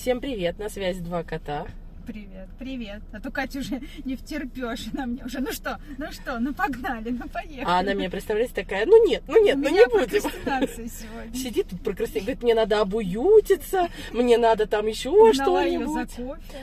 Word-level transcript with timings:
Всем 0.00 0.22
привет, 0.22 0.58
на 0.58 0.70
связи 0.70 1.00
два 1.02 1.22
кота. 1.22 1.66
Привет, 2.10 2.48
привет. 2.58 3.02
А 3.12 3.20
то 3.20 3.30
Катя 3.30 3.60
уже 3.60 3.80
не 4.04 4.16
втерпешь 4.16 4.86
на 4.94 5.06
мне 5.06 5.24
уже. 5.24 5.38
Ну 5.38 5.52
что, 5.52 5.78
ну 5.96 6.10
что, 6.10 6.40
ну 6.40 6.52
погнали, 6.52 7.10
ну 7.10 7.28
поехали. 7.28 7.64
А 7.64 7.78
она 7.78 7.94
меня, 7.94 8.10
представляете, 8.10 8.52
такая, 8.52 8.84
ну 8.84 9.06
нет, 9.06 9.22
ну 9.28 9.40
нет, 9.40 9.54
У 9.54 9.60
ну 9.60 9.68
не 9.68 9.86
будем. 9.86 10.08
прокрастинация 10.10 10.88
сегодня. 10.88 11.34
Сидит 11.34 11.68
тут 11.68 11.80
прокрастинирует, 11.84 12.24
говорит, 12.24 12.42
мне 12.42 12.54
надо 12.56 12.80
обуютиться, 12.80 13.86
мне 14.12 14.38
надо 14.38 14.66
там 14.66 14.88
еще 14.88 15.32
что-нибудь. 15.34 16.10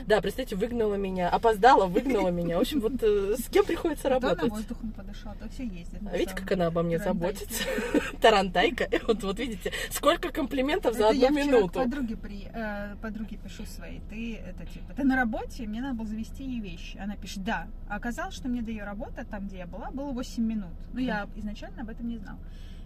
Да, 0.06 0.20
представьте, 0.20 0.54
выгнала 0.54 0.96
меня, 0.96 1.30
опоздала, 1.30 1.86
выгнала 1.86 2.28
меня. 2.28 2.58
В 2.58 2.60
общем, 2.60 2.80
вот 2.80 3.02
э, 3.02 3.36
с 3.38 3.48
кем 3.48 3.64
приходится 3.64 4.10
то 4.10 4.16
она 4.18 4.28
работать? 4.28 4.50
воздухом 4.50 4.92
подышала, 4.92 5.34
то 5.36 5.48
все 5.48 5.64
ездит. 5.64 6.00
А 6.12 6.14
видите, 6.14 6.36
как 6.36 6.52
она 6.52 6.66
обо 6.66 6.82
мне 6.82 6.98
заботится? 6.98 7.64
Тарантайка. 8.20 8.90
Вот, 9.06 9.22
вот 9.22 9.38
видите, 9.38 9.72
сколько 9.88 10.28
комплиментов 10.28 10.94
за 10.94 11.08
одну 11.08 11.30
минуту. 11.30 11.80
подруге, 11.80 12.18
э, 12.52 12.96
подруге 13.00 13.38
пишу 13.38 13.64
своей, 13.64 14.02
ты 14.10 14.36
это 14.36 14.66
типа, 14.66 14.92
ты 14.94 15.04
на 15.04 15.16
работе, 15.38 15.66
мне 15.66 15.80
надо 15.80 15.94
было 15.94 16.06
завести 16.06 16.44
ей 16.44 16.60
вещи. 16.60 16.98
Она 16.98 17.16
пишет, 17.16 17.44
да. 17.44 17.68
А 17.88 17.96
оказалось, 17.96 18.34
что 18.34 18.48
мне 18.48 18.62
до 18.62 18.70
ее 18.70 18.84
работы, 18.84 19.24
там, 19.24 19.46
где 19.46 19.58
я 19.58 19.66
была, 19.66 19.90
было 19.90 20.12
8 20.12 20.42
минут. 20.42 20.74
Ну, 20.92 21.00
я 21.00 21.28
изначально 21.36 21.82
об 21.82 21.90
этом 21.90 22.08
не 22.08 22.18
знала. 22.18 22.38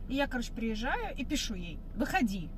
И 0.09 0.15
я, 0.15 0.27
короче, 0.27 0.52
приезжаю 0.52 1.15
и 1.16 1.25
пишу 1.25 1.55
ей, 1.55 1.78
выходи. 1.97 2.51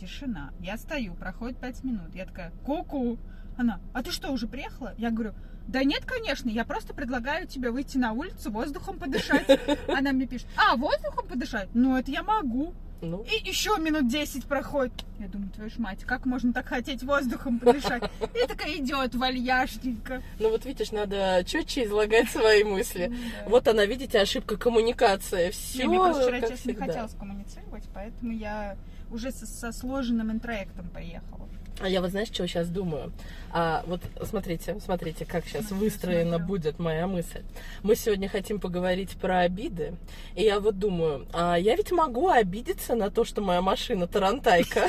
Тишина. 0.00 0.52
Я 0.60 0.76
стою, 0.76 1.14
проходит 1.14 1.58
5 1.58 1.84
минут. 1.84 2.14
Я 2.14 2.26
такая, 2.26 2.50
ку-ку. 2.64 3.18
Она, 3.56 3.80
а 3.94 4.02
ты 4.02 4.10
что, 4.10 4.30
уже 4.30 4.46
приехала? 4.46 4.94
Я 4.98 5.10
говорю, 5.10 5.32
да 5.66 5.82
нет, 5.82 6.04
конечно, 6.04 6.48
я 6.50 6.64
просто 6.64 6.94
предлагаю 6.94 7.46
тебе 7.46 7.70
выйти 7.70 7.96
на 7.96 8.12
улицу, 8.12 8.50
воздухом 8.50 8.98
подышать. 8.98 9.46
Она 9.88 10.12
мне 10.12 10.26
пишет, 10.26 10.46
а, 10.56 10.76
воздухом 10.76 11.26
подышать? 11.26 11.68
Ну, 11.74 11.96
это 11.96 12.10
я 12.10 12.22
могу. 12.22 12.74
Ну, 13.02 13.24
И 13.24 13.48
еще 13.48 13.76
минут 13.78 14.08
10 14.08 14.46
проходит. 14.46 14.92
Я 15.18 15.28
думаю, 15.28 15.50
твою 15.50 15.70
ж 15.70 15.78
мать, 15.78 16.04
как 16.04 16.24
можно 16.26 16.52
так 16.52 16.66
хотеть 16.66 17.02
воздухом 17.02 17.58
подышать? 17.58 18.02
И 18.34 18.46
такая 18.46 18.76
идет 18.76 19.14
вальяжненько. 19.14 20.22
ну 20.38 20.50
вот 20.50 20.64
видишь, 20.64 20.92
надо 20.92 21.42
четче 21.44 21.84
излагать 21.84 22.30
свои 22.30 22.64
мысли. 22.64 23.08
Да. 23.08 23.50
Вот 23.50 23.68
она, 23.68 23.84
видите, 23.84 24.20
ошибка 24.20 24.56
коммуникации. 24.56 25.50
Все, 25.50 25.86
мне 25.86 25.98
просто 25.98 26.22
вчера, 26.22 26.40
честно, 26.40 26.70
не 26.70 26.76
хотелось 26.76 27.14
коммуницировать, 27.14 27.84
поэтому 27.92 28.32
я 28.32 28.76
уже 29.10 29.30
со, 29.30 29.46
со 29.46 29.72
сложенным 29.72 30.32
интроектом 30.32 30.88
поехала. 30.88 31.48
А 31.80 31.88
я 31.88 32.00
вот 32.00 32.10
знаешь, 32.10 32.28
что 32.28 32.46
сейчас 32.46 32.68
думаю? 32.68 33.12
А, 33.52 33.84
вот 33.86 34.00
смотрите, 34.22 34.78
смотрите, 34.80 35.26
как 35.26 35.46
сейчас 35.46 35.70
выстроена 35.70 36.38
будет 36.38 36.78
моя 36.78 37.06
мысль. 37.06 37.42
Мы 37.82 37.96
сегодня 37.96 38.28
хотим 38.28 38.60
поговорить 38.60 39.16
про 39.16 39.40
обиды. 39.40 39.94
И 40.34 40.42
я 40.42 40.58
вот 40.58 40.78
думаю, 40.78 41.26
а 41.32 41.56
я 41.56 41.76
ведь 41.76 41.92
могу 41.92 42.28
обидеться 42.28 42.94
на 42.94 43.10
то, 43.10 43.24
что 43.24 43.42
моя 43.42 43.60
машина 43.60 44.06
тарантайка. 44.06 44.88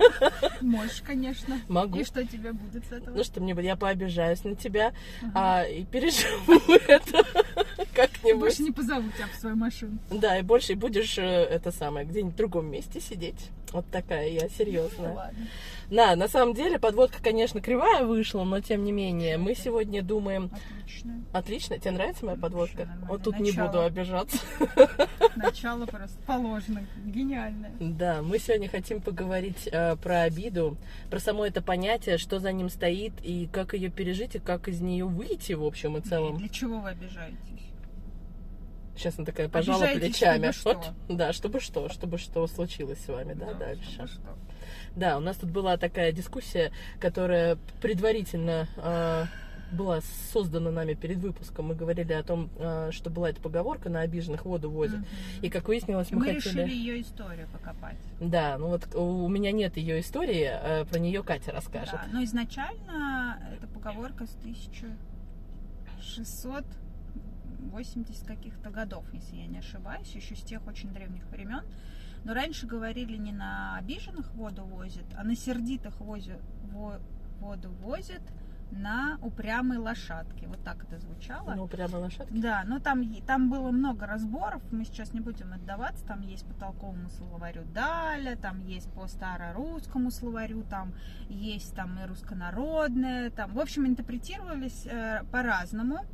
Можешь, 0.60 1.02
конечно. 1.02 1.60
Могу. 1.68 2.00
И 2.00 2.04
что 2.04 2.24
тебе 2.26 2.52
будет 2.52 2.84
с 2.84 2.92
этого? 2.92 3.16
Ну 3.16 3.24
что 3.24 3.40
мне 3.40 3.54
будет, 3.54 3.66
я 3.66 3.76
пообижаюсь 3.76 4.42
на 4.44 4.56
тебя 4.56 4.92
а, 5.34 5.62
и 5.62 5.84
переживу 5.84 6.60
это 6.88 7.24
И 8.34 8.38
больше 8.38 8.62
не 8.62 8.70
позову 8.72 9.08
тебя 9.10 9.26
в 9.32 9.40
свою 9.40 9.56
машину. 9.56 9.98
Да, 10.10 10.38
и 10.38 10.42
больше 10.42 10.74
будешь 10.74 11.18
э, 11.18 11.22
это 11.22 11.70
самое 11.72 12.06
где-нибудь 12.06 12.34
в 12.34 12.36
другом 12.36 12.66
месте 12.66 13.00
сидеть. 13.00 13.50
Вот 13.72 13.84
такая 13.90 14.28
я 14.28 14.42
Ну, 14.42 14.48
серьезная. 14.50 15.12
ладно. 15.14 15.46
Да, 15.90 16.14
на 16.16 16.28
самом 16.28 16.54
деле 16.54 16.78
подводка, 16.78 17.22
конечно, 17.22 17.60
кривая 17.60 18.04
вышла, 18.04 18.44
но 18.44 18.60
тем 18.60 18.84
не 18.84 18.92
менее 18.92 19.36
мы 19.36 19.54
сегодня 19.54 20.00
думаем 20.02 20.50
Отлично. 20.84 21.24
Отлично, 21.32 21.78
тебе 21.78 21.90
нравится 21.90 22.24
моя 22.24 22.38
подводка? 22.38 22.78
нормально. 22.84 23.06
Вот 23.08 23.22
тут 23.24 23.40
не 23.40 23.50
Начало. 23.50 23.66
буду 23.66 23.80
обижаться. 23.80 24.38
Начало 25.36 25.86
просто 25.86 26.16
положено. 26.26 26.86
Гениальное. 27.04 27.72
Да, 27.80 28.22
мы 28.22 28.38
сегодня 28.38 28.68
хотим 28.68 29.00
поговорить 29.00 29.68
э, 29.70 29.96
про 29.96 30.22
обиду, 30.22 30.76
про 31.10 31.18
само 31.18 31.44
это 31.44 31.60
понятие, 31.60 32.18
что 32.18 32.38
за 32.38 32.52
ним 32.52 32.68
стоит 32.68 33.12
и 33.22 33.48
как 33.52 33.74
ее 33.74 33.90
пережить 33.90 34.36
и 34.36 34.38
как 34.38 34.68
из 34.68 34.80
нее 34.80 35.04
выйти 35.04 35.52
в 35.54 35.64
общем 35.64 35.96
и 35.96 36.00
целом. 36.00 36.36
Для 36.38 36.48
чего 36.48 36.78
вы 36.78 36.90
обижаетесь? 36.90 37.38
Сейчас 38.96 39.16
она 39.18 39.26
такая 39.26 39.48
пожала 39.48 39.84
Обижаетесь, 39.84 40.16
плечами. 40.18 40.50
чтобы 40.52 40.76
Вот, 40.76 40.84
что? 40.84 40.94
да, 41.08 41.32
чтобы 41.32 41.60
что, 41.60 41.88
чтобы 41.88 42.18
что 42.18 42.46
случилось 42.46 42.98
с 43.04 43.08
вами, 43.08 43.34
да, 43.34 43.54
дальше. 43.54 43.90
чтобы 43.90 44.08
что. 44.08 44.20
Да, 44.96 45.16
у 45.16 45.20
нас 45.20 45.36
тут 45.36 45.50
была 45.50 45.76
такая 45.76 46.12
дискуссия, 46.12 46.70
которая 47.00 47.58
предварительно 47.80 48.68
э, 48.76 49.24
была 49.72 50.00
создана 50.32 50.70
нами 50.70 50.94
перед 50.94 51.18
выпуском. 51.18 51.66
Мы 51.66 51.74
говорили 51.74 52.12
о 52.12 52.22
том, 52.22 52.50
э, 52.56 52.90
что 52.92 53.10
была 53.10 53.30
эта 53.30 53.40
поговорка 53.40 53.90
на 53.90 54.00
обиженных 54.00 54.44
воду 54.44 54.70
возят. 54.70 54.98
Мгм. 54.98 55.06
И 55.42 55.50
как 55.50 55.66
выяснилось, 55.68 56.10
мы, 56.12 56.18
Мы 56.18 56.34
хотели... 56.34 56.62
решили 56.62 56.72
ее 56.72 57.00
историю 57.00 57.48
покопать. 57.48 57.96
Да, 58.20 58.56
ну 58.58 58.68
вот 58.68 58.94
у 58.94 59.28
меня 59.28 59.50
нет 59.52 59.76
ее 59.76 60.00
истории, 60.00 60.48
э, 60.50 60.84
про 60.84 60.98
нее 60.98 61.22
Катя 61.22 61.50
расскажет. 61.52 61.94
Да, 61.94 62.06
но 62.12 62.22
изначально 62.22 63.38
эта 63.56 63.66
поговорка 63.66 64.26
с 64.26 64.34
1680 67.68 68.26
каких-то 68.26 68.70
годов, 68.70 69.04
если 69.12 69.36
я 69.36 69.46
не 69.46 69.58
ошибаюсь, 69.58 70.14
еще 70.14 70.34
с 70.36 70.42
тех 70.42 70.66
очень 70.66 70.92
древних 70.92 71.26
времен. 71.30 71.62
Но 72.24 72.32
раньше 72.34 72.66
говорили 72.66 73.16
не 73.16 73.32
на 73.32 73.76
обиженных 73.76 74.32
воду 74.34 74.64
возят, 74.64 75.04
а 75.16 75.24
на 75.24 75.36
сердитых 75.36 76.00
возят, 76.00 76.40
во- 76.72 77.00
воду 77.40 77.70
возят 77.82 78.22
на 78.70 79.18
упрямой 79.22 79.76
лошадке. 79.76 80.46
Вот 80.48 80.62
так 80.64 80.82
это 80.84 80.98
звучало. 80.98 81.54
Ну, 81.54 81.68
прямо 81.68 81.96
лошадки. 81.96 82.32
Да, 82.32 82.64
но 82.66 82.78
там, 82.80 83.04
там 83.26 83.50
было 83.50 83.70
много 83.70 84.06
разборов, 84.06 84.62
мы 84.72 84.84
сейчас 84.84 85.12
не 85.12 85.20
будем 85.20 85.52
отдаваться, 85.52 86.04
там 86.06 86.22
есть 86.22 86.46
по 86.46 86.54
толковому 86.54 87.08
словарю 87.10 87.64
Даля, 87.74 88.36
там 88.36 88.60
есть 88.60 88.90
по 88.92 89.06
старорусскому 89.06 90.10
словарю, 90.10 90.64
там 90.64 90.94
есть 91.28 91.74
там 91.74 91.98
и 92.02 92.06
руссконародное, 92.06 93.30
там, 93.30 93.52
в 93.52 93.60
общем, 93.60 93.86
интерпретировались 93.86 94.86
э, 94.86 95.24
по-разному. 95.30 96.04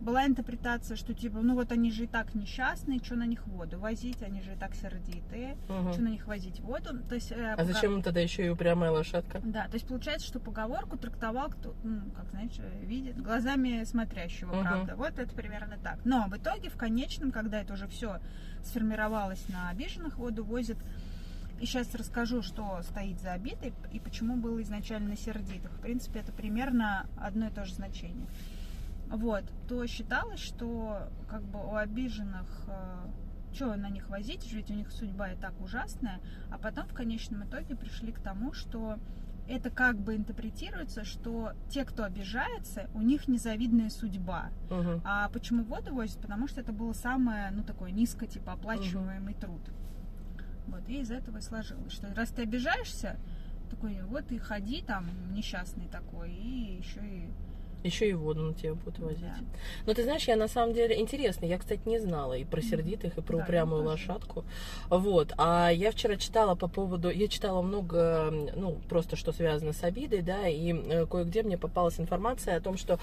Была 0.00 0.26
интерпретация, 0.26 0.96
что 0.96 1.12
типа, 1.12 1.38
ну 1.40 1.54
вот 1.54 1.72
они 1.72 1.90
же 1.90 2.04
и 2.04 2.06
так 2.06 2.32
несчастные, 2.34 3.00
что 3.02 3.16
на 3.16 3.24
них 3.26 3.44
воду 3.48 3.78
возить, 3.80 4.22
они 4.22 4.40
же 4.42 4.52
и 4.52 4.56
так 4.56 4.74
сердитые, 4.76 5.56
Мгм. 5.68 5.92
что 5.92 6.02
на 6.02 6.08
них 6.08 6.26
возить 6.28 6.60
воду. 6.60 7.00
То 7.08 7.16
есть, 7.16 7.32
э, 7.32 7.52
А 7.52 7.56
пока- 7.56 7.64
зачем 7.72 7.94
им 7.94 8.02
тогда 8.02 8.20
еще 8.20 8.46
и 8.46 8.48
упрямая 8.48 8.92
лошадка? 8.92 9.40
да, 9.42 9.66
то 9.66 9.74
есть 9.74 9.88
получается, 9.88 10.26
что 10.26 10.38
поговорку 10.38 10.96
трактовал 10.96 11.48
кто, 11.50 11.74
ну, 11.82 12.00
как 12.16 12.30
знаешь, 12.30 12.52
видит, 12.82 13.20
глазами 13.20 13.82
смотрящего, 13.84 14.52
Мгм. 14.54 14.62
правда. 14.62 14.94
Вот 14.96 15.18
это 15.18 15.34
примерно 15.34 15.76
так. 15.82 15.98
Но 16.04 16.28
в 16.28 16.36
итоге, 16.36 16.70
в 16.70 16.76
конечном, 16.76 17.32
когда 17.32 17.60
это 17.60 17.72
уже 17.74 17.88
все 17.88 18.20
сформировалось 18.62 19.44
на 19.48 19.68
обиженных, 19.70 20.16
воду 20.18 20.44
возят. 20.44 20.78
И 21.60 21.66
сейчас 21.66 21.92
расскажу, 21.96 22.40
что 22.42 22.80
стоит 22.82 23.20
за 23.20 23.32
обидой 23.32 23.72
и 23.92 23.98
почему 23.98 24.36
было 24.36 24.62
изначально 24.62 25.08
на 25.10 25.16
сердитых. 25.16 25.72
В 25.72 25.80
принципе, 25.80 26.20
это 26.20 26.30
примерно 26.30 27.04
одно 27.16 27.48
и 27.48 27.50
то 27.50 27.64
же 27.64 27.74
значение. 27.74 28.28
Вот, 29.10 29.44
то 29.68 29.86
считалось, 29.86 30.40
что 30.40 31.08
как 31.28 31.42
бы 31.42 31.58
у 31.58 31.74
обиженных 31.74 32.68
что 33.52 33.74
на 33.76 33.88
них 33.88 34.08
возить, 34.10 34.52
ведь 34.52 34.70
у 34.70 34.74
них 34.74 34.92
судьба 34.92 35.32
и 35.32 35.36
так 35.36 35.58
ужасная, 35.60 36.20
а 36.50 36.58
потом 36.58 36.86
в 36.86 36.92
конечном 36.92 37.44
итоге 37.44 37.74
пришли 37.74 38.12
к 38.12 38.20
тому, 38.20 38.52
что 38.52 38.98
это 39.48 39.70
как 39.70 39.98
бы 39.98 40.14
интерпретируется, 40.14 41.04
что 41.04 41.52
те, 41.70 41.84
кто 41.84 42.04
обижается, 42.04 42.90
у 42.94 43.00
них 43.00 43.26
незавидная 43.28 43.88
судьба. 43.88 44.50
Мгм. 44.70 45.00
А 45.04 45.28
почему 45.30 45.64
воду 45.64 45.94
возят? 45.94 46.20
Потому 46.20 46.46
что 46.46 46.60
это 46.60 46.72
было 46.72 46.92
самое, 46.92 47.50
ну, 47.50 47.62
такое 47.62 47.90
низко, 47.90 48.26
типа, 48.26 48.52
оплачиваемый 48.52 49.34
труд. 49.34 49.62
Вот, 50.66 50.86
и 50.88 51.00
из 51.00 51.10
этого 51.10 51.38
и 51.38 51.40
сложилось, 51.40 51.92
что 51.92 52.14
раз 52.14 52.28
ты 52.28 52.42
обижаешься, 52.42 53.16
такой, 53.70 54.02
вот 54.02 54.30
и 54.32 54.38
ходи 54.38 54.82
там, 54.82 55.06
несчастный 55.32 55.88
такой, 55.88 56.30
и 56.30 56.76
еще 56.76 57.00
и... 57.00 57.30
Еще 57.84 58.10
и 58.10 58.12
воду 58.12 58.42
на 58.42 58.54
тебя 58.54 58.74
будут 58.74 58.98
возить. 58.98 59.20
Да. 59.20 59.36
Но 59.86 59.94
ты 59.94 60.02
знаешь, 60.02 60.26
я 60.26 60.36
на 60.36 60.48
самом 60.48 60.74
деле 60.74 60.98
интересно, 60.98 61.46
я, 61.46 61.58
кстати, 61.58 61.80
не 61.86 61.98
знала 61.98 62.34
и 62.34 62.44
про 62.44 62.60
сердитых, 62.60 63.16
и 63.16 63.22
про 63.22 63.36
Да, 63.36 63.44
упрямую 63.44 63.84
лошадку. 63.84 64.44
Вот. 64.90 65.32
А 65.38 65.70
я 65.70 65.92
вчера 65.92 66.16
читала 66.16 66.54
по 66.54 66.68
поводу, 66.68 67.10
я 67.10 67.28
читала 67.28 67.62
много, 67.62 68.32
ну, 68.56 68.78
просто 68.88 69.16
что 69.16 69.32
связано 69.32 69.72
с 69.72 69.84
обидой, 69.84 70.22
да, 70.22 70.48
и 70.48 70.72
э, 70.72 71.06
кое-где 71.06 71.42
мне 71.42 71.56
попалась 71.56 72.00
информация 72.00 72.56
о 72.56 72.60
том, 72.60 72.76
что 72.76 72.98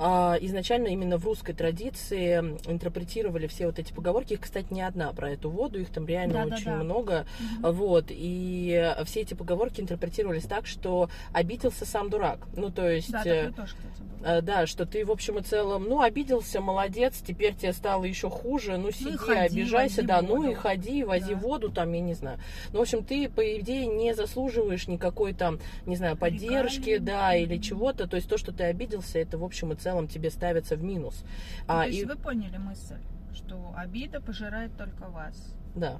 а, 0.00 0.36
изначально 0.40 0.88
именно 0.88 1.18
в 1.18 1.24
русской 1.24 1.52
традиции 1.52 2.38
интерпретировали 2.66 3.48
все 3.48 3.66
вот 3.66 3.78
эти 3.78 3.92
поговорки. 3.92 4.34
Их, 4.34 4.40
кстати, 4.40 4.72
не 4.72 4.82
одна 4.82 5.12
про 5.12 5.30
эту 5.30 5.50
воду, 5.50 5.80
их 5.80 5.90
там 5.90 6.06
реально 6.06 6.34
Да-да-да. 6.34 6.56
очень 6.56 6.84
много. 6.84 7.26
Мгм. 7.40 7.72
Вот, 7.72 8.06
и 8.10 8.94
все 9.04 9.22
эти 9.22 9.34
поговорки 9.34 9.80
интерпретировались 9.80 10.44
так, 10.44 10.66
что 10.66 11.10
обиделся 11.32 11.84
сам 11.84 12.10
дурак. 12.10 12.46
Ну, 12.54 12.70
то 12.70 12.88
есть... 12.88 13.10
Да, 13.10 13.22
э, 13.24 13.46
такое 13.46 13.52
тоже, 13.52 13.74
кстати, 13.76 14.07
Да, 14.20 14.66
что 14.66 14.84
ты 14.84 15.04
в 15.04 15.12
общем 15.12 15.38
и 15.38 15.42
целом, 15.42 15.84
ну, 15.84 16.00
обиделся, 16.02 16.60
молодец, 16.60 17.22
теперь 17.24 17.54
тебе 17.54 17.72
стало 17.72 18.02
еще 18.04 18.28
хуже, 18.28 18.76
ну, 18.76 18.90
сиди, 18.90 19.16
ходи, 19.16 19.60
обижайся, 19.60 20.02
да, 20.02 20.20
ну 20.22 20.36
воду. 20.38 20.50
и 20.50 20.54
ходи, 20.54 21.04
вози 21.04 21.34
Да. 21.34 21.40
воду, 21.40 21.70
там, 21.70 21.92
я 21.92 22.00
не 22.00 22.14
знаю. 22.14 22.40
Ну, 22.72 22.80
в 22.80 22.82
общем, 22.82 23.04
ты, 23.04 23.28
по 23.28 23.40
идее, 23.60 23.86
не 23.86 24.14
заслуживаешь 24.14 24.88
никакой 24.88 25.34
там, 25.34 25.60
не 25.86 25.94
знаю, 25.94 26.16
поддержки, 26.16 26.90
Регалий. 26.90 26.98
да, 26.98 27.36
или 27.36 27.58
чего-то. 27.58 28.08
То 28.08 28.16
есть 28.16 28.28
то, 28.28 28.38
что 28.38 28.52
ты 28.52 28.64
обиделся, 28.64 29.20
это 29.20 29.38
в 29.38 29.44
общем 29.44 29.72
и 29.72 29.76
целом 29.76 30.08
тебе 30.08 30.30
ставится 30.30 30.74
в 30.74 30.82
минус. 30.82 31.22
Ну, 31.22 31.64
А, 31.74 31.82
то 31.84 31.88
есть 31.88 32.00
и- 32.02 32.04
вы 32.04 32.16
поняли 32.16 32.56
мысль, 32.56 32.96
что 33.32 33.72
обида 33.76 34.20
пожирает 34.20 34.76
только 34.76 35.08
вас. 35.10 35.36
Да. 35.76 35.98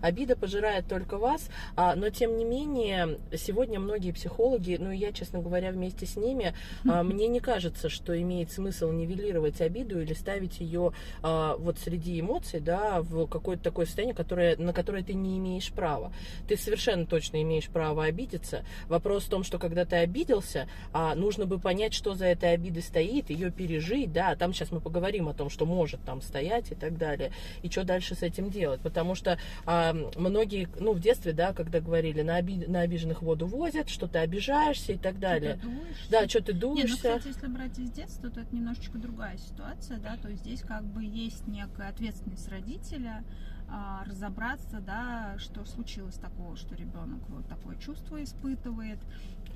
Обида 0.00 0.36
пожирает 0.36 0.86
только 0.88 1.18
вас, 1.18 1.48
а, 1.76 1.94
но 1.94 2.10
тем 2.10 2.36
не 2.36 2.44
менее, 2.44 3.18
сегодня 3.36 3.80
многие 3.80 4.12
психологи, 4.12 4.76
ну 4.80 4.90
и 4.90 4.96
я, 4.96 5.12
честно 5.12 5.40
говоря, 5.40 5.70
вместе 5.70 6.06
с 6.06 6.16
ними, 6.16 6.54
а, 6.88 7.02
мне 7.02 7.28
не 7.28 7.40
кажется, 7.40 7.88
что 7.88 8.20
имеет 8.20 8.52
смысл 8.52 8.90
нивелировать 8.90 9.60
обиду 9.60 10.00
или 10.00 10.14
ставить 10.14 10.60
ее 10.60 10.92
а, 11.22 11.56
вот 11.56 11.78
среди 11.78 12.20
эмоций, 12.20 12.60
да, 12.60 13.02
в 13.02 13.26
какое-то 13.26 13.62
такое 13.62 13.86
состояние, 13.86 14.14
которое, 14.14 14.56
на 14.56 14.72
которое 14.72 15.02
ты 15.02 15.14
не 15.14 15.38
имеешь 15.38 15.70
права. 15.72 16.12
Ты 16.48 16.56
совершенно 16.56 17.06
точно 17.06 17.42
имеешь 17.42 17.68
право 17.68 18.04
обидеться. 18.04 18.64
Вопрос 18.88 19.24
в 19.24 19.30
том, 19.30 19.44
что 19.44 19.58
когда 19.58 19.84
ты 19.84 19.96
обиделся, 19.96 20.68
нужно 21.14 21.46
бы 21.46 21.58
понять, 21.58 21.94
что 21.94 22.14
за 22.14 22.26
этой 22.26 22.52
обидой 22.52 22.82
стоит, 22.82 23.30
ее 23.30 23.50
пережить, 23.50 24.12
да, 24.12 24.34
там 24.36 24.52
сейчас 24.52 24.70
мы 24.70 24.80
поговорим 24.80 25.28
о 25.28 25.34
том, 25.34 25.50
что 25.50 25.66
может 25.66 26.00
там 26.04 26.22
стоять 26.22 26.72
и 26.72 26.74
так 26.74 26.96
далее, 26.96 27.32
и 27.62 27.70
что 27.70 27.84
дальше 27.84 28.14
с 28.14 28.22
этим 28.22 28.50
делать, 28.50 28.80
потому 28.80 29.14
что 29.14 29.38
а, 29.64 29.75
многие, 30.16 30.68
ну, 30.80 30.92
в 30.92 31.00
детстве, 31.00 31.32
да, 31.32 31.52
когда 31.52 31.80
говорили, 31.80 32.22
на, 32.22 32.38
оби- 32.38 32.66
на 32.66 32.80
обиженных 32.80 33.22
воду 33.22 33.46
возят, 33.46 33.88
что 33.88 34.06
ты 34.06 34.18
обижаешься 34.18 34.92
и 34.92 34.98
так 34.98 35.18
далее. 35.18 35.56
Что 35.56 35.62
ты 35.62 35.68
дуешься. 35.74 36.10
Да, 36.10 36.28
что 36.28 36.42
ты 36.42 36.52
Не, 36.52 36.58
ну, 36.60 36.60
дуешься. 36.60 36.96
кстати, 36.96 37.28
если 37.28 37.46
брать 37.46 37.78
из 37.78 37.90
детства, 37.90 38.30
то 38.30 38.40
это 38.40 38.54
немножечко 38.54 38.98
другая 38.98 39.36
ситуация, 39.38 39.98
да, 39.98 40.16
то 40.16 40.28
есть 40.28 40.42
здесь 40.42 40.60
как 40.62 40.84
бы 40.84 41.02
есть 41.04 41.46
некая 41.48 41.88
ответственность 41.88 42.48
родителя 42.48 43.24
а, 43.68 44.04
разобраться, 44.04 44.78
да, 44.80 45.34
что 45.38 45.64
случилось 45.64 46.14
такого, 46.14 46.56
что 46.56 46.76
ребенок 46.76 47.18
вот 47.28 47.48
такое 47.48 47.76
чувство 47.78 48.22
испытывает. 48.22 48.98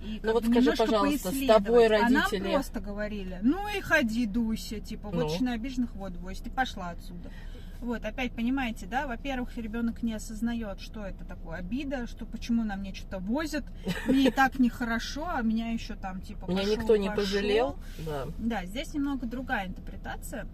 И 0.05 0.19
Ну 0.23 0.33
вот 0.33 0.45
скажи, 0.47 0.73
пожалуйста, 0.73 1.31
с 1.31 1.47
тобой 1.47 1.87
А 1.87 2.09
нам 2.09 2.15
родители- 2.15 2.53
просто 2.53 2.81
говорили, 2.81 3.39
ну 3.43 3.59
и 3.69 3.81
ходи, 3.81 4.27
дуйся, 4.27 4.81
типа, 4.81 5.11
Ну. 5.13 5.29
вот 5.29 5.41
на 5.41 5.53
обиженных 5.53 5.95
воду 5.95 6.19
возит, 6.19 6.45
и 6.47 6.51
пошла 6.51 6.91
отсюда. 6.91 7.31
Вот, 7.81 8.05
опять 8.05 8.33
понимаете, 8.33 8.87
да, 8.87 9.07
во-первых, 9.07 9.57
ребенок 9.57 10.03
не 10.03 10.13
осознает, 10.15 10.81
что 10.81 11.05
это 11.05 11.25
такое 11.25 11.59
обида, 11.59 12.07
что 12.07 12.27
почему 12.27 12.63
на 12.63 12.77
мне 12.77 12.95
что-то 12.95 13.19
возят, 13.19 13.65
мне 14.07 14.29
и 14.29 14.31
так 14.31 14.59
нехорошо, 14.59 15.27
а 15.29 15.43
меня 15.43 15.73
еще 15.73 15.95
там 15.95 16.21
типа 16.21 16.47
Меня 16.51 16.61
пошел, 16.63 16.77
никто 16.77 16.97
не 16.97 17.09
пошел. 17.09 17.25
пожалел. 17.25 17.77
Да. 18.07 18.27
Да, 18.39 18.65
здесь 18.67 18.93
немного 18.93 19.27
другая 19.27 19.67
интерпретация. 19.67 20.47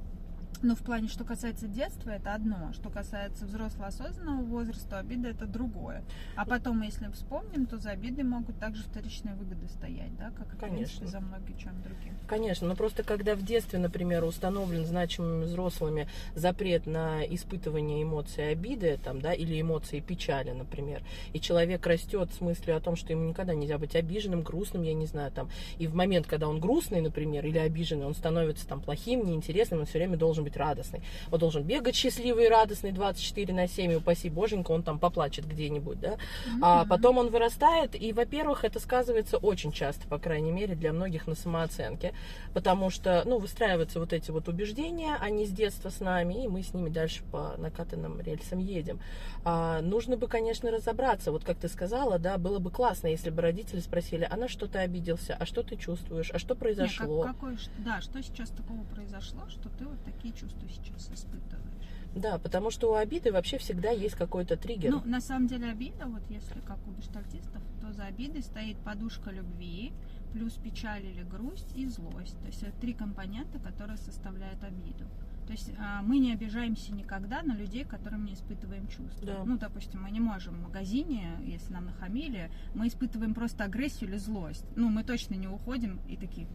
Но 0.63 0.75
в 0.75 0.81
плане, 0.81 1.09
что 1.09 1.25
касается 1.25 1.69
детства, 1.69 2.11
это 2.11 2.35
одно. 2.35 2.73
Что 2.73 2.91
касается 2.91 3.47
взрослого 3.47 3.87
осознанного 3.87 4.43
возраста, 4.43 4.99
обида 4.99 5.29
это 5.29 5.47
другое. 5.47 6.03
А 6.37 6.45
потом, 6.45 6.83
если 6.83 7.09
вспомним, 7.13 7.67
то 7.67 7.79
за 7.79 7.91
обидой 7.91 8.25
могут 8.25 8.59
также 8.59 8.83
вторичные 8.83 9.35
выгоды 9.35 9.69
стоять, 9.69 10.17
да, 10.17 10.31
как 10.31 10.55
в 10.55 10.59
Конечно. 10.59 11.07
за 11.07 11.21
многим 11.21 11.57
чем 11.57 11.83
другим. 11.83 12.15
Конечно, 12.27 12.69
но 12.69 12.75
просто 12.75 13.03
когда 13.03 13.35
в 13.35 13.43
детстве, 13.45 13.79
например, 13.79 14.25
установлен 14.25 14.85
значимыми 14.85 15.45
взрослыми 15.45 16.09
запрет 16.35 16.87
на 16.87 17.23
испытывание 17.25 18.03
эмоций 18.03 18.51
обиды, 18.51 18.99
там, 19.03 19.21
да, 19.21 19.33
или 19.33 19.61
эмоций 19.61 20.01
печали, 20.01 20.51
например, 20.51 21.03
и 21.33 21.41
человек 21.41 21.87
растет 21.87 22.31
с 22.37 22.41
мыслью 22.41 22.77
о 22.77 22.81
том, 22.81 22.97
что 22.97 23.13
ему 23.13 23.29
никогда 23.29 23.55
нельзя 23.55 23.79
быть 23.79 23.95
обиженным, 23.95 24.43
грустным, 24.43 24.83
я 24.83 24.95
не 24.95 25.07
знаю, 25.07 25.31
там, 25.33 25.49
и 25.79 25.87
в 25.87 25.95
момент, 25.95 26.27
когда 26.27 26.49
он 26.49 26.61
грустный, 26.61 27.01
например, 27.01 27.47
или 27.47 27.59
обиженный, 27.59 28.07
он 28.07 28.15
становится 28.15 28.67
там 28.67 28.81
плохим, 28.81 29.25
неинтересным, 29.25 29.81
он 29.81 29.87
все 29.87 29.99
время 29.99 30.17
должен 30.17 30.45
быть 30.47 30.57
радостный. 30.57 31.03
Он 31.33 31.39
должен 31.39 31.63
бегать 31.65 31.97
счастливый 31.97 32.45
и 32.47 32.49
радостный 32.49 32.93
24 32.93 33.53
на 33.53 33.67
7, 33.67 33.93
и 33.93 33.97
упаси 33.97 34.31
боженька, 34.31 34.71
он 34.71 34.83
там 34.83 34.99
поплачет 34.99 35.47
где-нибудь, 35.47 35.99
да. 36.01 36.17
А 36.63 36.85
потом 36.87 37.19
он 37.19 37.31
вырастает, 37.31 38.01
и, 38.01 38.13
во-первых, 38.13 38.65
это 38.65 38.79
сказывается 38.81 39.37
очень 39.39 39.73
часто, 39.73 40.07
по 40.09 40.19
крайней 40.19 40.53
мере, 40.53 40.75
для 40.77 40.93
многих 40.93 41.27
на 41.27 41.35
самооценке, 41.35 42.13
потому 42.55 42.91
что, 42.91 43.23
ну, 43.27 43.39
выстраиваются 43.39 43.99
вот 43.99 44.13
эти 44.13 44.31
вот 44.31 44.49
убеждения, 44.49 45.17
они 45.21 45.47
с 45.47 45.51
детства 45.51 45.91
с 45.91 46.01
нами, 46.01 46.45
и 46.45 46.49
мы 46.49 46.63
с 46.63 46.73
ними 46.75 46.89
дальше 46.91 47.23
по 47.33 47.55
накатанным 47.59 48.21
рельсам 48.21 48.59
едем. 48.61 49.01
А, 49.45 49.81
нужно 49.83 50.17
бы, 50.17 50.29
конечно, 50.29 50.71
разобраться, 50.71 51.33
вот 51.33 51.45
как 51.45 51.59
ты 51.59 51.69
сказала, 51.69 52.19
да, 52.19 52.39
было 52.39 52.59
бы 52.61 52.71
классно, 52.71 53.09
если 53.09 53.31
бы 53.31 53.43
родители 53.43 53.81
спросили, 53.81 54.27
а 54.31 54.37
на 54.37 54.49
что 54.49 54.67
ты 54.67 54.79
обиделся, 54.79 55.37
а 55.39 55.47
что 55.47 55.63
ты 55.63 55.77
чувствуешь, 55.77 56.31
а 56.33 56.39
что 56.39 56.55
произошло. 56.55 57.23
как- 57.23 57.35
какой 57.37 57.57
да, 57.79 58.01
что 58.01 58.23
сейчас 58.23 58.51
такого 58.51 58.83
произошло, 58.85 59.41
что 59.49 59.69
ты 59.71 59.85
вот 59.87 59.99
такие 60.05 60.33
чувства 60.37 60.69
сейчас 60.69 61.11
испытываешь? 61.13 61.77
Да, 62.15 62.39
потому 62.39 62.71
что 62.71 62.93
у 62.93 62.95
обиды 62.95 63.31
вообще 63.31 63.59
всегда 63.59 63.91
есть 63.91 64.15
какой-то 64.15 64.57
триггер. 64.57 64.91
Ну, 64.91 65.03
на 65.05 65.21
самом 65.21 65.49
деле 65.49 65.71
обида, 65.71 66.07
вот 66.07 66.23
если 66.31 66.61
как 66.61 66.79
у 66.87 66.93
гештальтистов, 66.93 67.63
то 67.83 67.93
за 67.93 68.05
обидой 68.05 68.43
стоит 68.43 68.79
подушка 68.79 69.31
любви, 69.31 69.93
плюс 70.33 70.55
печаль 70.55 71.05
или 71.05 71.23
грусть 71.23 71.77
и 71.77 71.87
злость. 71.87 72.39
То 72.41 72.47
есть 72.47 72.63
это 72.63 72.73
три 72.81 72.95
компонента, 72.95 73.59
которые 73.59 73.99
составляют 73.99 74.63
обиду. 74.65 75.05
То 75.47 75.53
есть 75.53 75.71
а, 75.79 76.03
мы 76.03 76.19
не 76.19 76.33
обижаемся 76.33 76.93
никогда 76.93 77.43
на 77.43 77.55
людей, 77.55 77.85
которым 77.85 78.25
не 78.25 78.35
испытываем 78.35 78.89
чувства. 78.89 79.27
Да. 79.27 79.45
Ну, 79.45 79.57
допустим, 79.57 80.03
мы 80.03 80.11
не 80.11 80.19
можем 80.19 80.55
в 80.55 80.63
магазине, 80.63 81.39
если 81.45 81.73
нам 81.73 81.87
нахамили, 81.87 82.51
мы 82.75 82.89
испытываем 82.89 83.33
просто 83.33 83.65
агрессию 83.65 84.11
или 84.11 84.17
злость. 84.17 84.67
Ну, 84.75 84.89
мы 84.89 85.05
точно 85.05 85.35
не 85.35 85.47
уходим 85.47 86.01
и 86.09 86.17
такие, 86.17 86.49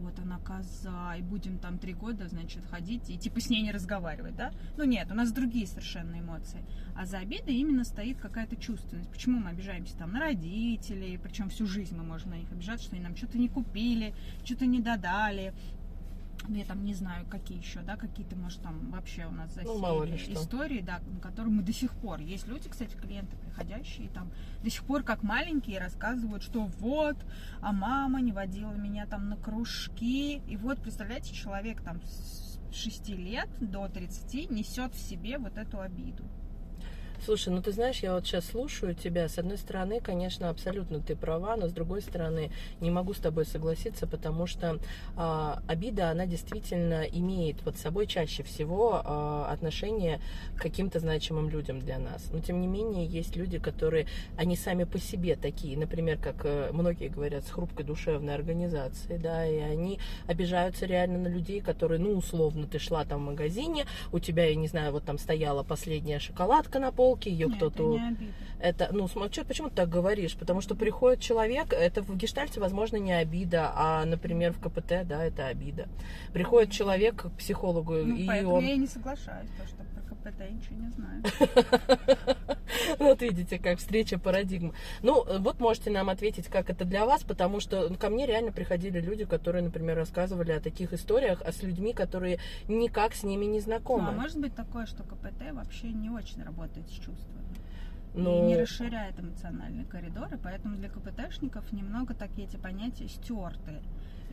вот 0.00 0.18
она 0.18 0.38
коза, 0.38 1.16
и 1.16 1.22
будем 1.22 1.58
там 1.58 1.78
три 1.78 1.94
года, 1.94 2.28
значит, 2.28 2.64
ходить 2.70 3.10
и 3.10 3.18
типа 3.18 3.40
с 3.40 3.50
ней 3.50 3.62
не 3.62 3.72
разговаривать, 3.72 4.36
да? 4.36 4.52
Ну 4.76 4.84
нет, 4.84 5.10
у 5.10 5.14
нас 5.14 5.32
другие 5.32 5.66
совершенно 5.66 6.20
эмоции. 6.20 6.64
А 6.96 7.06
за 7.06 7.18
обидой 7.18 7.54
именно 7.54 7.84
стоит 7.84 8.18
какая-то 8.18 8.56
чувственность. 8.56 9.10
Почему 9.10 9.40
мы 9.40 9.50
обижаемся 9.50 9.96
там 9.96 10.12
на 10.12 10.20
родителей, 10.20 11.18
причем 11.22 11.48
всю 11.48 11.66
жизнь 11.66 11.96
мы 11.96 12.04
можем 12.04 12.30
на 12.30 12.34
них 12.34 12.50
обижаться, 12.52 12.86
что 12.86 12.96
они 12.96 13.04
нам 13.04 13.16
что-то 13.16 13.38
не 13.38 13.48
купили, 13.48 14.14
что-то 14.44 14.66
не 14.66 14.80
додали. 14.80 15.54
Ну, 16.48 16.56
я 16.56 16.64
там 16.64 16.84
не 16.84 16.94
знаю, 16.94 17.26
какие 17.26 17.58
еще, 17.58 17.80
да, 17.80 17.96
какие-то, 17.96 18.36
может, 18.36 18.62
там 18.62 18.90
вообще 18.90 19.26
у 19.26 19.30
нас 19.30 19.52
засели 19.54 19.68
Ну, 19.68 19.78
мало 19.78 20.04
ли 20.04 20.18
что. 20.18 20.32
истории, 20.32 20.80
да, 20.80 21.00
на 21.06 21.20
которые 21.20 21.52
мы 21.52 21.62
до 21.62 21.72
сих 21.72 21.92
пор. 21.94 22.20
Есть 22.20 22.46
люди, 22.48 22.68
кстати, 22.68 22.94
клиенты 22.94 23.36
приходящие, 23.36 24.08
там 24.08 24.30
до 24.62 24.70
сих 24.70 24.84
пор 24.84 25.02
как 25.02 25.22
маленькие 25.22 25.78
рассказывают, 25.78 26.42
что 26.42 26.64
вот, 26.64 27.16
а 27.60 27.72
мама 27.72 28.20
не 28.20 28.32
водила 28.32 28.72
меня 28.72 29.06
там 29.06 29.28
на 29.28 29.36
кружки. 29.36 30.36
И 30.48 30.56
вот, 30.56 30.82
представляете, 30.82 31.32
человек 31.32 31.82
там 31.82 32.00
с 32.02 32.58
6 32.72 33.08
лет 33.10 33.48
до 33.60 33.88
30 33.88 34.50
несет 34.50 34.94
в 34.94 34.98
себе 34.98 35.38
вот 35.38 35.58
эту 35.58 35.80
обиду. 35.80 36.24
Слушай, 37.24 37.50
ну 37.50 37.62
ты 37.62 37.70
знаешь, 37.70 38.00
я 38.00 38.14
вот 38.14 38.26
сейчас 38.26 38.46
слушаю 38.46 38.96
тебя. 38.96 39.28
С 39.28 39.38
одной 39.38 39.56
стороны, 39.56 40.00
конечно, 40.00 40.48
абсолютно 40.48 40.98
ты 40.98 41.14
права, 41.14 41.54
но 41.54 41.68
с 41.68 41.72
другой 41.72 42.02
стороны, 42.02 42.50
не 42.80 42.90
могу 42.90 43.14
с 43.14 43.18
тобой 43.18 43.46
согласиться, 43.46 44.08
потому 44.08 44.48
что 44.48 44.80
а, 45.16 45.62
обида, 45.68 46.10
она 46.10 46.26
действительно 46.26 47.04
имеет 47.04 47.58
под 47.60 47.78
собой 47.78 48.08
чаще 48.08 48.42
всего 48.42 49.02
а, 49.04 49.46
отношение 49.52 50.20
к 50.56 50.62
каким-то 50.62 50.98
значимым 50.98 51.48
людям 51.48 51.78
для 51.78 52.00
нас. 52.00 52.28
Но 52.32 52.40
тем 52.40 52.60
не 52.60 52.66
менее, 52.66 53.06
есть 53.06 53.36
люди, 53.36 53.60
которые, 53.60 54.08
они 54.36 54.56
сами 54.56 54.82
по 54.82 54.98
себе 54.98 55.36
такие, 55.36 55.78
например, 55.78 56.18
как 56.18 56.44
э, 56.44 56.70
многие 56.72 57.06
говорят, 57.06 57.46
с 57.46 57.50
хрупкой 57.50 57.84
душевной 57.84 58.34
организацией, 58.34 59.18
да, 59.18 59.46
и 59.46 59.58
они 59.58 60.00
обижаются 60.26 60.86
реально 60.86 61.18
на 61.18 61.28
людей, 61.28 61.60
которые, 61.60 62.00
ну, 62.00 62.18
условно, 62.18 62.66
ты 62.66 62.80
шла 62.80 63.04
там 63.04 63.20
в 63.20 63.26
магазине, 63.26 63.86
у 64.10 64.18
тебя, 64.18 64.46
я 64.46 64.56
не 64.56 64.66
знаю, 64.66 64.90
вот 64.90 65.04
там 65.04 65.18
стояла 65.18 65.62
последняя 65.62 66.18
шоколадка 66.18 66.80
на 66.80 66.90
полке, 67.12 67.30
ее 67.30 67.48
кто-то... 67.48 68.00
это 68.60 68.88
ну, 68.92 69.08
смотри, 69.08 69.44
почему 69.44 69.68
ты 69.68 69.76
так 69.76 69.88
говоришь? 69.88 70.36
Потому 70.36 70.60
что 70.60 70.74
приходит 70.74 71.20
человек, 71.20 71.72
это 71.72 72.02
в 72.02 72.16
гештальте, 72.16 72.60
возможно, 72.60 72.96
не 72.96 73.12
обида, 73.12 73.72
а, 73.74 74.04
например, 74.04 74.52
в 74.52 74.60
КПТ, 74.60 75.06
да, 75.06 75.24
это 75.24 75.46
обида. 75.46 75.88
Приходит 76.32 76.70
человек 76.70 77.22
к 77.22 77.30
психологу, 77.30 77.94
Ну, 77.94 78.16
и 78.16 78.44
он... 78.44 78.64
я 78.64 78.76
не 78.76 78.86
соглашаюсь, 78.86 79.48
потому 79.50 79.68
что 79.68 79.82
КПТ 80.22 80.40
я 80.40 80.50
ничего 80.50 80.76
не 80.76 80.90
знаю. 80.90 81.22
Вот 82.98 83.20
видите, 83.22 83.58
как 83.58 83.78
встреча 83.78 84.18
парадигм. 84.18 84.72
Ну, 85.02 85.24
вот 85.40 85.60
можете 85.60 85.90
нам 85.90 86.08
ответить, 86.08 86.46
как 86.48 86.70
это 86.70 86.84
для 86.84 87.04
вас, 87.04 87.22
потому 87.22 87.60
что 87.60 87.88
ну, 87.88 87.96
ко 87.96 88.08
мне 88.10 88.26
реально 88.26 88.52
приходили 88.52 89.00
люди, 89.00 89.24
которые, 89.24 89.62
например, 89.62 89.96
рассказывали 89.96 90.52
о 90.52 90.60
таких 90.60 90.92
историях, 90.92 91.42
а 91.44 91.52
с 91.52 91.62
людьми, 91.62 91.92
которые 91.92 92.38
никак 92.68 93.14
с 93.14 93.22
ними 93.24 93.44
не 93.44 93.58
Ну, 93.58 93.64
знакомы. 93.64 94.08
а 94.08 94.12
может 94.12 94.38
быть 94.38 94.54
такое, 94.54 94.86
что 94.86 95.02
КПТ 95.02 95.52
вообще 95.52 95.88
не 95.88 96.10
очень 96.10 96.42
работает 96.42 96.86
с 96.88 96.92
чувствами. 96.92 97.42
Ну, 98.14 98.38
И 98.44 98.46
не 98.48 98.56
расширяет 98.56 99.18
эмоциональные 99.18 99.86
коридоры, 99.86 100.38
поэтому 100.42 100.76
для 100.76 100.88
КПТшников 100.88 101.70
немного 101.72 102.14
такие 102.14 102.46
эти 102.46 102.56
понятия 102.56 103.08
стертые. 103.08 103.82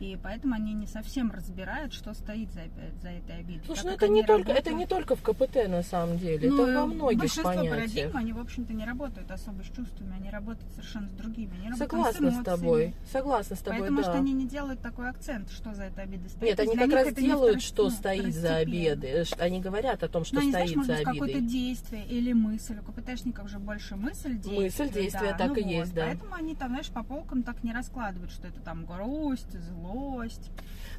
И 0.00 0.18
поэтому 0.22 0.54
они 0.54 0.72
не 0.72 0.86
совсем 0.86 1.30
разбирают, 1.30 1.92
что 1.92 2.14
стоит 2.14 2.50
за, 2.52 2.62
за 3.02 3.10
этой 3.10 3.40
обидой. 3.40 3.62
Слушай, 3.66 3.84
ну 3.84 3.90
это 3.92 4.08
не, 4.08 4.22
только, 4.22 4.50
это 4.50 4.72
не 4.72 4.86
только 4.86 5.14
в 5.14 5.20
КПТ 5.22 5.68
на 5.68 5.82
самом 5.82 6.16
деле, 6.16 6.48
Ну, 6.48 6.64
это 6.66 6.80
во 6.80 6.86
многих 6.86 7.18
большинство 7.18 7.44
понятиях. 7.52 7.74
парадигм, 7.74 8.16
они, 8.16 8.32
в 8.32 8.38
общем-то, 8.38 8.72
не 8.72 8.86
работают 8.86 9.30
особо 9.30 9.62
с 9.62 9.66
чувствами, 9.66 10.14
они 10.18 10.30
работают 10.30 10.72
совершенно 10.72 11.06
с 11.10 11.12
другими. 11.12 11.52
Они 11.66 11.76
Согласна 11.76 12.30
с 12.30 12.40
с 12.40 12.42
тобой. 12.42 12.94
Согласна 13.12 13.56
с 13.56 13.58
тобой, 13.58 13.80
Поэтому, 13.80 13.98
да. 13.98 14.04
что 14.04 14.12
они 14.14 14.32
не 14.32 14.46
делают 14.48 14.80
такой 14.80 15.10
акцент, 15.10 15.50
что 15.50 15.74
за 15.74 15.82
этой 15.84 16.04
обидой 16.04 16.30
стоит. 16.30 16.42
Нет, 16.42 16.60
они 16.60 16.76
как 16.76 16.92
раз 16.92 17.12
делают, 17.12 17.60
что 17.60 17.84
ну, 17.84 17.90
стоит 17.90 18.34
за 18.34 18.56
обиды. 18.56 19.24
Ш- 19.26 19.36
Они 19.38 19.60
говорят 19.60 20.02
о 20.02 20.08
том, 20.08 20.24
что 20.24 20.40
знаешь, 20.40 20.70
стоит 20.70 20.76
может 20.76 20.92
за 20.92 20.96
быть, 20.96 21.04
какое-то 21.04 21.36
обидой. 21.38 21.50
действие 21.50 22.06
или 22.06 22.32
мысль. 22.32 22.78
У 22.80 22.90
КПТшников 22.90 23.50
же 23.50 23.58
больше 23.58 23.96
мысль, 23.96 24.32
действие. 24.36 24.60
Мысль, 24.62 24.90
действие, 24.90 25.34
так 25.36 25.48
ну 25.48 25.54
и 25.56 25.62
вот. 25.62 25.70
есть, 25.70 25.92
да. 25.94 26.06
Поэтому 26.06 26.34
они 26.36 26.54
там, 26.54 26.68
знаешь, 26.70 26.88
по 26.88 27.02
полкам 27.02 27.42
так 27.42 27.62
не 27.62 27.74
раскладывают, 27.74 28.30
что 28.32 28.46
это 28.48 28.60
там 28.60 28.86
грусть, 28.86 29.54
злость. 29.90 30.50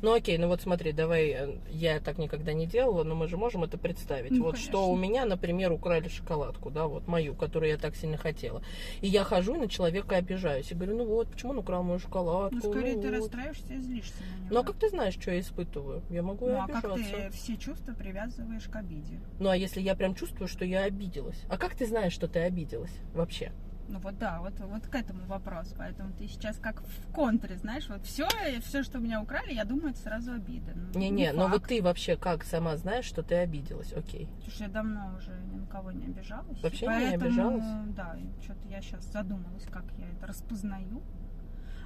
Ну 0.01 0.13
окей, 0.13 0.37
ну 0.39 0.47
вот 0.47 0.61
смотри, 0.61 0.93
давай, 0.93 1.29
э, 1.29 1.55
я 1.69 1.99
так 1.99 2.17
никогда 2.17 2.53
не 2.53 2.65
делала, 2.65 3.03
но 3.03 3.13
мы 3.13 3.27
же 3.27 3.37
можем 3.37 3.63
это 3.63 3.77
представить. 3.77 4.31
Ну, 4.31 4.43
вот 4.45 4.53
конечно. 4.55 4.71
что 4.71 4.89
у 4.89 4.95
меня, 4.95 5.25
например, 5.25 5.71
украли 5.71 6.07
шоколадку, 6.07 6.71
да, 6.71 6.87
вот 6.87 7.07
мою, 7.07 7.35
которую 7.35 7.69
я 7.71 7.77
так 7.77 7.95
сильно 7.95 8.17
хотела. 8.17 8.63
И 9.01 9.07
я 9.07 9.23
хожу 9.23 9.55
и 9.55 9.59
на 9.59 9.67
человека 9.67 10.15
обижаюсь. 10.15 10.71
И 10.71 10.75
говорю, 10.75 10.97
ну 10.97 11.05
вот, 11.05 11.27
почему 11.29 11.51
он 11.51 11.59
украл 11.59 11.83
мою 11.83 11.99
шоколадку? 11.99 12.55
Ну, 12.63 12.71
скорее 12.71 12.95
Ну 12.95 13.01
ты 13.03 13.09
вот. 13.09 13.17
расстраиваешься 13.17 13.73
и 13.73 13.79
злишься 13.79 14.15
на 14.23 14.39
него. 14.39 14.47
Ну 14.49 14.59
а 14.59 14.63
как 14.63 14.75
ты 14.77 14.89
знаешь, 14.89 15.13
что 15.13 15.31
я 15.31 15.39
испытываю? 15.39 16.01
Я 16.09 16.23
могу 16.23 16.47
и 16.47 16.51
Ну, 16.51 16.61
а 16.61 16.67
как 16.67 16.83
обижаться. 16.85 17.15
ты 17.15 17.29
все 17.31 17.57
чувства 17.57 17.93
привязываешь 17.93 18.63
к 18.63 18.75
обиде? 18.75 19.19
Ну 19.39 19.49
а 19.49 19.55
если 19.55 19.81
я 19.81 19.93
прям 19.95 20.15
чувствую, 20.15 20.47
что 20.47 20.65
я 20.65 20.83
обиделась? 20.83 21.39
А 21.47 21.57
как 21.57 21.75
ты 21.75 21.85
знаешь, 21.85 22.13
что 22.13 22.27
ты 22.27 22.39
обиделась 22.39 22.93
вообще? 23.13 23.51
Ну 23.91 23.99
вот 23.99 24.17
да, 24.17 24.39
вот, 24.39 24.53
вот 24.59 24.87
к 24.87 24.95
этому 24.95 25.25
вопрос. 25.25 25.73
Поэтому 25.77 26.13
ты 26.13 26.25
сейчас 26.27 26.57
как 26.57 26.81
в 26.81 27.11
контре, 27.11 27.57
знаешь, 27.57 27.89
вот 27.89 28.05
все, 28.05 28.25
все, 28.61 28.83
что 28.83 28.99
у 28.99 29.01
меня 29.01 29.21
украли, 29.21 29.53
я 29.53 29.65
думаю, 29.65 29.89
это 29.89 29.99
сразу 29.99 30.31
обида. 30.31 30.71
Ну, 30.75 30.97
Не-не, 30.99 31.33
но 31.33 31.43
вот 31.49 31.59
факт. 31.61 31.67
ты 31.67 31.81
вообще 31.81 32.15
как 32.15 32.45
сама 32.45 32.77
знаешь, 32.77 33.03
что 33.03 33.21
ты 33.21 33.35
обиделась? 33.35 33.91
Окей. 33.93 34.29
Слушай, 34.43 34.63
я 34.63 34.69
давно 34.69 35.13
уже 35.17 35.31
ни 35.51 35.59
на 35.59 35.67
кого 35.67 35.91
не 35.91 36.05
обижалась. 36.05 36.61
Вообще 36.63 36.87
не 36.87 36.93
поэтому, 36.93 37.25
обижалась? 37.25 37.65
Да, 37.95 38.17
что-то 38.41 38.67
я 38.69 38.81
сейчас 38.81 39.03
задумалась, 39.11 39.65
как 39.69 39.83
я 39.97 40.07
это 40.07 40.27
распознаю. 40.27 41.01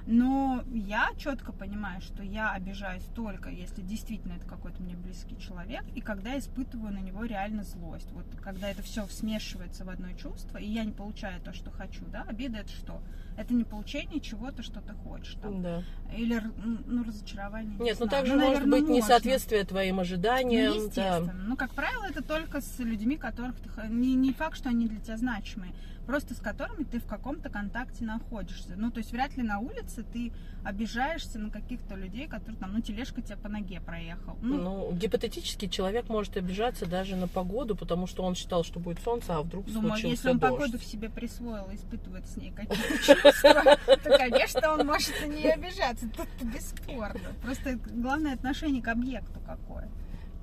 Но 0.06 0.62
я 0.72 1.10
четко 1.18 1.52
понимаю, 1.52 2.00
что 2.00 2.22
я 2.22 2.52
обижаюсь 2.52 3.04
только, 3.14 3.50
если 3.50 3.82
действительно 3.82 4.34
это 4.34 4.46
какой-то 4.46 4.80
мне 4.80 4.94
близкий 4.94 5.36
человек, 5.38 5.84
и 5.96 6.00
когда 6.00 6.38
испытываю 6.38 6.92
на 6.92 7.00
него 7.00 7.24
реально 7.24 7.64
злость. 7.64 8.12
Вот 8.12 8.24
когда 8.40 8.68
это 8.68 8.82
все 8.82 9.06
смешивается 9.08 9.84
в 9.84 9.90
одно 9.90 10.12
чувство, 10.12 10.58
и 10.58 10.66
я 10.66 10.84
не 10.84 10.92
получаю 10.92 11.40
то, 11.40 11.52
что 11.52 11.72
хочу, 11.72 12.04
да, 12.06 12.22
обида 12.22 12.58
это 12.58 12.70
что? 12.70 13.02
Это 13.36 13.52
не 13.54 13.64
получение 13.64 14.20
чего-то, 14.20 14.62
что 14.62 14.80
ты 14.80 14.92
хочешь. 14.94 15.36
Там. 15.42 15.62
Да. 15.62 15.82
Или 16.16 16.40
ну, 16.86 17.04
разочарование. 17.04 17.76
не 17.78 17.84
Нет, 17.84 17.96
ну 18.00 18.06
знаю. 18.06 18.10
также 18.10 18.32
Ну, 18.34 18.40
может 18.40 18.54
наверно, 18.60 18.76
быть 18.76 18.88
можно. 18.88 18.94
несоответствие 18.96 19.64
твоим 19.64 20.00
ожиданиям. 20.00 20.68
Ну, 20.70 20.74
да. 20.74 20.84
естественно. 20.84 21.44
Ну, 21.46 21.56
как 21.56 21.70
правило, 21.72 22.04
это 22.04 22.22
только 22.22 22.60
с 22.60 22.78
людьми, 22.78 23.16
которых 23.16 23.56
ты... 23.60 23.68
Не, 23.88 24.14
не 24.14 24.32
факт, 24.32 24.56
что 24.56 24.70
они 24.70 24.86
для 24.88 25.00
тебя 25.00 25.16
значимые, 25.16 25.72
просто 26.06 26.34
с 26.34 26.38
которыми 26.38 26.84
ты 26.84 26.98
в 27.00 27.06
каком-то 27.06 27.50
контакте 27.50 28.04
находишься. 28.04 28.74
Ну, 28.76 28.90
то 28.90 28.98
есть 28.98 29.12
вряд 29.12 29.36
ли 29.36 29.42
на 29.42 29.58
улице 29.58 30.04
ты 30.12 30.32
обижаешься 30.64 31.38
на 31.38 31.50
каких-то 31.50 31.94
людей, 31.94 32.26
которые 32.28 32.56
там, 32.58 32.72
ну, 32.72 32.80
тележка 32.80 33.22
тебя 33.22 33.36
по 33.36 33.48
ноге 33.48 33.80
проехал. 33.80 34.36
Ну, 34.40 34.56
Ну, 34.56 34.92
гипотетически 34.92 35.66
человек 35.66 36.08
может 36.08 36.36
обижаться 36.36 36.86
даже 36.86 37.16
на 37.16 37.28
погоду, 37.28 37.76
потому 37.76 38.06
что 38.06 38.22
он 38.24 38.34
считал, 38.34 38.64
что 38.64 38.80
будет 38.80 39.00
солнце, 39.00 39.36
а 39.36 39.42
вдруг 39.42 39.66
думаю, 39.66 39.90
случился 39.90 40.08
если 40.08 40.30
он 40.30 40.38
дождь. 40.38 40.52
погоду 40.54 40.78
в 40.78 40.84
себе 40.84 41.08
присвоил 41.08 41.68
испытывает 41.72 42.26
с 42.26 42.36
ней 42.36 42.50
какие-то 42.52 43.14
то, 43.32 44.18
конечно, 44.18 44.72
он 44.72 44.86
может 44.86 45.12
на 45.20 45.26
нее 45.26 45.52
обижаться. 45.52 46.08
Тут 46.16 46.28
бесспорно. 46.42 47.32
Просто 47.42 47.78
главное 47.86 48.34
отношение 48.34 48.82
к 48.82 48.88
объекту 48.88 49.40
какое. 49.46 49.88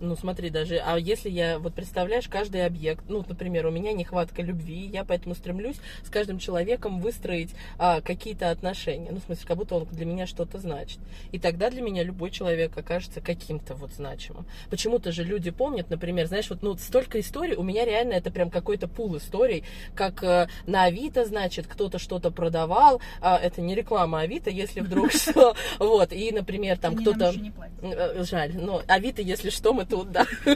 Ну, 0.04 0.18
смотри, 0.18 0.50
даже, 0.50 0.82
а 0.86 0.98
если 0.98 1.30
я, 1.30 1.60
вот 1.60 1.74
представляешь, 1.74 2.28
каждый 2.28 2.66
объект, 2.66 3.06
ну, 3.08 3.24
например, 3.26 3.68
у 3.68 3.72
меня 3.72 3.94
нехватка 3.94 4.42
любви, 4.42 4.86
я 4.86 5.06
поэтому 5.06 5.34
стремлюсь 5.34 5.78
с 6.04 6.10
каждым 6.10 6.40
человеком 6.40 7.00
выстроить 7.00 7.52
а, 7.78 8.02
какие-то 8.02 8.52
отношения, 8.52 9.12
ну, 9.12 9.22
в 9.22 9.24
смысле, 9.24 9.48
как 9.48 9.56
будто 9.56 9.76
он 9.76 9.86
для 9.86 10.06
меня 10.06 10.28
что-то 10.28 10.58
значит. 10.58 11.00
И 11.32 11.40
тогда 11.40 11.70
для 11.70 11.82
меня 11.82 12.04
любой 12.04 12.32
человек 12.32 12.78
окажется 12.78 13.22
каким-то 13.22 13.76
вот 13.76 13.94
значимым. 13.94 14.46
Почему-то 14.70 15.14
же 15.14 15.24
люди 15.24 15.52
помнят, 15.52 15.90
например, 15.90 16.28
знаешь, 16.28 16.50
вот, 16.50 16.64
ну, 16.64 16.76
столько 16.76 17.22
историй, 17.22 17.56
у 17.56 17.64
меня 17.64 17.86
реально 17.86 18.14
это 18.14 18.30
прям 18.30 18.50
какой-то 18.50 18.90
пул 18.90 19.16
историй, 19.16 19.64
как 19.96 20.22
э, 20.22 20.50
на 20.68 20.84
Авито, 20.84 21.24
значит, 21.24 21.66
кто-то 21.66 21.98
что-то 21.98 22.30
продавал, 22.30 23.00
а, 23.22 23.38
это 23.38 23.62
не 23.62 23.74
реклама 23.74 24.20
Авито, 24.20 24.50
если 24.50 24.82
вдруг 24.82 25.12
что, 25.14 25.56
вот, 25.80 26.12
и, 26.12 26.34
например, 26.34 26.78
там 26.78 26.98
кто-то... 26.98 27.34
Э, 27.82 28.24
Жаль, 28.26 28.52
но 28.58 28.82
Авито, 28.88 29.22
если 29.22 29.50
что, 29.50 29.72
мы 29.74 29.86
тут, 29.94 30.12
да. 30.12 30.26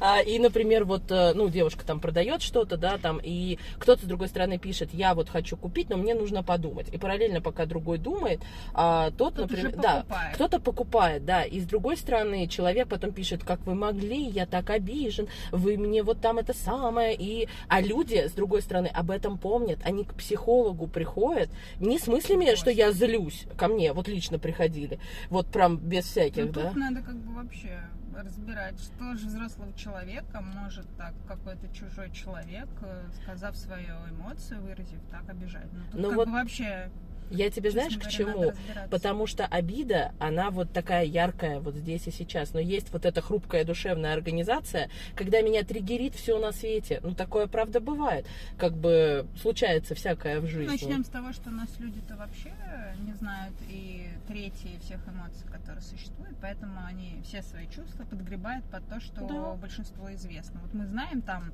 А, 0.00 0.20
И, 0.20 0.38
например, 0.38 0.84
вот, 0.84 1.10
э, 1.10 1.32
ну, 1.34 1.48
девушка 1.48 1.84
там 1.84 2.00
продает 2.00 2.42
что-то, 2.42 2.76
да, 2.76 2.98
там, 2.98 3.20
и 3.22 3.58
кто-то 3.78 4.02
с 4.02 4.08
другой 4.08 4.28
стороны 4.28 4.58
пишет, 4.58 4.90
я 4.94 5.14
вот 5.14 5.28
хочу 5.28 5.56
купить, 5.56 5.90
но 5.90 5.96
мне 5.96 6.14
нужно 6.14 6.42
подумать. 6.42 6.88
И 6.92 6.98
параллельно, 6.98 7.40
пока 7.40 7.66
другой 7.66 7.98
думает, 7.98 8.40
а, 8.74 9.10
тот, 9.10 9.36
например, 9.36 9.76
да, 9.76 10.04
кто-то 10.34 10.58
покупает, 10.60 11.24
да, 11.24 11.44
и 11.44 11.60
с 11.60 11.64
другой 11.66 11.96
стороны 11.96 12.46
человек 12.48 12.88
потом 12.88 13.12
пишет, 13.12 13.44
как 13.44 13.60
вы 13.66 13.74
могли, 13.74 14.22
я 14.22 14.46
так 14.46 14.70
обижен, 14.70 15.28
вы 15.52 15.76
мне 15.76 16.02
вот 16.02 16.20
там 16.20 16.38
это 16.38 16.54
самое, 16.54 17.14
и, 17.14 17.48
а 17.68 17.80
люди, 17.80 18.26
с 18.28 18.32
другой 18.32 18.62
стороны, 18.62 18.86
об 18.88 19.10
этом 19.10 19.38
помнят, 19.38 19.78
они 19.84 20.04
к 20.04 20.14
психологу 20.14 20.86
приходят, 20.86 21.50
не 21.78 21.98
с 21.98 22.06
мыслями, 22.06 22.54
что 22.54 22.70
я 22.70 22.92
злюсь, 22.92 23.44
ко 23.56 23.68
мне, 23.68 23.92
вот 23.92 24.08
лично 24.08 24.38
приходили, 24.38 24.98
вот 25.28 25.46
прям 25.46 25.76
без 25.76 26.04
всяких, 26.06 26.46
Ну, 26.46 26.52
да. 26.52 26.72
надо 26.74 27.02
как 27.02 27.16
бы 27.16 27.34
вообще 27.34 27.80
разбирать, 28.22 28.78
что 28.80 29.14
же 29.14 29.26
взрослого 29.26 29.72
человека 29.74 30.40
может 30.40 30.86
так 30.96 31.14
какой-то 31.26 31.68
чужой 31.74 32.10
человек, 32.10 32.68
э, 32.82 33.02
сказав 33.22 33.56
свою 33.56 33.94
эмоцию, 34.10 34.60
выразив, 34.62 34.98
так 35.10 35.28
обижать. 35.28 35.66
Ну, 35.72 35.80
тут 35.90 36.00
Ну 36.00 36.08
как 36.08 36.16
вот 36.16 36.28
вообще, 36.28 36.90
Я 37.30 37.48
тебе 37.50 37.70
честно 37.70 37.70
знаешь 37.88 37.94
к 37.94 37.98
говоря, 37.98 38.10
чему? 38.10 38.30
надо 38.40 38.50
разбираться. 38.50 38.90
Потому 38.90 39.26
что 39.26 39.46
обида, 39.46 40.12
она 40.18 40.50
вот 40.50 40.72
такая 40.72 41.04
яркая 41.04 41.60
вот 41.60 41.74
здесь 41.76 42.06
и 42.08 42.10
сейчас. 42.10 42.52
Но 42.54 42.60
есть 42.60 42.92
вот 42.92 43.06
эта 43.06 43.20
хрупкая 43.22 43.64
душевная 43.64 44.12
организация, 44.14 44.90
когда 45.14 45.40
меня 45.40 45.62
триггерит 45.62 46.14
все 46.16 46.38
на 46.38 46.50
свете. 46.52 46.98
Ну, 47.04 47.14
такое, 47.14 47.46
правда, 47.46 47.78
бывает. 47.80 48.26
Как 48.58 48.74
бы 48.74 49.26
случается 49.40 49.94
всякое 49.94 50.40
в 50.40 50.46
жизни. 50.46 50.72
Начнем 50.72 51.04
с 51.04 51.08
того, 51.08 51.32
что 51.32 51.50
у 51.50 51.52
нас 51.52 51.68
люди-то 51.78 52.16
вообще 52.16 52.52
не 53.00 53.12
знают 53.14 53.54
и 53.68 54.08
трети 54.28 54.78
всех 54.80 55.00
эмоций, 55.08 55.46
которые 55.50 55.82
существуют, 55.82 56.36
поэтому 56.40 56.80
они 56.84 57.20
все 57.24 57.42
свои 57.42 57.66
чувства 57.68 58.04
подгребают 58.04 58.64
под 58.66 58.86
то, 58.88 59.00
что 59.00 59.26
Да. 59.26 59.54
большинство 59.54 60.12
известно. 60.14 60.60
Вот 60.62 60.74
мы 60.74 60.86
знаем 60.86 61.22
там 61.22 61.52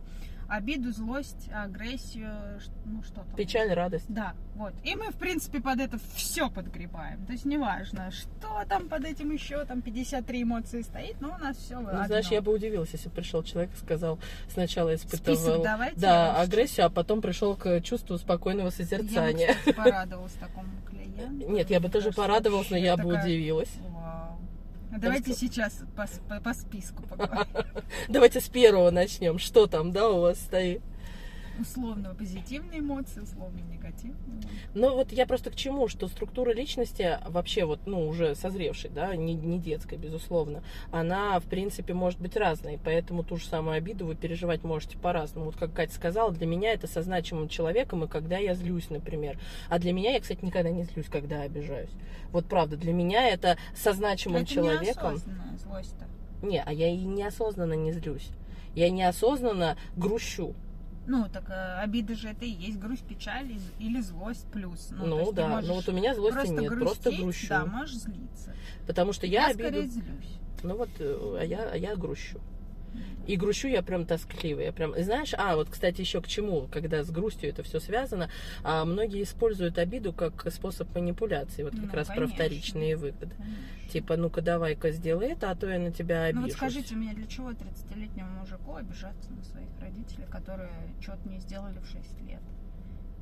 обиду, 0.49 0.93
злость, 0.93 1.51
агрессию, 1.53 2.31
ну 2.85 3.03
что 3.03 3.17
там. 3.23 3.35
Печаль, 3.35 3.73
радость. 3.73 4.07
Да, 4.09 4.35
вот. 4.55 4.73
И 4.85 4.95
мы, 4.95 5.11
в 5.11 5.17
принципе, 5.17 5.61
под 5.61 5.81
это 5.81 5.99
все 6.15 6.49
подгребаем. 6.49 7.27
То 7.27 7.33
есть 7.33 7.45
неважно, 7.47 8.13
что 8.13 8.63
там 8.69 8.89
под 8.89 9.05
этим 9.05 9.33
еще, 9.33 9.65
там 9.65 9.83
53 9.83 10.43
эмоции 10.45 10.83
стоит, 10.83 11.21
но 11.21 11.35
у 11.35 11.39
нас 11.39 11.57
все 11.57 11.81
Ну, 11.81 12.05
знаешь, 12.07 12.29
я 12.29 12.41
бы 12.43 12.53
удивилась, 12.55 12.91
если 12.93 13.09
бы 13.09 13.17
пришел 13.17 13.43
человек 13.43 13.73
и 13.75 13.77
сказал, 13.77 14.21
сначала 14.49 14.95
испытывал 14.95 15.37
Список 15.37 15.63
давайте, 15.65 15.97
да, 16.01 16.41
агрессию, 16.41 16.87
а 16.87 16.91
потом 16.91 17.23
пришел 17.23 17.57
к 17.57 17.81
чувству 17.81 18.17
спокойного 18.17 18.67
Я 18.67 18.71
бы, 18.71 18.77
созерцания. 18.77 19.57
порадовалась 19.77 20.33
такому 20.35 20.69
клиенту. 20.89 21.16
Нет, 21.31 21.71
я 21.71 21.81
бы 21.81 21.89
тоже 21.89 22.13
порадовалась, 22.13 22.71
но 22.71 22.77
я 22.77 22.97
бы 22.97 23.05
такая- 23.05 23.25
удивилась. 23.25 23.71
Вау. 23.91 24.39
Давайте 24.99 25.33
что- 25.33 25.41
сейчас 25.41 25.83
по, 25.97 26.07
по- 26.29 26.41
по 26.41 26.55
списку 26.55 27.03
поговорим. 27.03 27.47
Давайте 28.09 28.41
с 28.41 28.49
первого 28.49 28.91
начнем. 28.91 29.39
Что 29.39 29.67
там, 29.67 29.93
да, 29.93 30.09
у 30.09 30.21
вас 30.21 30.39
стоит? 30.41 30.81
Условно 31.59 32.15
позитивные 32.15 32.81
эмоции, 32.81 33.21
условно 33.21 33.61
негативные. 33.73 34.43
Ну 34.75 34.95
вот 34.95 35.13
я 35.13 35.27
просто 35.27 35.51
к 35.51 35.57
чему, 35.57 35.89
что 35.89 36.09
структура 36.09 36.53
личности 36.53 37.19
вообще 37.27 37.65
вот, 37.65 37.81
ну, 37.87 38.07
уже 38.07 38.35
созревшей, 38.35 38.91
да, 38.91 39.17
не, 39.17 39.35
не 39.35 39.59
детской, 39.59 39.97
безусловно, 39.97 40.63
она, 40.91 41.39
в 41.41 41.45
принципе, 41.45 41.95
может 41.95 42.21
быть 42.21 42.37
разной, 42.37 42.79
поэтому 42.83 43.25
ту 43.25 43.37
же 43.37 43.47
самую 43.47 43.77
обиду 43.77 44.07
вы 44.07 44.15
переживать 44.15 44.65
можете 44.65 44.99
по-разному. 44.99 45.47
Вот 45.47 45.57
как 45.57 45.73
Катя 45.73 45.95
сказала, 45.95 46.31
для 46.31 46.47
меня 46.47 46.73
это 46.73 46.87
со 46.87 47.03
значимым 47.03 47.49
человеком, 47.49 48.05
и 48.05 48.09
когда 48.09 48.39
я 48.39 48.55
злюсь, 48.55 48.91
например. 48.91 49.39
А 49.69 49.79
для 49.79 49.93
меня, 49.93 50.13
я, 50.13 50.21
кстати, 50.21 50.45
никогда 50.45 50.71
не 50.71 50.85
злюсь, 50.85 51.07
когда 51.07 51.43
обижаюсь. 51.43 51.91
Вот 52.33 52.47
правда, 52.47 52.77
для 52.77 52.93
меня 52.93 53.29
это 53.29 53.57
со 53.75 53.93
значимым 53.93 54.43
Это 54.43 54.51
человеком. 54.53 55.17
злость-то. 55.63 56.07
Не, 56.47 56.63
а 56.63 56.73
я 56.73 56.89
и 56.89 56.99
неосознанно 56.99 57.75
не 57.75 57.93
злюсь. 57.93 58.29
Я 58.75 58.91
неосознанно 58.91 59.77
грущу. 59.97 60.55
Ну, 61.07 61.29
так 61.33 61.49
э, 61.51 61.81
обида 61.81 62.15
же 62.15 62.29
это 62.29 62.45
и 62.45 62.51
есть 62.51 62.79
грусть, 62.79 63.07
печаль 63.07 63.53
или 63.79 64.01
злость 64.01 64.47
плюс. 64.53 64.89
Ну, 64.91 65.27
ты 65.27 65.37
да, 65.37 65.49
можешь 65.49 65.69
но 65.69 65.75
вот 65.75 65.89
у 65.89 65.93
меня 65.93 66.15
злости 66.15 66.35
просто 66.35 66.55
нет, 66.55 66.79
просто 66.79 67.11
грустить, 67.11 67.23
грущу. 67.23 67.49
Да, 67.49 67.67
можешь 67.67 67.97
злиться. 67.97 68.55
Потому 68.87 69.13
что 69.13 69.27
я, 69.27 69.43
Я, 69.43 69.47
обиду... 69.49 69.69
скорее 69.69 69.87
злюсь. 69.87 70.39
Ну 70.63 70.77
вот, 70.77 70.89
э, 70.99 71.37
а 71.41 71.45
я, 71.45 71.71
а 71.71 71.77
я 71.77 71.95
грущу. 71.95 72.41
И 73.27 73.37
грущу 73.37 73.69
я 73.69 73.83
прям 73.83 74.07
тоскливо. 74.07 74.61
Я 74.61 74.73
прям, 74.73 74.95
знаешь, 75.03 75.35
а 75.37 75.57
вот, 75.57 75.69
кстати, 75.69 76.01
еще 76.01 76.21
к 76.21 76.29
чему, 76.29 76.69
когда 76.71 77.03
с 77.03 77.11
грустью 77.11 77.51
это 77.51 77.63
все 77.65 77.81
связано, 77.81 78.31
а, 78.63 78.85
многие 78.85 79.23
используют 79.23 79.79
обиду 79.79 80.13
как 80.13 80.51
способ 80.53 80.95
манипуляции, 80.95 81.63
вот 81.65 81.73
как 81.75 81.83
Ну, 81.87 81.93
раз 81.93 82.07
про 82.07 82.15
конечно. 82.15 82.35
вторичные 82.35 82.97
выгоды. 82.97 83.35
Конечно. 83.37 83.91
Типа, 83.93 84.17
ну-ка 84.17 84.43
давай-ка 84.43 84.91
сделай 84.93 85.29
это, 85.33 85.51
а 85.51 85.55
то 85.57 85.69
я 85.69 85.79
на 85.79 85.91
тебя 85.93 86.23
Ну 86.33 86.41
обижусь. 86.41 86.45
вот 86.45 86.53
скажите 86.53 86.95
мне, 86.95 87.15
для 87.15 87.27
чего 87.27 87.51
30-летнему 87.51 88.31
мужику 88.41 88.75
обижаться 88.77 89.33
на 89.33 89.43
своих 89.45 89.69
родителей, 89.81 90.27
которые 90.31 90.71
что-то 91.01 91.29
не 91.29 91.41
сделали 91.41 91.79
в 91.79 91.87
6 91.91 92.21
лет? 92.29 92.41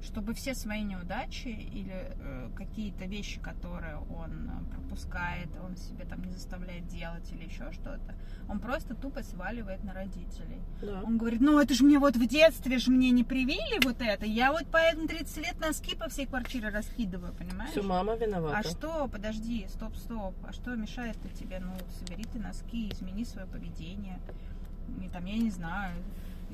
Чтобы 0.05 0.35
все 0.35 0.55
свои 0.55 0.83
неудачи 0.83 1.49
или 1.49 2.15
э, 2.17 2.51
какие-то 2.55 3.07
вещи, 3.07 3.41
которые 3.41 3.97
он 3.97 4.51
э, 4.51 4.75
пропускает, 4.75 5.49
он 5.65 5.77
себе 5.77 6.05
там 6.05 6.23
не 6.23 6.33
заставляет 6.33 6.87
делать 6.87 7.31
или 7.33 7.45
еще 7.45 7.73
что-то, 7.73 8.15
он 8.49 8.61
просто 8.61 8.95
тупо 8.95 9.23
сваливает 9.23 9.83
на 9.85 9.95
родителей. 9.95 10.61
Да. 10.83 11.03
Он 11.05 11.17
говорит, 11.17 11.41
ну 11.41 11.59
это 11.59 11.75
же 11.75 11.85
мне 11.85 11.99
вот 11.99 12.17
в 12.17 12.27
детстве 12.27 12.79
же 12.79 12.91
мне 12.91 13.11
не 13.11 13.25
привили 13.25 13.85
вот 13.85 14.01
это, 14.01 14.27
я 14.27 14.53
вот 14.53 14.67
поэтому 14.71 15.09
30 15.09 15.37
лет 15.39 15.61
носки 15.61 15.97
по 15.97 16.09
всей 16.09 16.27
квартире 16.27 16.69
раскидываю, 16.69 17.33
понимаешь? 17.33 17.71
Все, 17.71 17.83
мама 17.83 18.15
виновата. 18.15 18.59
А 18.59 18.63
что, 18.63 19.09
подожди, 19.09 19.67
стоп, 19.69 19.97
стоп, 19.97 20.35
а 20.47 20.53
что 20.53 20.75
мешает-то 20.77 21.29
тебе? 21.31 21.61
Ну, 21.61 21.73
собери 21.99 22.25
ты 22.25 22.39
носки, 22.39 22.91
измени 22.91 23.25
свое 23.25 23.47
поведение. 23.47 24.21
И 25.03 25.09
там, 25.09 25.25
я 25.25 25.39
не 25.39 25.51
знаю, 25.51 25.95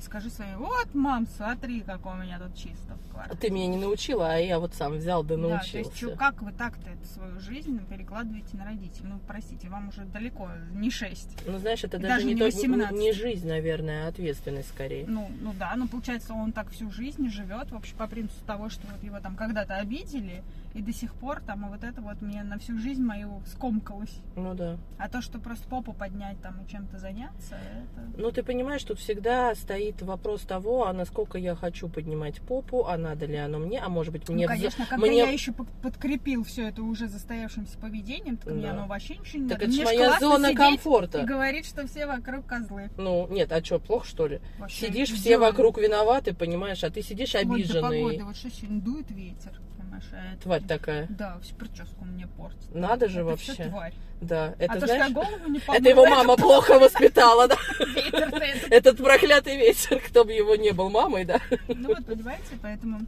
и 0.01 0.03
скажи 0.03 0.29
своей, 0.29 0.55
вот, 0.55 0.93
мам, 0.93 1.27
смотри, 1.37 1.81
как 1.81 2.05
у 2.05 2.13
меня 2.13 2.39
тут 2.39 2.55
чисто 2.55 2.95
в 3.07 3.11
квартире. 3.11 3.37
Ты 3.39 3.49
меня 3.49 3.67
не 3.67 3.77
научила, 3.77 4.33
а 4.33 4.37
я 4.37 4.59
вот 4.59 4.73
сам 4.73 4.93
взял 4.93 5.23
да 5.23 5.35
Да, 5.35 5.41
то 5.41 5.49
научился. 5.49 5.77
есть, 5.77 5.95
чё, 5.95 6.15
как 6.15 6.41
вы 6.41 6.51
так-то 6.51 6.89
эту 6.89 7.05
свою 7.05 7.39
жизнь 7.39 7.79
перекладываете 7.87 8.57
на 8.57 8.65
родителей? 8.65 9.07
Ну, 9.09 9.19
простите, 9.27 9.69
вам 9.69 9.89
уже 9.89 10.01
далеко 10.05 10.49
не 10.73 10.89
6. 10.89 11.45
Ну, 11.45 11.57
знаешь, 11.59 11.83
это 11.83 11.97
даже, 11.97 12.15
даже 12.15 12.25
не, 12.25 12.33
не 12.33 12.39
то, 12.39 12.45
18. 12.45 12.97
не 12.97 13.13
жизнь, 13.13 13.47
наверное, 13.47 14.05
а 14.05 14.09
ответственность 14.09 14.69
скорее. 14.69 15.05
Ну, 15.07 15.29
ну 15.41 15.53
да, 15.57 15.73
ну 15.75 15.87
получается, 15.87 16.33
он 16.33 16.51
так 16.51 16.69
всю 16.71 16.91
жизнь 16.91 17.29
живет, 17.29 17.71
вообще 17.71 17.95
по 17.95 18.07
принципу 18.07 18.45
того, 18.45 18.69
что 18.69 18.87
вот 18.87 19.03
его 19.03 19.19
там 19.19 19.35
когда-то 19.35 19.75
обидели, 19.75 20.43
и 20.73 20.81
до 20.81 20.93
сих 20.93 21.13
пор 21.15 21.41
там, 21.41 21.65
и 21.65 21.69
вот 21.69 21.83
это 21.83 22.01
вот 22.01 22.21
мне 22.21 22.43
на 22.43 22.57
всю 22.59 22.77
жизнь 22.77 23.03
мою 23.03 23.41
скомкалось. 23.45 24.15
Ну 24.35 24.53
да. 24.53 24.77
А 24.97 25.09
то, 25.09 25.21
что 25.21 25.39
просто 25.39 25.67
попу 25.67 25.93
поднять 25.93 26.39
там 26.41 26.61
и 26.61 26.69
чем-то 26.69 26.97
заняться, 26.97 27.55
это... 27.55 28.01
Ну, 28.17 28.31
ты 28.31 28.41
понимаешь, 28.43 28.83
тут 28.83 28.99
всегда 28.99 29.53
стоит 29.55 30.01
вопрос 30.01 30.41
того, 30.41 30.87
а 30.87 30.93
насколько 30.93 31.37
я 31.37 31.55
хочу 31.55 31.89
поднимать 31.89 32.41
попу, 32.41 32.85
а 32.85 32.97
надо 32.97 33.25
ли 33.25 33.35
оно 33.35 33.59
мне, 33.59 33.79
а 33.79 33.89
может 33.89 34.13
быть 34.13 34.27
мне... 34.29 34.45
ну, 34.47 34.53
конечно, 34.53 34.85
когда 34.85 35.05
мне- 35.07 35.17
я 35.17 35.29
еще 35.29 35.51
под- 35.51 35.69
подкрепил 35.81 36.43
все 36.43 36.69
это 36.69 36.83
уже 36.83 37.07
застоявшимся 37.07 37.77
поведением, 37.77 38.37
так 38.37 38.53
мне 38.53 38.63
Да. 38.63 38.71
оно 38.71 38.87
вообще 38.87 39.17
ничего 39.17 39.43
не 39.43 39.49
Так 39.49 39.59
надо. 39.59 39.63
это 39.65 39.73
ж 39.73 39.75
Мне 39.75 39.85
моя 39.85 40.19
зона 40.19 40.53
комфорта. 40.55 41.19
И 41.21 41.25
говорит, 41.25 41.65
что 41.65 41.85
все 41.87 42.05
вокруг 42.05 42.45
козлы. 42.45 42.89
Ну, 42.97 43.27
нет, 43.29 43.51
а 43.51 43.63
что, 43.63 43.79
плохо, 43.79 44.07
что 44.07 44.27
ли? 44.27 44.39
Вообще 44.59 44.87
Сидишь, 44.87 45.09
все 45.11 45.37
вокруг 45.37 45.77
виноваты, 45.77 46.33
понимаешь, 46.33 46.83
а 46.83 46.89
ты 46.89 47.01
сидишь 47.01 47.33
Вот 47.33 47.45
до 47.47 47.53
обиженный. 47.55 47.81
погоды, 47.81 48.23
вот 48.23 48.35
что 48.37 48.49
сегодня 48.49 48.81
дует 48.81 49.11
ветер, 49.11 49.51
понимаешь, 49.77 50.05
а 50.13 50.33
это- 50.33 50.41
Тварь 50.43 50.60
такая. 50.67 51.07
Да, 51.09 51.39
всю 51.41 51.55
прическу 51.55 52.05
мне 52.05 52.27
портит. 52.27 52.73
Надо 52.73 53.07
же 53.07 53.19
это 53.19 53.25
вообще. 53.25 53.53
Всё 53.53 53.69
тварь. 53.69 53.93
Да, 54.21 54.53
это 54.59 54.73
а 54.73 54.79
то, 54.79 54.85
знаешь... 54.85 55.03
что 55.03 55.09
я 55.09 55.25
голову 55.25 55.49
не 55.49 55.57
Это 55.57 55.67
помыла, 55.67 55.89
его 55.89 56.05
мама 56.05 56.37
плохо 56.37 56.79
воспитала, 56.79 57.47
да? 57.47 57.57
это. 58.11 58.67
Этот 58.69 58.97
проклятый 58.97 59.57
ветер, 59.57 59.99
кто 59.99 60.23
бы 60.23 60.31
его 60.31 60.55
не 60.55 60.71
был 60.71 60.89
мамой, 60.89 61.25
да? 61.25 61.39
Ну 61.67 61.89
вот, 61.89 62.05
понимаете, 62.05 62.57
поэтому... 62.61 62.99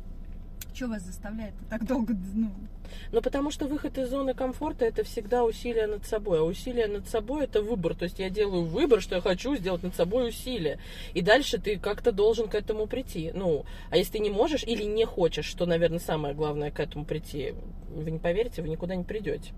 Что 0.74 0.88
вас 0.88 1.04
заставляет 1.04 1.54
так 1.70 1.86
долго, 1.86 2.16
ну, 2.34 2.52
Ну, 3.12 3.22
потому 3.22 3.52
что 3.52 3.66
выход 3.68 3.98
из 3.98 4.10
зоны 4.10 4.34
комфорта 4.34 4.86
это 4.86 5.04
всегда 5.04 5.44
усилие 5.44 5.88
над 5.88 6.06
собой. 6.06 6.40
А 6.40 6.44
усилие 6.44 6.88
над 6.88 7.08
собой 7.08 7.46
это 7.46 7.62
выбор. 7.62 7.96
То 7.96 8.04
есть 8.04 8.20
я 8.20 8.30
делаю 8.30 8.64
выбор, 8.64 9.02
что 9.02 9.16
я 9.16 9.22
хочу 9.22 9.56
сделать 9.56 9.84
над 9.84 9.96
собой 9.96 10.30
усилие. 10.30 10.80
И 11.14 11.22
дальше 11.22 11.58
ты 11.60 11.78
как-то 11.78 12.12
должен 12.12 12.48
к 12.48 12.56
этому 12.56 12.88
прийти. 12.88 13.32
Ну, 13.34 13.66
а 13.90 13.98
если 13.98 14.14
ты 14.14 14.20
не 14.20 14.30
можешь 14.30 14.64
или 14.64 14.84
не 14.84 15.06
хочешь, 15.06 15.46
что, 15.46 15.66
наверное, 15.66 16.00
самое 16.00 16.34
главное 16.34 16.72
к 16.72 16.80
этому 16.80 17.06
прийти, 17.06 17.54
вы 17.90 18.10
не 18.12 18.20
поверите, 18.20 18.62
вы 18.62 18.70
никуда 18.70 18.96
не 18.96 19.04
придете. 19.04 19.52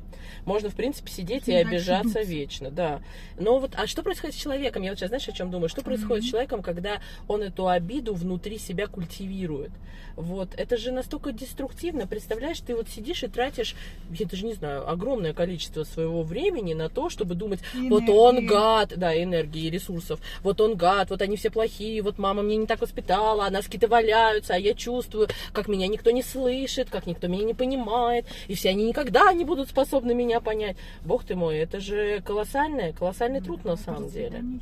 Можно, 0.46 0.70
в 0.70 0.75
принципе, 0.75 1.10
сидеть 1.12 1.48
и 1.48 1.51
Дальше 1.51 1.68
обижаться 1.70 2.04
дуться. 2.04 2.22
вечно, 2.22 2.72
да. 2.72 3.01
Но 3.39 3.60
вот, 3.60 3.72
а 3.75 3.88
что 3.88 4.04
происходит 4.04 4.36
с 4.36 4.39
человеком? 4.39 4.84
Я 4.84 4.92
вот 4.92 5.00
сейчас, 5.00 5.10
знаешь, 5.10 5.27
о 5.27 5.32
чем 5.32 5.51
думаю? 5.51 5.70
Что 5.70 5.82
происходит 5.82 6.24
с 6.24 6.25
Мгм. 6.27 6.32
человеком, 6.32 6.62
когда 6.62 7.00
он 7.27 7.42
эту 7.44 7.68
обиду 7.68 8.13
внутри 8.13 8.58
себя 8.58 8.88
культивирует? 8.88 9.72
Вот, 10.15 10.50
это 10.58 10.77
же 10.77 10.92
настолько 10.92 11.32
деструктивно. 11.32 12.08
Представляешь, 12.08 12.60
ты 12.60 12.75
вот 12.75 12.89
сидишь 12.89 13.24
и 13.25 13.27
тратишь, 13.27 13.75
я 14.12 14.25
даже 14.25 14.46
не 14.46 14.53
знаю, 14.53 14.89
огромное 14.89 15.34
количество 15.34 15.84
своего 15.84 16.24
времени 16.24 16.74
на 16.74 16.89
то, 16.89 17.10
чтобы 17.10 17.36
думать, 17.36 17.60
вот 17.89 18.03
он 18.10 18.38
Энергии. 18.38 18.48
гад, 18.48 18.94
да, 18.96 19.22
энергии, 19.22 19.70
ресурсов, 19.70 20.20
вот 20.44 20.62
он 20.62 20.75
гад, 20.75 21.10
вот 21.10 21.22
они 21.22 21.36
все 21.36 21.50
плохие, 21.50 22.01
вот 22.01 22.17
мама 22.17 22.41
мне 22.41 22.55
не 22.58 22.67
так 22.67 22.82
воспитала, 22.82 23.46
а 23.46 23.50
носки-то 23.50 23.88
валяются, 23.88 24.53
а 24.55 24.58
я 24.58 24.74
чувствую, 24.74 25.27
как 25.53 25.67
меня 25.67 25.88
никто 25.88 26.12
не 26.12 26.24
слышит, 26.24 26.89
как 26.89 27.08
никто 27.08 27.27
меня 27.27 27.44
не 27.44 27.53
понимает, 27.53 28.25
и 28.48 28.55
все 28.55 28.70
они 28.70 28.86
никогда 28.86 29.32
не 29.34 29.46
будут 29.46 29.70
способны 29.70 30.13
меня 30.13 30.39
понять. 30.39 30.77
Бог 31.03 31.24
ты 31.25 31.36
мой, 31.36 31.58
это 31.58 31.79
же 31.79 32.22
колоссальное, 32.22 32.94
колоссальный 32.94 33.41
труд 33.41 33.65
на 33.65 33.75
самом 33.75 34.10
деле. 34.10 34.39
себя. 34.39 34.60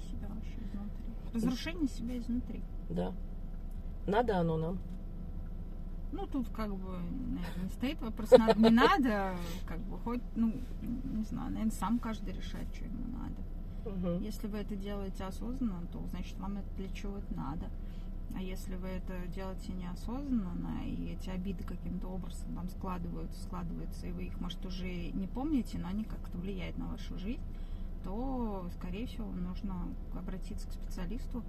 Разрушение 1.34 1.88
себя 1.90 2.18
изнутри. 2.18 2.62
Да. 2.90 3.12
Надо 4.06 4.38
оно 4.38 4.58
нам. 4.58 4.80
Ну, 6.14 6.28
тут 6.28 6.48
как 6.50 6.70
бы, 6.70 6.92
наверное, 6.92 7.64
не 7.64 7.70
стоит 7.70 8.00
вопрос, 8.02 8.30
надо, 8.32 8.60
не 8.60 8.70
надо, 8.70 9.36
как 9.66 9.80
бы, 9.80 9.98
хоть, 9.98 10.22
ну, 10.36 10.54
не 10.82 11.24
знаю, 11.24 11.50
наверное, 11.50 11.72
сам 11.72 11.98
каждый 11.98 12.34
решает, 12.34 12.68
что 12.74 12.86
ему 12.86 13.04
надо. 13.18 13.98
Мгм. 13.98 14.24
Если 14.24 14.48
вы 14.48 14.60
это 14.60 14.76
делаете 14.76 15.24
осознанно, 15.24 15.88
то, 15.92 16.06
значит, 16.12 16.38
вам 16.40 16.58
это 16.58 16.68
для 16.78 16.90
чего-то 16.90 17.36
надо. 17.36 17.66
А 18.36 18.42
если 18.42 18.76
вы 18.76 18.90
это 18.90 19.14
делаете 19.34 19.74
неосознанно, 19.74 20.86
и 20.86 21.14
эти 21.14 21.30
обиды 21.30 21.64
каким-то 21.64 22.08
образом 22.08 22.54
там 22.56 22.70
складываются, 22.70 23.44
складываются, 23.44 24.08
и 24.08 24.12
вы 24.12 24.26
их, 24.26 24.40
может, 24.40 24.64
уже 24.66 25.10
не 25.12 25.28
помните, 25.28 25.80
но 25.80 25.88
они 25.88 26.04
как-то 26.04 26.38
влияют 26.38 26.78
на 26.78 26.88
вашу 26.88 27.18
жизнь, 27.18 27.42
то, 28.04 28.68
скорее 28.78 29.08
всего, 29.08 29.28
нужно 29.32 29.76
обратиться 30.16 30.68
к 30.68 30.74
специалисту, 30.74 31.44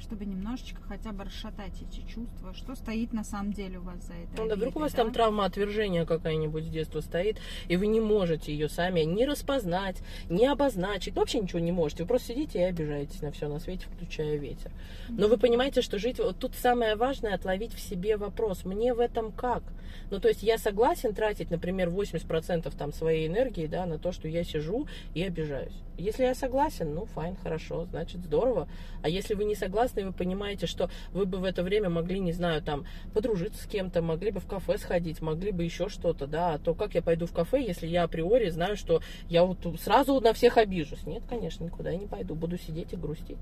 чтобы 0.00 0.24
немножечко 0.24 0.80
хотя 0.82 1.12
бы 1.12 1.24
расшатать 1.24 1.72
эти 1.80 2.00
чувства, 2.08 2.54
что 2.54 2.74
стоит 2.74 3.12
на 3.12 3.24
самом 3.24 3.52
деле 3.52 3.78
у 3.78 3.82
вас 3.82 4.02
за 4.06 4.14
это. 4.14 4.42
Ну 4.42 4.48
да, 4.48 4.56
вдруг 4.56 4.76
у 4.76 4.80
вас 4.80 4.92
там 4.92 5.12
травма 5.12 5.44
отвержения 5.44 6.04
какая-нибудь 6.04 6.64
с 6.64 6.68
детства 6.68 7.00
стоит, 7.00 7.38
и 7.68 7.76
вы 7.76 7.86
не 7.86 8.00
можете 8.00 8.52
ее 8.52 8.68
сами 8.68 9.00
не 9.00 9.26
распознать, 9.26 10.02
не 10.28 10.46
обозначить, 10.46 11.14
ну, 11.14 11.20
вообще 11.20 11.40
ничего 11.40 11.60
не 11.60 11.72
можете. 11.72 12.04
Вы 12.04 12.08
просто 12.08 12.28
сидите 12.28 12.60
и 12.60 12.62
обижаетесь 12.62 13.22
на 13.22 13.30
все 13.32 13.48
на 13.48 13.58
свете, 13.58 13.86
включая 13.94 14.36
ветер. 14.36 14.70
Но 15.08 15.28
вы 15.28 15.36
понимаете, 15.36 15.82
что 15.82 15.98
жить... 15.98 16.18
Вот 16.18 16.38
тут 16.38 16.54
самое 16.54 16.96
важное 16.96 17.34
отловить 17.34 17.74
в 17.74 17.80
себе 17.80 18.16
вопрос. 18.16 18.64
Мне 18.64 18.94
в 18.94 19.00
этом 19.00 19.32
как? 19.32 19.62
Ну, 20.10 20.20
то 20.20 20.28
есть 20.28 20.42
я 20.42 20.58
согласен 20.58 21.14
тратить, 21.14 21.50
например, 21.50 21.88
80% 21.88 22.72
там 22.76 22.92
своей 22.92 23.28
энергии, 23.28 23.66
да, 23.66 23.86
на 23.86 23.98
то, 23.98 24.12
что 24.12 24.28
я 24.28 24.44
сижу 24.44 24.86
и 25.14 25.22
обижаюсь. 25.22 25.74
Если 26.00 26.24
я 26.24 26.34
согласен, 26.34 26.94
ну, 26.94 27.04
файн, 27.04 27.36
хорошо, 27.36 27.84
значит, 27.84 28.24
здорово. 28.24 28.68
А 29.02 29.08
если 29.08 29.34
вы 29.34 29.44
не 29.44 29.54
согласны, 29.54 30.04
вы 30.04 30.12
понимаете, 30.12 30.66
что 30.66 30.90
вы 31.12 31.26
бы 31.26 31.38
в 31.38 31.44
это 31.44 31.62
время 31.62 31.90
могли, 31.90 32.20
не 32.20 32.32
знаю, 32.32 32.62
там, 32.62 32.84
подружиться 33.12 33.62
с 33.62 33.66
кем-то, 33.66 34.02
могли 34.02 34.30
бы 34.30 34.40
в 34.40 34.46
кафе 34.46 34.78
сходить, 34.78 35.20
могли 35.20 35.52
бы 35.52 35.64
еще 35.64 35.88
что-то, 35.88 36.26
да, 36.26 36.58
то 36.58 36.74
как 36.74 36.94
я 36.94 37.02
пойду 37.02 37.26
в 37.26 37.32
кафе, 37.32 37.62
если 37.64 37.86
я 37.86 38.04
априори 38.04 38.48
знаю, 38.50 38.76
что 38.76 39.02
я 39.28 39.44
вот 39.44 39.58
сразу 39.80 40.20
на 40.20 40.32
всех 40.32 40.56
обижусь? 40.56 41.06
Нет, 41.06 41.22
конечно, 41.28 41.64
никуда 41.64 41.90
я 41.90 41.98
не 41.98 42.06
пойду. 42.06 42.34
Буду 42.34 42.58
сидеть 42.58 42.92
и 42.92 42.96
грустить, 42.96 43.38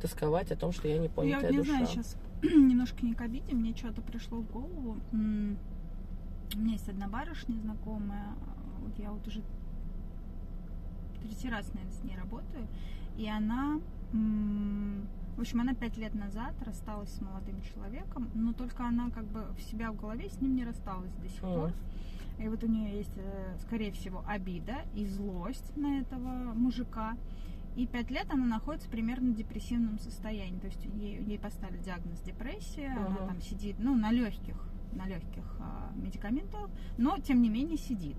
тосковать 0.00 0.50
о 0.50 0.56
том, 0.56 0.72
что 0.72 0.88
я 0.88 0.98
не 0.98 1.06
Я 1.06 1.10
понятая 1.10 1.46
вот 1.48 1.52
не 1.52 1.58
душа. 1.58 1.70
знаю, 1.70 1.86
сейчас 1.86 2.16
немножко 2.42 3.04
не 3.04 3.14
к 3.14 3.20
обиде, 3.20 3.54
мне 3.54 3.74
что-то 3.76 4.00
пришло 4.00 4.38
в 4.38 4.50
голову. 4.50 4.96
У 5.12 5.16
меня 5.16 6.72
есть 6.72 6.88
одна 6.88 7.08
барышня 7.08 7.56
знакомая, 7.60 8.34
вот 8.80 8.98
я 8.98 9.10
вот 9.10 9.26
уже 9.26 9.42
третий 11.22 11.48
раз, 11.50 11.72
наверное, 11.74 11.92
с 11.92 12.02
ней 12.04 12.16
работаю, 12.16 12.66
и 13.16 13.28
она, 13.28 13.80
в 15.36 15.40
общем, 15.40 15.60
она 15.60 15.74
пять 15.74 15.96
лет 15.96 16.14
назад 16.14 16.54
рассталась 16.64 17.10
с 17.10 17.20
молодым 17.20 17.60
человеком, 17.62 18.28
но 18.34 18.52
только 18.52 18.86
она 18.86 19.10
как 19.10 19.24
бы 19.24 19.44
в 19.56 19.62
себя 19.62 19.92
в 19.92 19.96
голове 19.96 20.28
с 20.28 20.40
ним 20.40 20.54
не 20.54 20.64
рассталась 20.64 21.12
до 21.14 21.28
сих 21.28 21.40
пор. 21.40 21.72
И 22.38 22.48
вот 22.48 22.62
у 22.62 22.68
нее 22.68 22.96
есть, 22.98 23.16
э, 23.16 23.56
скорее 23.62 23.90
всего, 23.90 24.22
обида 24.26 24.76
и 24.94 25.04
злость 25.06 25.76
на 25.76 25.98
этого 26.00 26.52
мужика. 26.54 27.16
И 27.74 27.86
пять 27.86 28.10
лет 28.10 28.26
она 28.30 28.46
находится 28.46 28.88
примерно 28.88 29.32
в 29.32 29.34
депрессивном 29.34 29.98
состоянии. 29.98 30.58
То 30.60 30.66
есть 30.68 30.84
ей, 30.94 31.20
ей 31.22 31.38
поставили 31.38 31.78
диагноз 31.78 32.20
депрессия, 32.20 32.94
она 32.96 33.16
Ага. 33.16 33.26
там 33.26 33.40
сидит, 33.40 33.76
ну, 33.80 33.96
на 33.96 34.12
легких, 34.12 34.56
на 34.92 35.06
легких 35.06 35.56
а, 35.60 35.92
медикаментах, 35.96 36.70
но 36.96 37.18
тем 37.18 37.42
не 37.42 37.48
менее 37.48 37.76
сидит. 37.76 38.16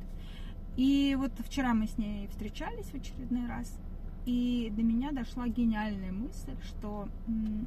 И 0.79 1.13
вот 1.19 1.33
вчера 1.45 1.73
мы 1.73 1.87
с 1.87 1.97
ней 1.97 2.29
встречались 2.29 2.85
в 2.85 2.95
очередной 2.95 3.49
раз, 3.49 3.77
и 4.25 4.71
до 4.73 4.81
меня 4.81 5.11
дошла 5.11 5.49
гениальная 5.49 6.13
мысль, 6.13 6.55
что, 6.63 7.09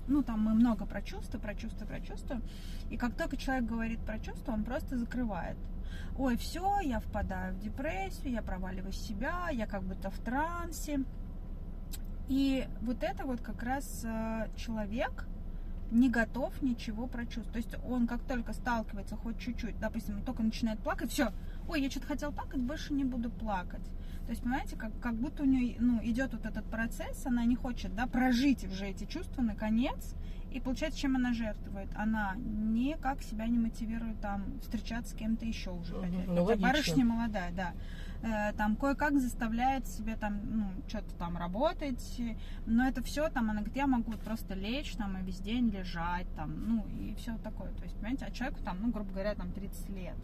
ну, 0.09 0.23
там 0.23 0.41
мы 0.41 0.55
много 0.55 0.87
про 0.87 1.03
чувства, 1.03 1.39
про 1.39 1.55
чувства, 1.55 1.85
про 1.85 2.01
чувства, 2.01 2.41
и 2.91 2.97
как 2.97 3.15
только 3.15 3.37
человек 3.37 3.67
говорит 3.67 4.01
про 4.01 4.19
чувства, 4.19 4.53
он 4.53 4.65
просто 4.65 4.97
закрывает. 4.97 5.59
Ой, 6.17 6.39
все, 6.39 6.81
я 6.81 7.01
впадаю 7.01 7.55
в 7.55 7.61
депрессию, 7.61 8.33
я 8.33 8.41
проваливаюсь 8.41 8.97
в 8.97 9.07
себя, 9.07 9.51
я 9.51 9.67
как 9.67 9.83
будто 9.83 10.11
в 10.11 10.19
трансе. 10.21 11.01
И 12.29 12.67
вот 12.81 13.03
это 13.03 13.27
вот 13.27 13.43
как 13.43 13.63
раз 13.63 14.07
э, 14.07 14.49
человек 14.57 15.27
не 15.91 16.09
готов 16.09 16.63
ничего 16.63 17.07
прочувствовать. 17.07 17.53
То 17.53 17.59
есть 17.59 17.85
он 17.87 18.07
как 18.07 18.23
только 18.23 18.55
сталкивается 18.55 19.17
хоть 19.17 19.39
чуть-чуть, 19.39 19.79
допустим, 19.79 20.17
он 20.17 20.23
только 20.23 20.43
начинает 20.43 20.79
плакать, 20.79 21.11
все, 21.11 21.31
ой, 21.69 21.81
я 21.83 21.91
что-то 21.91 22.07
хотел 22.07 22.33
плакать, 22.33 22.61
больше 22.61 22.93
не 22.93 23.05
буду 23.05 23.31
плакать. 23.31 23.85
То 24.25 24.31
есть, 24.31 24.43
понимаете, 24.43 24.77
как, 24.77 24.93
как 25.01 25.15
будто 25.15 25.43
у 25.43 25.47
нее 25.47 25.77
ну, 25.81 26.01
идет 26.03 26.33
вот 26.33 26.47
этот 26.47 26.65
процесс, 26.67 27.27
она 27.27 27.45
не 27.45 27.57
хочет 27.57 27.95
да, 27.95 28.07
прожить 28.07 28.65
уже 28.65 28.87
эти 28.87 29.05
чувства 29.05 29.43
наконец, 29.43 30.15
И 30.53 30.61
получается, 30.61 31.01
чем 31.01 31.17
она 31.17 31.33
жертвует? 31.33 31.89
Она 31.97 32.35
никак 32.37 33.23
себя 33.23 33.47
не 33.47 33.59
мотивирует 33.59 34.21
там 34.21 34.61
встречаться 34.61 35.13
с 35.13 35.17
кем-то 35.17 35.45
еще 35.45 35.71
уже. 35.71 35.97
Опять. 35.97 36.13
Ну, 36.13 36.21
Хотя 36.27 36.43
логично. 36.43 36.69
барышня 36.69 37.05
молодая, 37.05 37.53
да. 37.53 37.73
Э, 38.23 38.53
Там 38.57 38.77
кое-как 38.77 39.19
заставляет 39.19 39.87
себя 39.87 40.17
там, 40.17 40.41
ну, 40.45 40.67
что-то 40.87 41.15
там 41.17 41.37
работать. 41.37 42.21
Но 42.67 42.87
это 42.87 43.03
все 43.03 43.29
там, 43.29 43.51
она 43.51 43.61
говорит, 43.61 43.77
я 43.77 43.87
могу 43.87 44.13
просто 44.13 44.55
лечь 44.55 44.93
там 44.93 45.17
и 45.19 45.23
весь 45.25 45.41
день 45.41 45.71
лежать 45.71 46.27
там, 46.37 46.53
ну, 46.69 46.87
и 47.01 47.15
все 47.15 47.37
такое. 47.39 47.73
То 47.73 47.85
есть, 47.85 47.97
понимаете, 47.97 48.27
а 48.27 48.31
человеку 48.31 48.63
там, 48.63 48.79
ну, 48.81 48.91
грубо 48.91 49.11
говоря, 49.11 49.35
там 49.35 49.51
30 49.53 49.89
лет. 49.91 50.17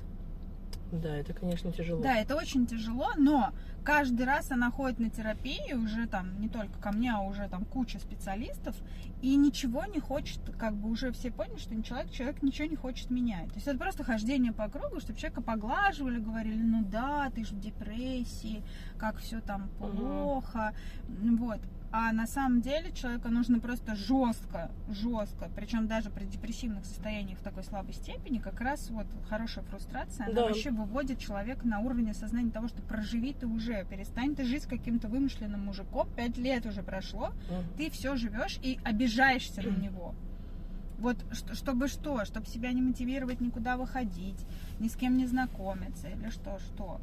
Да, 0.92 1.16
это, 1.16 1.34
конечно, 1.34 1.70
тяжело. 1.72 2.02
Да, 2.02 2.16
это 2.16 2.34
очень 2.34 2.66
тяжело, 2.66 3.10
но 3.16 3.52
каждый 3.84 4.24
раз 4.24 4.50
она 4.50 4.70
ходит 4.70 4.98
на 4.98 5.10
терапию, 5.10 5.82
уже 5.82 6.06
там 6.06 6.40
не 6.40 6.48
только 6.48 6.78
ко 6.78 6.92
мне, 6.92 7.12
а 7.12 7.20
уже 7.20 7.48
там 7.48 7.64
куча 7.64 7.98
специалистов, 7.98 8.74
и 9.20 9.36
ничего 9.36 9.84
не 9.84 10.00
хочет, 10.00 10.40
как 10.58 10.74
бы 10.74 10.90
уже 10.90 11.12
все 11.12 11.30
поняли, 11.30 11.58
что 11.58 11.82
человек, 11.82 12.10
человек 12.10 12.42
ничего 12.42 12.68
не 12.68 12.76
хочет 12.76 13.10
менять. 13.10 13.48
То 13.48 13.54
есть 13.56 13.66
это 13.66 13.78
просто 13.78 14.04
хождение 14.04 14.52
по 14.52 14.68
кругу, 14.68 15.00
чтобы 15.00 15.18
человека 15.18 15.42
поглаживали, 15.42 16.18
говорили, 16.18 16.62
ну 16.62 16.82
да, 16.84 17.30
ты 17.34 17.44
же 17.44 17.54
в 17.54 17.60
депрессии, 17.60 18.62
как 18.98 19.18
все 19.18 19.40
там 19.40 19.68
плохо, 19.78 20.74
вот. 21.08 21.60
А 21.90 22.12
на 22.12 22.26
самом 22.26 22.60
деле 22.60 22.92
человека 22.92 23.30
нужно 23.30 23.60
просто 23.60 23.94
жестко, 23.96 24.70
жестко, 24.90 25.48
причем 25.56 25.86
даже 25.86 26.10
при 26.10 26.26
депрессивных 26.26 26.84
состояниях 26.84 27.38
в 27.38 27.42
такой 27.42 27.64
слабой 27.64 27.94
степени, 27.94 28.38
как 28.38 28.60
раз 28.60 28.90
вот 28.90 29.06
хорошая 29.30 29.64
фрустрация, 29.64 30.26
она 30.26 30.34
Да. 30.34 30.42
вообще 30.48 30.70
выводит 30.70 31.18
человека 31.18 31.66
на 31.66 31.80
уровень 31.80 32.10
осознания 32.10 32.50
того, 32.50 32.68
что 32.68 32.82
проживи 32.82 33.32
ты 33.32 33.46
уже, 33.46 33.86
перестань 33.86 34.36
ты 34.36 34.44
жить 34.44 34.64
с 34.64 34.66
каким-то 34.66 35.08
вымышленным 35.08 35.64
мужиком, 35.64 36.08
пять 36.14 36.36
лет 36.36 36.66
уже 36.66 36.82
прошло, 36.82 37.28
Мгм. 37.48 37.64
ты 37.78 37.90
все 37.90 38.16
живешь 38.16 38.58
и 38.62 38.78
обижаешься 38.84 39.62
на 39.62 39.74
него. 39.74 40.14
Вот 40.98 41.16
чтобы 41.54 41.88
что? 41.88 42.24
Чтобы 42.24 42.46
себя 42.46 42.72
не 42.72 42.82
мотивировать 42.82 43.40
никуда 43.40 43.76
выходить, 43.76 44.44
ни 44.80 44.88
с 44.88 44.96
кем 44.96 45.16
не 45.16 45.26
знакомиться 45.26 46.08
или 46.08 46.28
что, 46.28 46.58
что. 46.58 47.00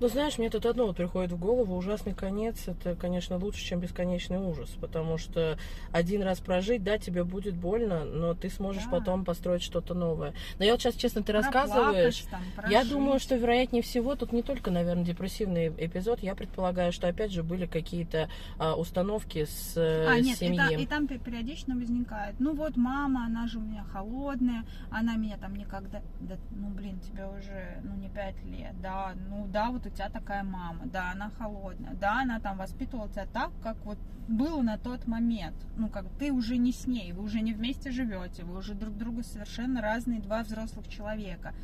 Ну, 0.00 0.08
знаешь, 0.08 0.38
мне 0.38 0.48
тут 0.48 0.64
одно 0.64 0.86
вот 0.86 0.96
приходит 0.96 1.30
в 1.32 1.38
голову. 1.38 1.76
Ужасный 1.76 2.14
конец– 2.14 2.62
это, 2.66 2.94
конечно, 2.96 3.36
лучше, 3.36 3.62
чем 3.62 3.80
бесконечный 3.80 4.38
ужас. 4.38 4.70
Потому 4.80 5.18
что 5.18 5.58
один 5.92 6.22
раз 6.22 6.40
прожить, 6.40 6.82
да, 6.82 6.96
тебе 6.96 7.22
будет 7.22 7.54
больно, 7.54 8.04
но 8.06 8.32
ты 8.34 8.48
сможешь 8.48 8.84
Да. 8.84 8.92
потом 8.92 9.26
построить 9.26 9.62
что-то 9.62 9.92
новое. 9.92 10.32
Но 10.58 10.64
я 10.64 10.72
вот 10.72 10.80
сейчас, 10.80 10.94
честно, 10.94 11.22
ты 11.22 11.32
рассказываешь, 11.32 12.24
там, 12.30 12.40
Я 12.70 12.84
думаю, 12.84 13.20
что 13.20 13.36
вероятнее 13.36 13.82
всего 13.82 14.16
тут 14.16 14.32
не 14.32 14.42
только, 14.42 14.70
наверное, 14.70 15.04
депрессивный 15.04 15.68
эпизод. 15.68 16.20
Я 16.20 16.34
предполагаю, 16.34 16.92
что 16.92 17.06
опять 17.06 17.30
же 17.30 17.42
были 17.42 17.66
какие-то 17.66 18.30
а, 18.58 18.76
установки 18.76 19.44
с 19.44 19.74
э, 19.76 20.06
А, 20.08 20.18
нет, 20.18 20.36
и, 20.40 20.46
семьи. 20.46 20.56
та- 20.58 20.70
и 20.74 20.86
там 20.86 21.08
пе- 21.08 21.18
периодично 21.18 21.74
возникает. 21.76 22.36
Ну 22.38 22.54
вот 22.54 22.76
мама, 22.78 23.26
она 23.26 23.46
же 23.46 23.58
у 23.58 23.62
меня 23.62 23.84
холодная, 23.84 24.64
она 24.90 25.16
меня 25.16 25.36
там 25.36 25.54
никогда. 25.54 26.00
Да, 26.20 26.36
ну 26.52 26.68
блин, 26.70 26.98
тебе 27.00 27.26
уже 27.26 27.80
ну 27.84 27.94
не 27.96 28.08
пять 28.08 28.42
лет, 28.44 28.80
да, 28.80 29.12
ну 29.28 29.46
да, 29.46 29.70
вот 29.70 29.89
у 29.90 29.96
тебя 29.96 30.08
такая 30.08 30.42
мама, 30.42 30.86
да, 30.86 31.12
она 31.12 31.30
холодная, 31.30 31.94
да, 31.94 32.22
она 32.22 32.40
там 32.40 32.58
воспитывала 32.58 33.08
тебя 33.08 33.26
так, 33.26 33.50
как 33.62 33.76
вот 33.84 33.98
было 34.28 34.62
на 34.62 34.78
тот 34.78 35.06
момент. 35.06 35.56
Ну 35.76 35.88
как 35.88 36.06
ты 36.18 36.32
уже 36.32 36.56
не 36.56 36.72
с 36.72 36.86
ней, 36.86 37.12
вы 37.12 37.24
уже 37.24 37.40
не 37.40 37.52
вместе 37.52 37.90
живете, 37.90 38.44
вы 38.44 38.58
уже 38.58 38.74
друг 38.74 38.96
другу 38.96 39.22
совершенно 39.22 39.80
разные 39.80 40.20
два 40.20 40.42
взрослых 40.42 40.88
человека. 40.88 41.54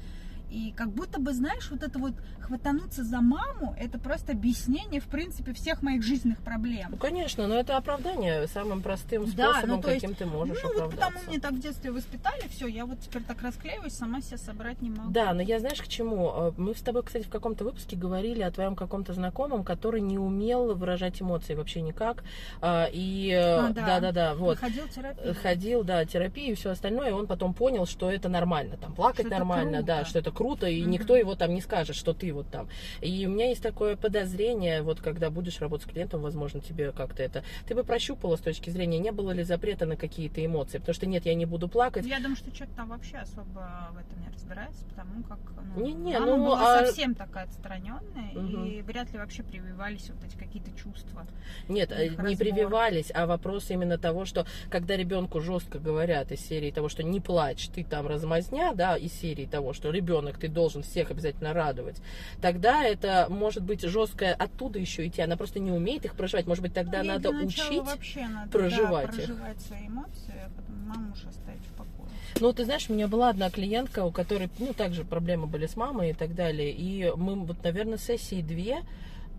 И 0.50 0.72
как 0.76 0.90
будто 0.90 1.20
бы, 1.20 1.32
знаешь, 1.32 1.68
вот 1.70 1.82
это 1.82 1.98
вот 1.98 2.12
хватануться 2.40 3.02
за 3.02 3.20
маму, 3.20 3.74
это 3.78 3.98
просто 3.98 4.32
объяснение, 4.32 5.00
в 5.00 5.06
принципе, 5.06 5.52
всех 5.52 5.82
моих 5.82 6.02
жизненных 6.02 6.38
проблем. 6.38 6.88
Ну, 6.90 6.96
конечно, 6.96 7.46
но 7.48 7.54
это 7.56 7.76
оправдание 7.76 8.46
самым 8.46 8.82
простым 8.82 9.24
Да, 9.34 9.54
способом, 9.54 9.76
ну, 9.76 9.82
то 9.82 9.90
есть, 9.90 10.02
каким 10.02 10.16
ты 10.16 10.26
можешь 10.26 10.58
ну, 10.62 10.80
вот 10.80 10.90
потому 10.92 11.18
мне 11.26 11.40
так 11.40 11.52
в 11.52 11.58
детстве 11.58 11.90
воспитали, 11.90 12.46
все, 12.48 12.68
я 12.68 12.86
вот 12.86 13.00
теперь 13.00 13.22
так 13.22 13.42
расклеиваюсь, 13.42 13.94
сама 13.94 14.20
себя 14.20 14.38
собрать 14.38 14.80
не 14.82 14.90
могу. 14.90 15.10
Да, 15.10 15.32
но 15.32 15.42
я 15.42 15.58
знаешь 15.58 15.82
к 15.82 15.88
чему? 15.88 16.30
Э, 16.34 16.52
Мы 16.56 16.74
с 16.74 16.80
тобой, 16.80 17.02
кстати, 17.02 17.24
в 17.24 17.30
каком-то 17.30 17.64
выпуске 17.64 17.96
говорили 17.96 18.42
о 18.42 18.50
твоем 18.52 18.76
каком-то 18.76 19.12
знакомом, 19.12 19.64
который 19.64 20.00
не 20.00 20.18
умел 20.18 20.74
выражать 20.74 21.20
эмоции 21.20 21.54
вообще 21.54 21.80
никак. 21.80 22.22
А, 22.60 22.88
И 22.92 23.32
А, 23.32 23.70
да, 23.70 24.00
да, 24.00 24.12
да, 24.12 24.34
вот. 24.34 24.58
Ходил 24.58 24.86
терапию. 24.88 25.34
ходил, 25.42 25.82
да, 25.84 26.04
терапию 26.04 26.52
и 26.52 26.54
все 26.54 26.70
остальное, 26.70 27.08
и 27.08 27.12
он 27.12 27.26
потом 27.26 27.54
понял, 27.54 27.86
что 27.86 28.10
это 28.10 28.28
нормально, 28.28 28.76
там, 28.76 28.94
плакать 28.94 29.26
Что 29.26 29.30
нормально, 29.36 29.82
да, 29.82 30.04
что 30.04 30.20
это 30.20 30.30
круто, 30.36 30.66
и 30.68 30.82
никто 30.82 31.16
его 31.16 31.34
там 31.34 31.54
не 31.54 31.60
скажет, 31.60 31.96
что 31.96 32.12
ты 32.12 32.32
вот 32.32 32.48
там. 32.48 32.68
И 33.00 33.26
у 33.26 33.30
меня 33.30 33.48
есть 33.48 33.62
такое 33.62 33.96
подозрение, 33.96 34.82
вот 34.82 35.00
когда 35.00 35.30
будешь 35.30 35.60
работать 35.60 35.88
с 35.88 35.90
клиентом, 35.90 36.20
возможно, 36.20 36.60
тебе 36.60 36.92
как-то 36.92 37.22
это... 37.22 37.42
Ты 37.66 37.74
бы 37.74 37.82
прощупала 37.82 38.36
с 38.36 38.40
точки 38.40 38.70
зрения, 38.70 38.98
не 38.98 39.12
было 39.12 39.30
ли 39.32 39.42
запрета 39.42 39.86
на 39.86 39.96
какие-то 39.96 40.44
эмоции, 40.44 40.78
потому 40.78 40.94
что 40.94 41.06
нет, 41.06 41.26
я 41.26 41.34
не 41.34 41.46
буду 41.46 41.68
плакать. 41.68 42.04
Я 42.06 42.18
думаю, 42.18 42.36
что 42.36 42.50
человек 42.52 42.76
там 42.76 42.88
вообще 42.90 43.16
особо 43.16 43.90
в 43.92 43.98
этом 43.98 44.20
не 44.20 44.28
разбирается, 44.32 44.84
потому 44.84 45.22
как 45.24 45.38
ну, 45.76 45.84
Не-не, 45.84 46.18
мама 46.18 46.36
ну, 46.36 46.46
была 46.46 46.78
а- 46.80 46.86
совсем 46.86 47.14
такая 47.14 47.44
отстраненная, 47.44 48.32
Мгм. 48.34 48.64
и 48.64 48.82
вряд 48.82 49.12
ли 49.12 49.18
вообще 49.18 49.42
прививались 49.42 50.08
вот 50.08 50.24
эти 50.24 50.36
какие-то 50.36 50.70
чувства. 50.72 51.26
Нет, 51.68 51.90
не 51.90 52.08
разбор. 52.08 52.36
прививались, 52.36 53.10
а 53.14 53.26
вопрос 53.26 53.70
именно 53.70 53.98
того, 53.98 54.24
что 54.24 54.46
когда 54.70 54.96
ребенку 54.96 55.40
жестко 55.40 55.78
говорят 55.78 56.32
из 56.32 56.40
серии 56.40 56.70
того, 56.70 56.88
что 56.88 57.02
не 57.02 57.20
плачь, 57.20 57.68
ты 57.68 57.84
там 57.84 58.06
размазня, 58.06 58.72
да, 58.74 58.96
из 58.96 59.12
серии 59.12 59.46
того, 59.46 59.72
что 59.72 59.90
ребенок, 59.90 60.25
ты 60.32 60.48
должен 60.48 60.82
всех 60.82 61.10
обязательно 61.10 61.52
радовать, 61.52 61.96
тогда 62.40 62.84
это 62.84 63.26
может 63.30 63.62
быть 63.62 63.82
жесткое 63.82 64.34
оттуда 64.34 64.78
еще 64.78 65.06
идти, 65.06 65.22
она 65.22 65.36
просто 65.36 65.60
не 65.60 65.70
умеет 65.70 66.04
их 66.04 66.14
проживать, 66.14 66.46
может 66.46 66.62
быть, 66.62 66.74
тогда 66.74 67.00
ей 67.00 67.08
надо 67.08 67.30
учить. 67.30 67.82
вообще 67.82 68.26
надо, 68.26 68.50
проживать 68.50 69.10
да, 69.10 69.22
их. 69.22 69.28
проживать 69.28 69.60
свои 69.60 69.86
эмоции, 69.86 70.34
а 70.44 70.50
потом 70.56 70.76
маму 70.86 71.12
уж 71.12 71.24
оставить 71.24 71.60
в 71.60 71.76
покое. 71.76 72.10
Ну, 72.40 72.52
ты 72.52 72.64
знаешь, 72.64 72.86
у 72.88 72.92
меня 72.92 73.08
была 73.08 73.30
одна 73.30 73.50
клиентка, 73.50 74.04
у 74.04 74.10
которой, 74.10 74.50
ну, 74.58 74.72
также 74.74 75.04
проблемы 75.04 75.46
были 75.46 75.66
с 75.66 75.76
мамой 75.76 76.10
и 76.10 76.12
так 76.12 76.34
далее. 76.34 76.70
И 76.70 77.10
мы, 77.16 77.34
вот, 77.34 77.62
наверное, 77.64 77.98
сессии 77.98 78.42
две, 78.42 78.82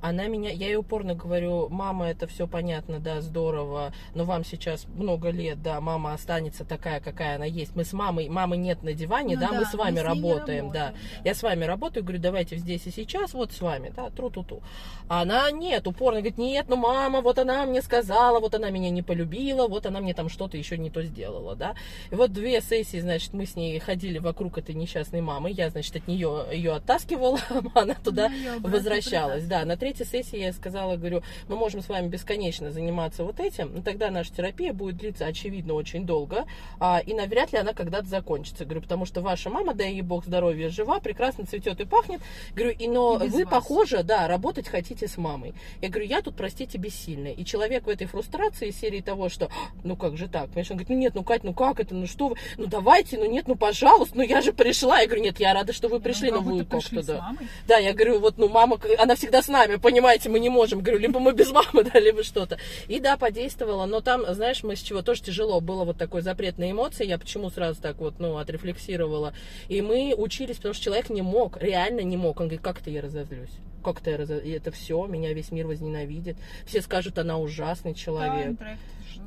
она 0.02 0.28
меня, 0.28 0.52
я 0.52 0.68
ей 0.68 0.76
упорно 0.76 1.16
говорю, 1.16 1.70
мама, 1.70 2.10
это 2.10 2.28
все 2.28 2.48
понятно, 2.48 3.00
да, 3.00 3.22
здорово, 3.22 3.94
но 4.14 4.26
вам 4.26 4.46
сейчас 4.46 4.86
много 4.88 5.30
лет, 5.30 5.62
да, 5.62 5.82
мама 5.82 6.14
останется 6.14 6.66
такая, 6.66 7.00
какая 7.00 7.36
она 7.36 7.46
есть. 7.46 7.76
Мы 7.76 7.84
с 7.84 7.94
мамой, 7.94 8.30
мамы 8.30 8.58
нет 8.58 8.84
на 8.84 8.94
диване, 8.94 9.36
Ну 9.36 9.42
да, 9.42 9.52
мы 9.54 9.66
с 9.66 9.74
вами 9.74 9.96
ней 9.96 10.02
не 10.02 10.08
работаем, 10.08 10.70
да. 10.72 10.88
работаем, 10.88 11.22
Я 11.24 11.34
с 11.34 11.44
вами 11.44 11.66
работаю, 11.66 12.04
говорю, 12.04 12.22
давайте 12.22 12.58
здесь 12.58 12.86
и 12.86 12.92
сейчас, 12.92 13.34
вот 13.34 13.52
с 13.52 13.62
вами, 13.62 13.92
да, 13.96 14.10
тру-ту-ту. 14.10 14.62
А 15.10 15.22
она 15.22 15.50
нет, 15.52 15.88
упорно 15.88 16.20
говорит, 16.20 16.38
нет, 16.38 16.66
ну 16.70 16.76
мама, 16.76 17.22
вот 17.22 17.40
она 17.40 17.66
мне 17.66 17.82
сказала, 17.82 18.40
вот 18.40 18.54
она 18.56 18.70
меня 18.70 18.90
не 18.90 19.02
полюбила, 19.02 19.68
вот 19.68 19.86
она 19.86 20.00
мне 20.02 20.14
там 20.14 20.30
что-то 20.30 20.58
еще 20.58 20.78
не 20.78 20.90
то 20.90 21.02
сделала, 21.04 21.56
да. 21.56 21.76
И 22.12 22.16
вот 22.16 22.34
две 22.34 22.62
сессии, 22.62 23.00
значит, 23.00 23.34
мы 23.34 23.46
с 23.46 23.56
ней 23.56 23.80
ходили 23.80 24.20
вокруг 24.20 24.58
этой 24.58 24.76
несчастной 24.76 25.22
мамы, 25.22 25.52
я, 25.52 25.70
значит, 25.70 25.96
от 25.96 26.08
нее 26.08 26.46
ее 26.52 26.76
оттаскивала, 26.76 27.40
она 27.74 27.96
туда 27.96 28.30
Ну, 28.30 28.70
возвращалась, 28.70 29.46
да. 29.46 29.66
На 29.66 29.78
третьей 29.94 30.06
сессии 30.06 30.38
я 30.40 30.52
сказала, 30.52 30.98
говорю, 30.98 31.24
мы 31.48 31.56
можем 31.56 31.82
с 31.82 31.88
вами 31.88 32.08
бесконечно 32.08 32.72
заниматься 32.72 33.24
вот 33.24 33.40
этим, 33.40 33.72
но 33.74 33.82
тогда 33.82 34.12
наша 34.12 34.34
терапия 34.34 34.74
будет 34.74 34.98
длиться, 34.98 35.26
очевидно, 35.26 35.74
очень 35.76 36.06
долго, 36.06 36.46
а, 36.80 37.00
и 37.00 37.14
навряд 37.14 37.54
ли 37.54 37.60
она 37.60 37.74
когда-то 37.74 38.08
закончится. 38.08 38.66
Говорю, 38.66 38.82
потому 38.82 39.06
что 39.06 39.22
ваша 39.22 39.50
мама, 39.50 39.74
дай 39.74 39.94
ей 39.94 40.02
бог 40.02 40.26
здоровья, 40.26 40.70
жива, 40.70 41.00
прекрасно 41.00 41.46
цветет 41.46 41.80
и 41.80 41.86
пахнет. 41.86 42.20
Говорю, 42.54 42.76
и 42.78 42.88
но 42.88 43.24
И 43.24 43.30
вы, 43.30 43.46
вас. 43.46 43.54
похоже, 43.54 44.04
да, 44.04 44.28
работать 44.28 44.68
хотите 44.68 45.08
с 45.08 45.18
мамой. 45.18 45.54
Я 45.82 45.90
говорю, 45.90 46.08
я 46.08 46.22
тут, 46.22 46.36
простите, 46.36 46.78
бессильная. 46.78 47.32
И 47.32 47.46
человек 47.46 47.86
в 47.86 47.90
этой 47.90 48.08
фрустрации 48.08 48.72
серии 48.72 49.02
того, 49.02 49.30
что, 49.30 49.46
«А, 49.46 49.50
ну 49.84 49.96
как 49.96 50.18
же 50.18 50.28
так? 50.28 50.48
Понимаешь, 50.48 50.72
он 50.72 50.78
говорит, 50.78 50.90
ну 50.90 50.96
нет, 50.98 51.16
ну 51.16 51.24
Кать, 51.24 51.44
ну 51.44 51.54
как 51.54 51.80
это, 51.80 51.96
ну 51.96 52.08
что 52.08 52.30
вы, 52.30 52.36
ну 52.58 52.66
давайте, 52.66 53.18
ну 53.18 53.26
нет, 53.26 53.48
ну 53.48 53.56
пожалуйста, 53.56 54.18
ну 54.18 54.24
я 54.24 54.42
же 54.42 54.52
пришла. 54.52 55.00
Я 55.00 55.06
говорю, 55.06 55.24
нет, 55.24 55.40
я 55.40 55.54
рада, 55.54 55.72
что 55.72 55.88
вы 55.88 56.02
пришли, 56.02 56.30
ну, 56.30 56.42
но 56.42 56.56
вы 56.56 56.66
как-то, 56.66 57.04
да. 57.06 57.36
Да, 57.68 57.78
я 57.78 57.94
говорю, 57.94 58.20
вот, 58.20 58.38
ну, 58.38 58.50
мама, 58.50 58.78
она 58.98 59.16
всегда 59.16 59.42
с 59.42 59.48
нами, 59.48 59.77
понимаете, 59.80 60.30
мы 60.30 60.40
не 60.40 60.50
можем. 60.50 60.82
Говорю, 60.82 61.00
либо 61.00 61.20
мы 61.20 61.34
без 61.34 61.52
мамы, 61.52 61.84
да, 61.94 62.00
либо 62.00 62.24
что-то. 62.24 62.58
И 62.88 63.00
да, 63.00 63.18
подействовало, 63.18 63.86
но 63.86 64.02
там, 64.02 64.24
знаешь, 64.34 64.64
мы 64.64 64.76
с 64.76 64.82
чего 64.82 65.02
тоже 65.02 65.22
тяжело, 65.22 65.62
было 65.62 65.84
вот 65.84 65.98
такой 65.98 66.22
запрет 66.22 66.58
на 66.58 66.70
эмоции, 66.72 67.06
я 67.06 67.18
почему 67.18 67.50
сразу 67.50 67.82
так 67.82 67.98
вот, 67.98 68.20
ну, 68.20 68.38
отрефлексировала. 68.38 69.34
И 69.70 69.82
мы 69.82 70.14
учились, 70.18 70.58
потому 70.58 70.74
что 70.74 70.84
человек 70.86 71.10
не 71.10 71.22
мог, 71.22 71.58
реально 71.62 72.02
не 72.02 72.18
мог. 72.18 72.40
Он 72.40 72.48
говорит, 72.48 72.62
как 72.62 72.82
это 72.82 72.90
я 72.90 73.02
разозлюсь? 73.02 73.52
Как 73.84 74.02
это 74.02 74.12
я 74.12 74.18
разозлюсь? 74.18 74.56
Это 74.56 74.72
все, 74.72 75.06
меня 75.06 75.34
весь 75.34 75.52
мир 75.52 75.68
возненавидит. 75.68 76.38
Все 76.66 76.82
скажут, 76.82 77.18
она 77.20 77.38
ужасный 77.38 77.94
Да, 77.94 77.98
человек. 78.00 78.60
ж 78.60 78.78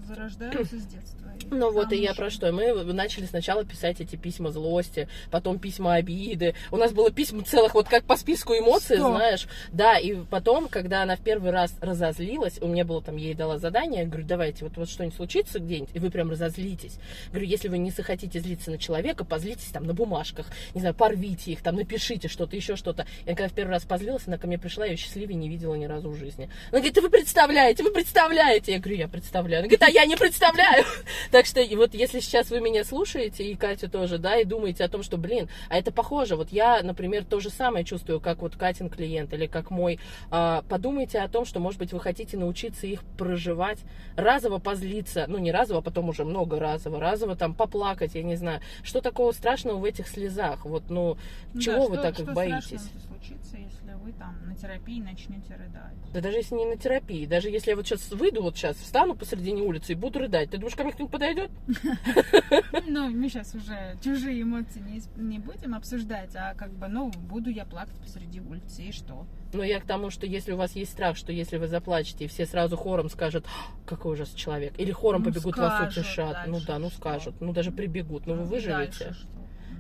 зарождаются 0.07 0.79
с 0.79 0.87
детства. 0.87 1.31
Ну 1.51 1.73
вот 1.73 1.93
и 1.93 1.97
я 1.97 2.15
про 2.15 2.31
что. 2.31 2.53
Мы 2.53 2.73
начали 2.93 3.27
сначала 3.27 3.65
писать 3.65 4.01
эти 4.01 4.17
письма 4.17 4.51
злости, 4.51 5.09
потом 5.31 5.59
письма 5.59 5.95
обиды. 5.95 6.55
У 6.71 6.77
нас 6.77 6.93
было 6.93 7.11
письма 7.11 7.43
целых, 7.45 7.75
вот 7.75 7.89
как 7.89 8.05
по 8.05 8.17
списку 8.17 8.55
эмоций, 8.55 8.97
Сто. 8.97 9.11
знаешь. 9.11 9.47
Да, 9.73 9.99
и 9.99 10.15
потом, 10.31 10.69
когда 10.69 11.03
она 11.03 11.17
в 11.17 11.21
первый 11.21 11.51
раз 11.51 11.75
разозлилась, 11.81 12.59
у 12.61 12.69
меня 12.69 12.85
было 12.85 13.03
там, 13.03 13.17
ей 13.17 13.35
дала 13.35 13.59
задание, 13.59 14.03
я 14.03 14.07
говорю, 14.07 14.27
давайте, 14.27 14.65
вот, 14.65 14.77
вот 14.77 14.89
что-нибудь 14.89 15.17
случится 15.17 15.59
где-нибудь, 15.59 15.95
и 15.95 15.99
вы 15.99 16.11
прям 16.11 16.31
разозлитесь. 16.31 16.99
Говорю, 17.31 17.47
если 17.47 17.69
вы 17.69 17.79
не 17.79 17.91
захотите 17.91 18.39
злиться 18.41 18.71
на 18.71 18.79
человека, 18.79 19.25
позлитесь 19.25 19.71
там 19.73 19.85
на 19.85 19.95
бумажках, 19.95 20.47
не 20.75 20.81
знаю, 20.81 20.95
порвите 20.95 21.53
их, 21.53 21.63
там 21.63 21.77
напишите 21.77 22.29
что-то, 22.29 22.57
еще 22.57 22.77
что-то. 22.77 23.07
Она 23.27 23.35
когда 23.35 23.49
в 23.49 23.53
первый 23.53 23.71
раз 23.71 23.85
позлилась, 23.85 24.27
она 24.27 24.39
ко 24.39 24.47
мне 24.47 24.59
пришла, 24.59 24.85
я 24.85 24.93
ее 24.93 24.97
счастливее 24.97 25.37
не 25.37 25.49
видела 25.49 25.75
ни 25.75 25.87
разу 25.87 26.11
в 26.11 26.17
жизни. 26.17 26.49
Она 26.71 26.81
говорит, 26.81 26.99
вы 26.99 27.11
представляете, 27.11 27.83
вы 27.83 27.91
представляете. 27.91 28.73
Я 28.73 28.79
говорю, 28.79 28.97
я 28.97 29.09
представляю. 29.09 29.61
Она 29.61 29.69
говорит, 29.71 29.83
а 29.83 29.91
я 29.91 30.05
не 30.07 30.17
представляю. 30.17 30.85
Так 31.31 31.47
что 31.47 31.61
и 31.61 31.77
вот 31.77 31.95
если 31.95 32.21
сейчас 32.21 32.51
вы 32.51 32.61
меня 32.61 32.83
слушаете, 32.85 33.45
и 33.45 33.55
Катя 33.55 33.89
тоже, 33.89 34.19
да, 34.19 34.37
и 34.37 34.45
думаете 34.45 34.85
о 34.85 34.89
том, 34.89 35.03
что, 35.03 35.17
блин, 35.17 35.49
а 35.69 35.79
это 35.79 35.93
похоже. 35.93 36.35
Вот 36.37 36.49
я, 36.51 36.83
например, 36.83 37.25
то 37.25 37.39
же 37.41 37.51
самое 37.51 37.85
чувствую, 37.85 38.21
как 38.21 38.39
вот 38.43 38.57
Катин 38.57 38.89
клиент 38.91 39.33
или 39.33 39.47
как 39.47 39.71
мой. 39.71 40.01
А, 40.31 40.63
подумайте 40.69 41.19
о 41.21 41.29
том, 41.29 41.45
что, 41.45 41.61
может 41.61 41.79
быть, 41.79 41.93
вы 41.93 42.01
хотите 42.01 42.37
научиться 42.37 42.87
их 42.87 43.03
проживать, 43.17 43.79
разово 44.17 44.59
позлиться, 44.59 45.27
ну 45.29 45.39
не 45.39 45.53
разово, 45.53 45.81
а 45.81 45.83
потом 45.83 46.09
уже 46.09 46.25
много 46.25 46.59
разово, 46.59 46.99
разово 47.01 47.37
там 47.37 47.55
поплакать, 47.55 48.15
я 48.15 48.23
не 48.23 48.37
знаю. 48.37 48.61
Что 48.83 49.01
такого 49.01 49.33
страшного 49.33 49.79
в 49.79 49.85
этих 49.85 50.09
слезах? 50.09 50.65
Вот, 50.65 50.91
ну, 50.91 51.17
чего 51.61 51.77
да, 51.77 51.89
вы 51.89 51.95
что- 51.95 52.03
так 52.03 52.15
что 52.15 52.25
боитесь? 52.33 52.81
случится, 53.07 53.57
если 53.57 53.95
вы 54.03 54.13
там 54.13 54.37
на 54.47 54.57
терапии 54.57 55.01
начнете 55.01 55.55
рыдать? 55.55 55.95
Да 56.13 56.21
даже 56.21 56.39
если 56.39 56.55
не 56.57 56.65
на 56.65 56.77
терапии, 56.77 57.27
даже 57.27 57.51
если 57.51 57.71
я 57.71 57.77
вот 57.77 57.87
сейчас 57.87 58.11
выйду, 58.11 58.43
вот 58.43 58.57
сейчас 58.57 58.77
встану 58.77 59.15
посредине 59.61 59.69
улицы 59.69 59.93
и 59.93 59.95
буду 59.95 60.19
рыдать, 60.19 60.51
ты 60.51 60.59
думаешь, 60.59 60.75
ко 60.77 60.83
мне 60.85 60.93
кто-нибудь 60.93 61.13
подойдет? 61.13 61.51
Ну, 62.89 63.09
мы 63.11 63.29
сейчас 63.29 63.55
уже 63.55 63.97
чужие 64.03 64.43
эмоции 64.43 64.83
не, 65.17 65.39
будем 65.39 65.75
обсуждать, 65.75 66.35
а 66.35 66.55
как 66.55 66.71
бы, 66.73 66.89
ну, 66.89 67.11
буду 67.11 67.51
я 67.51 67.65
плакать 67.65 67.97
посреди 68.01 68.41
улицы, 68.41 68.83
и 68.83 68.93
что? 68.93 69.27
Но 69.53 69.63
я 69.63 69.81
к 69.81 69.85
тому, 69.85 70.11
что 70.11 70.27
если 70.27 70.53
у 70.53 70.57
вас 70.57 70.75
есть 70.75 70.93
страх, 70.93 71.17
что 71.17 71.33
если 71.33 71.57
вы 71.57 71.69
заплачете, 71.69 72.25
и 72.25 72.29
все 72.29 72.47
сразу 72.47 72.77
хором 72.77 73.09
скажут, 73.09 73.47
«А, 73.47 73.89
какой 73.89 74.15
ужасный 74.15 74.39
человек, 74.39 74.73
или 74.79 74.91
хором 74.93 75.23
Ну, 75.23 75.27
побегут 75.31 75.57
вас 75.57 75.89
утешат, 75.93 76.47
ну 76.47 76.61
да, 76.67 76.79
ну 76.79 76.89
что? 76.91 76.99
скажут, 76.99 77.35
ну 77.41 77.53
даже 77.53 77.71
прибегут, 77.71 78.27
ну 78.27 78.35
вы 78.35 78.45
выживете. 78.45 79.15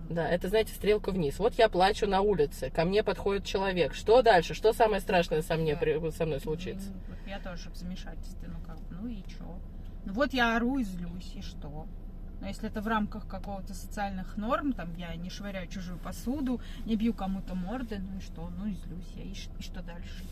Ну, 0.08 0.14
Да, 0.14 0.28
это, 0.28 0.48
знаете, 0.48 0.72
стрелка 0.74 1.10
вниз. 1.12 1.38
Вот 1.38 1.54
я 1.54 1.68
плачу 1.68 2.06
на 2.08 2.20
улице, 2.20 2.70
ко 2.70 2.84
мне 2.84 3.02
подходит 3.04 3.44
человек. 3.44 3.94
Что 3.94 4.22
дальше? 4.22 4.54
Что 4.54 4.72
самое 4.72 5.00
страшное 5.00 5.42
со, 5.42 5.54
мне, 5.56 5.74
Да. 5.74 5.80
при- 5.80 6.10
со 6.10 6.26
мной 6.26 6.40
случится? 6.40 6.88
Я 7.26 7.38
тоже 7.38 7.70
в 7.70 7.76
замешательстве, 7.76 8.48
ну 8.48 8.58
как, 8.66 8.78
ну 8.90 9.06
и 9.08 9.22
чё? 9.22 9.56
Ну 10.04 10.12
вот 10.12 10.32
я 10.32 10.56
ору 10.56 10.78
и 10.78 10.84
злюсь, 10.84 11.32
и 11.34 11.42
что? 11.42 11.86
Но 12.40 12.46
если 12.46 12.68
это 12.68 12.80
в 12.80 12.88
рамках 12.88 13.28
какого-то 13.28 13.74
социальных 13.74 14.36
норм, 14.38 14.72
там 14.72 14.94
я 14.96 15.14
не 15.14 15.28
швыряю 15.28 15.68
чужую 15.68 15.98
посуду, 15.98 16.60
не 16.86 16.96
бью 16.96 17.12
кому-то 17.12 17.54
морды, 17.54 17.98
ну 17.98 18.16
и 18.18 18.20
что? 18.20 18.50
Ну 18.56 18.66
и 18.66 18.72
злюсь 18.74 19.12
я, 19.14 19.24
и, 19.24 19.32
и 19.32 19.62
что 19.62 19.82
дальше? 19.82 20.24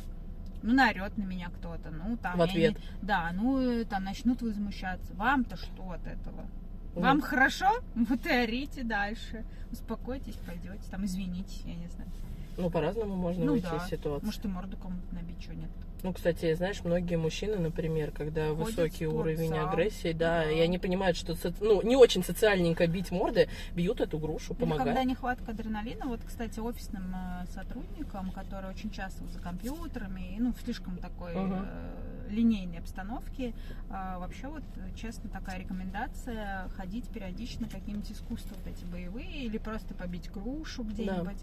Ну, 0.62 0.74
наорет 0.74 1.16
на 1.18 1.22
меня 1.22 1.50
кто-то, 1.50 1.90
ну 1.90 2.16
там... 2.16 2.34
В 2.36 2.38
я 2.38 2.44
ответ. 2.44 2.78
не- 2.78 3.06
да, 3.06 3.30
ну 3.32 3.84
там 3.84 4.04
начнут 4.04 4.40
возмущаться. 4.42 5.12
Вам-то 5.14 5.56
что 5.56 5.92
от 5.92 6.06
этого? 6.06 6.46
Вам 6.94 7.20
хорошо? 7.20 7.66
Вот 7.94 8.26
и 8.26 8.30
орите 8.30 8.82
дальше. 8.82 9.44
Успокойтесь, 9.72 10.34
пойдете, 10.46 10.80
там 10.90 11.04
извинитесь, 11.04 11.62
я 11.64 11.74
не 11.74 11.88
знаю. 11.88 12.10
Ну, 12.56 12.70
по-разному 12.70 13.14
можно 13.14 13.44
ну 13.44 13.52
выйти 13.52 13.68
да, 13.70 13.76
из 13.76 13.88
ситуации. 13.88 14.26
может 14.26 14.44
и 14.44 14.48
морду 14.48 14.76
кому-то 14.76 15.14
набить, 15.14 15.40
что 15.40 15.54
нет. 15.54 15.70
Ну, 16.02 16.12
кстати, 16.12 16.54
знаешь, 16.54 16.82
многие 16.84 17.16
мужчины, 17.16 17.56
например, 17.56 18.12
когда 18.12 18.48
Ходят 18.48 18.66
высокий 18.68 19.06
уровень 19.06 19.52
агрессии, 19.56 20.12
да, 20.12 20.44
Да. 20.44 20.50
и 20.50 20.60
они 20.60 20.78
понимают, 20.78 21.16
что 21.16 21.36
ну, 21.60 21.82
не 21.82 21.96
очень 21.96 22.22
социальненько 22.24 22.86
бить 22.86 23.10
морды, 23.10 23.48
бьют 23.74 24.00
эту 24.00 24.18
грушу, 24.18 24.54
Или 24.54 24.60
когда 24.60 24.76
помогают. 24.76 25.08
нехватка 25.08 25.50
адреналина, 25.52 26.06
вот, 26.06 26.20
кстати, 26.24 26.60
офисным 26.60 27.12
э, 27.14 27.46
сотрудникам, 27.52 28.30
которые 28.30 28.70
очень 28.72 28.90
часто 28.90 29.24
за 29.26 29.40
компьютерами, 29.40 30.36
ну, 30.38 30.52
в 30.52 30.60
слишком 30.60 30.98
такой 30.98 31.34
Мгм. 31.34 31.64
э, 31.64 32.28
линейной 32.30 32.78
обстановке, 32.78 33.52
э, 33.88 33.90
вообще 34.18 34.46
вот, 34.48 34.62
честно, 34.94 35.28
такая 35.30 35.58
рекомендация 35.58 36.68
ходить 36.78 37.08
периодично 37.08 37.68
какие-нибудь 37.68 38.10
искусства 38.12 38.54
вот 38.56 38.66
эти 38.72 38.84
боевые, 38.84 39.44
или 39.46 39.58
просто 39.58 39.94
побить 39.94 40.30
грушу 40.30 40.84
где-нибудь, 40.84 41.38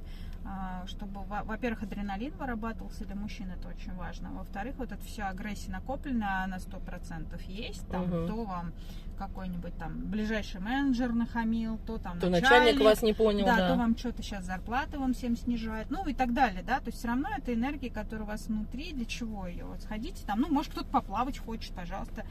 а, 0.46 0.86
чтобы, 0.88 1.24
во- 1.26 1.44
во-первых, 1.44 1.84
адреналин 1.84 2.32
вырабатывался 2.38 3.04
для 3.06 3.16
мужчин, 3.16 3.50
это 3.52 3.68
очень 3.68 3.94
важно, 3.96 4.32
во-вторых, 4.32 4.76
вот 4.78 4.92
эта 4.94 5.04
вся 5.04 5.28
агрессия 5.30 5.72
накопленная 5.72 6.48
на 6.48 6.60
100% 6.60 7.42
есть, 7.50 7.86
там, 7.90 8.04
Мгм. 8.04 8.28
то 8.28 8.44
вам 8.46 8.72
какой-нибудь 9.18 9.76
там 9.78 10.02
ближайший 10.10 10.60
менеджер 10.62 11.14
нахамил, 11.14 11.78
то 11.86 11.98
там 11.98 12.20
То 12.20 12.30
начальник 12.30 12.82
вас 12.82 13.02
не 13.02 13.14
понял, 13.14 13.46
да, 13.46 13.58
да. 13.58 13.70
то 13.70 13.76
вам 13.78 13.98
что-то 13.98 14.22
сейчас 14.22 14.46
зарплаты 14.46 15.00
вам 15.00 15.14
всем 15.14 15.36
снижают, 15.38 15.90
ну 15.90 16.06
и 16.06 16.14
так 16.14 16.34
далее, 16.34 16.64
да, 16.64 16.80
то 16.80 16.88
есть 16.88 17.00
все 17.00 17.08
равно 17.08 17.30
это 17.38 17.54
энергия, 17.54 17.90
которая 17.90 18.24
у 18.26 18.28
вас 18.28 18.48
внутри, 18.48 18.92
для 18.94 19.06
чего 19.06 19.48
ее? 19.48 19.66
Вот 19.66 19.82
сходите 19.82 20.26
там, 20.26 20.42
ну, 20.42 20.50
может, 20.50 20.72
кто-то 20.74 20.88
поплавать 20.90 21.38
хочет, 21.40 21.74
пожалуйста, 21.74 22.26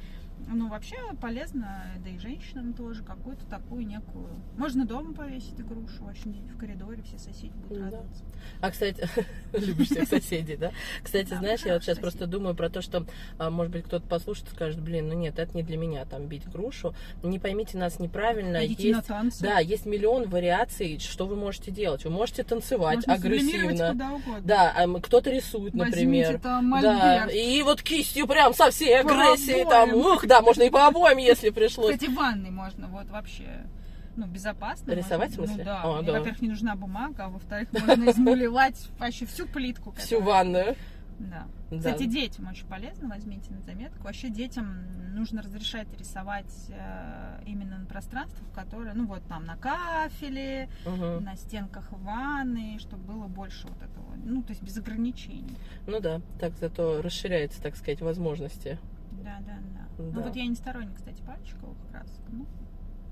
ну, 0.48 0.68
вообще 0.68 0.96
полезно, 1.20 1.84
да 2.04 2.10
и 2.10 2.18
женщинам 2.18 2.72
тоже, 2.72 3.02
какую-то 3.02 3.44
такую 3.46 3.86
некую, 3.86 4.28
можно 4.56 4.84
дома 4.86 5.14
повесить 5.14 5.54
вообще 6.00 6.22
где-нибудь 6.28 6.52
в 6.52 6.58
коридоре, 6.58 7.02
все 7.02 7.18
соседи 7.18 7.52
будут 7.56 7.78
Да. 7.78 7.84
радоваться. 7.86 8.24
А, 8.60 8.70
кстати, 8.70 9.08
любишь 9.52 9.88
всех 9.88 10.08
соседей, 10.08 10.56
да? 10.56 10.70
Кстати, 11.02 11.30
Да, 11.30 11.38
знаешь, 11.38 11.60
я 11.64 11.74
вот 11.74 11.82
сейчас 11.82 11.98
просто 11.98 12.26
думаю 12.26 12.54
про 12.54 12.68
то, 12.70 12.82
что, 12.82 13.06
а, 13.38 13.50
может 13.50 13.72
быть, 13.72 13.84
кто-то 13.84 14.06
послушает 14.06 14.48
и 14.48 14.54
скажет, 14.54 14.80
блин, 14.80 15.08
ну 15.08 15.14
нет, 15.14 15.38
это 15.38 15.56
не 15.56 15.62
для 15.62 15.76
меня, 15.76 16.04
там, 16.04 16.26
бить 16.26 16.48
грушу. 16.48 16.94
Не 17.22 17.38
поймите 17.38 17.78
нас 17.78 17.98
неправильно. 17.98 18.64
Идите 18.64 18.90
на 18.92 18.96
Есть, 18.96 19.08
танцы. 19.08 19.42
да, 19.42 19.58
есть 19.58 19.86
миллион 19.86 20.28
вариаций, 20.28 20.98
что 20.98 21.26
вы 21.26 21.36
можете 21.36 21.70
делать. 21.70 22.04
Вы 22.04 22.10
можете 22.10 22.42
танцевать 22.44 23.06
Можно 23.06 23.14
агрессивно. 23.14 23.90
куда 23.92 24.12
угодно. 24.12 24.40
Да, 24.42 24.72
а, 24.76 25.00
кто-то 25.00 25.30
рисует, 25.30 25.74
например. 25.74 26.26
Возьмите 26.26 26.38
там 26.42 26.70
Да, 26.80 27.26
и 27.26 27.62
вот 27.62 27.82
кистью 27.82 28.26
прям 28.26 28.52
со 28.54 28.70
всей 28.70 28.98
агрессией 29.00 29.64
там, 29.68 29.94
ух, 29.94 30.26
да, 30.26 30.33
можно 30.42 30.62
и 30.62 30.70
по 30.70 30.86
обоим, 30.86 31.18
если 31.18 31.50
пришлось. 31.50 31.94
Кстати, 31.94 32.10
в 32.10 32.14
ванной 32.14 32.50
можно 32.50 32.88
вот 32.88 33.08
вообще 33.10 33.66
ну, 34.16 34.26
безопасно. 34.26 34.92
Рисовать, 34.92 35.30
можно. 35.36 35.42
в 35.42 35.46
смысле? 35.46 35.64
Ну, 35.64 35.64
да. 35.64 35.82
А, 35.82 36.02
И, 36.02 36.06
да. 36.06 36.12
Во-первых, 36.12 36.42
не 36.42 36.48
нужна 36.48 36.76
бумага, 36.76 37.24
а 37.24 37.28
во-вторых, 37.28 37.68
можно 37.72 38.10
измулевать 38.10 38.88
вообще 38.98 39.26
всю 39.26 39.46
плитку. 39.46 39.92
Всю 39.92 40.18
которая- 40.18 40.24
ванную. 40.44 40.76
Да. 41.18 41.46
Да. 41.70 41.76
Кстати, 41.78 42.04
детям 42.06 42.48
очень 42.48 42.66
полезно, 42.66 43.08
возьмите 43.08 43.52
на 43.52 43.60
заметку. 43.62 44.02
Вообще 44.04 44.28
детям 44.30 45.14
нужно 45.14 45.42
разрешать 45.42 45.86
рисовать 45.98 46.52
э, 46.70 47.40
именно 47.46 47.78
на 47.78 47.86
пространствах, 47.86 48.50
которые, 48.52 48.94
ну 48.94 49.06
вот 49.06 49.22
там 49.28 49.44
на 49.44 49.56
кафеле, 49.56 50.68
Мгм. 50.84 51.22
на 51.24 51.36
стенках 51.36 51.84
ванны, 51.92 52.78
чтобы 52.80 53.04
было 53.04 53.26
больше 53.28 53.68
вот 53.68 53.76
этого, 53.80 54.06
ну 54.24 54.42
то 54.42 54.50
есть 54.50 54.62
без 54.62 54.76
ограничений. 54.76 55.56
Ну 55.86 56.00
да, 56.00 56.20
так 56.40 56.56
зато 56.58 57.00
расширяется, 57.00 57.62
так 57.62 57.76
сказать, 57.76 58.00
возможности. 58.00 58.78
Да, 59.24 59.38
да, 59.46 59.58
да. 59.74 60.04
Да. 60.04 60.10
Ну 60.12 60.22
вот 60.22 60.36
я 60.36 60.46
не 60.46 60.54
сторонник, 60.54 60.94
кстати, 60.96 61.22
пальчиковых 61.22 61.76
красок. 61.90 62.22
Ну, 62.30 62.46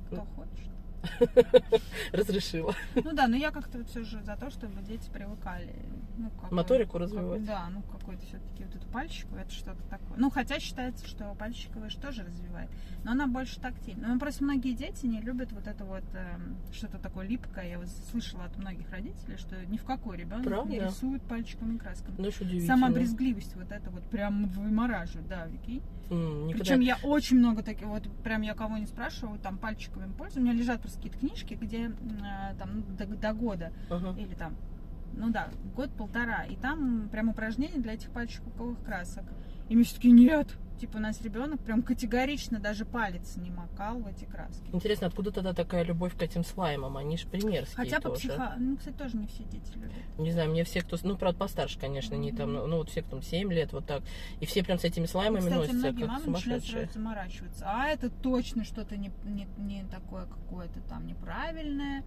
кто 0.07 0.25
хочет. 0.37 0.69
Разрешила. 2.13 2.75
Ну 2.95 3.13
да, 3.13 3.27
но 3.27 3.37
я 3.37 3.51
как-то 3.51 3.85
все 3.85 4.05
же 4.05 4.23
за 4.23 4.37
то, 4.37 4.51
чтобы 4.51 4.83
дети 4.83 5.11
привыкали. 5.11 5.75
Ну, 6.17 6.31
какой- 6.31 6.57
Моторику 6.57 6.93
как- 6.93 7.03
развивать. 7.03 7.45
да, 7.45 7.69
ну 7.71 7.83
какой-то 7.83 8.25
все-таки 8.27 8.65
вот 8.65 8.75
эту 8.77 8.87
пальчиковую, 8.89 9.43
это 9.43 9.51
что-то 9.51 9.83
такое. 9.89 10.17
Ну, 10.19 10.31
хотя 10.31 10.61
считается, 10.61 11.07
что 11.09 11.35
пальчиковая 11.35 11.89
же 11.89 11.99
тоже 11.99 12.23
развивает. 12.23 12.71
Но 13.05 13.13
она 13.13 13.27
больше 13.27 13.59
тактильна. 13.61 14.09
Ну, 14.09 14.21
просто 14.21 14.45
многие 14.45 14.75
дети 14.75 15.07
не 15.07 15.21
любят 15.21 15.53
вот 15.53 15.67
это 15.67 15.85
вот 15.85 16.05
эм, 16.15 16.57
что-то 16.73 16.99
такое 16.99 17.27
липкое. 17.27 17.69
Я 17.71 17.79
вот 17.79 17.89
слышала 18.11 18.45
от 18.45 18.57
многих 18.59 18.91
родителей, 18.91 19.37
что 19.39 19.57
ни 19.67 19.79
в 19.79 19.85
какой 19.85 20.19
ребенок 20.19 20.45
не 20.45 20.51
Правда? 20.51 20.75
рисует 20.75 21.23
пальчиковыми 21.23 21.79
красками. 21.79 22.15
Ну. 22.19 22.61
Сама 22.67 22.91
брезгливость 22.91 23.57
вот 23.57 23.73
это 23.73 23.91
вот 23.91 24.05
прям 24.05 24.45
вымораживает, 24.51 25.27
да, 25.29 25.47
Вики. 25.47 25.83
Никогда- 26.15 26.65
Причем 26.65 26.81
я 26.81 26.99
очень 27.03 27.39
много 27.39 27.63
таких, 27.63 27.87
вот 27.87 28.05
прям 28.23 28.43
я 28.43 28.55
кого 28.55 28.77
не 28.79 28.87
спрашиваю, 28.87 29.39
там 29.39 29.59
пальчиковым 29.59 30.13
пользуюсь. 30.13 30.39
У 30.39 30.41
меня 30.49 30.53
лежат 30.53 30.81
просто 30.81 30.99
какие-то 30.99 31.19
книжки, 31.19 31.55
где 31.55 31.87
э, 31.87 32.55
там 32.59 32.71
ну, 32.89 32.97
до, 32.97 33.07
до 33.07 33.33
года 33.33 33.73
Ага. 33.91 34.15
или 34.21 34.35
там, 34.35 34.57
ну 35.17 35.31
да, 35.31 35.49
год-полтора. 35.75 36.45
И 36.45 36.57
там 36.57 37.09
прям 37.11 37.29
упражнения 37.29 37.79
для 37.81 37.95
этих 37.95 38.11
пальчиковых 38.11 38.83
красок. 38.85 39.25
И 39.69 39.75
мне 39.77 39.85
все-таки 39.85 40.11
нет. 40.11 40.49
Типа 40.79 40.97
у 40.97 41.01
нас 41.01 41.21
ребенок 41.23 41.61
прям 41.61 41.83
категорично 41.83 42.59
даже 42.59 42.85
палец 42.85 43.37
не 43.37 43.51
макал 43.51 44.01
в 44.01 44.07
эти 44.07 44.25
краски. 44.25 44.69
Интересно, 44.73 45.07
откуда 45.07 45.31
тогда 45.31 45.53
такая 45.53 45.85
любовь 45.85 46.17
к 46.17 46.23
этим 46.23 46.45
слаймам? 46.45 46.97
Они 46.97 47.17
же 47.17 47.27
примерские 47.29 47.77
Хотя 47.77 47.97
по 48.01 48.11
тоже. 48.11 48.29
психо... 48.29 48.55
Ну, 48.59 48.77
кстати, 48.77 48.97
тоже 48.97 49.17
не 49.17 49.27
все 49.27 49.45
дети 49.45 49.73
любят. 49.75 49.93
Не 50.19 50.33
знаю, 50.33 50.51
мне 50.51 50.65
все, 50.65 50.83
кто... 50.83 50.97
Ну, 51.03 51.17
правда, 51.17 51.39
постарше, 51.39 51.79
конечно, 51.79 52.15
не 52.15 52.33
там... 52.33 52.53
Ну, 52.53 52.77
вот 52.77 52.91
все, 52.91 53.03
кто 53.03 53.13
там 53.13 53.23
7 53.23 53.53
лет, 53.53 53.73
вот 53.73 53.87
так. 53.87 54.03
И 54.41 54.47
все 54.47 54.65
прям 54.65 54.79
с 54.79 54.85
этими 54.85 55.07
слаймами 55.07 55.41
Кстати, 55.41 55.55
носятся, 55.55 55.77
многие 55.77 56.01
как 56.01 56.09
мамы 56.09 56.27
начинают 56.27 56.45
сумасшедшие. 56.65 56.83
сразу 56.83 56.93
заморачиваться. 56.93 57.65
А 57.67 57.87
это 57.87 58.11
точно 58.11 58.65
что-то 58.65 58.97
не, 58.97 59.11
не, 59.25 59.47
не 59.59 59.85
такое 59.85 60.27
какое-то 60.27 60.81
там 60.89 61.07
неправильное. 61.07 62.03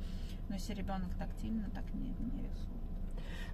Но 0.50 0.56
если 0.56 0.74
ребенок 0.74 1.16
тактильно, 1.18 1.70
так 1.74 1.86
не, 1.94 2.10
не 2.10 2.44
рисует. 2.44 2.85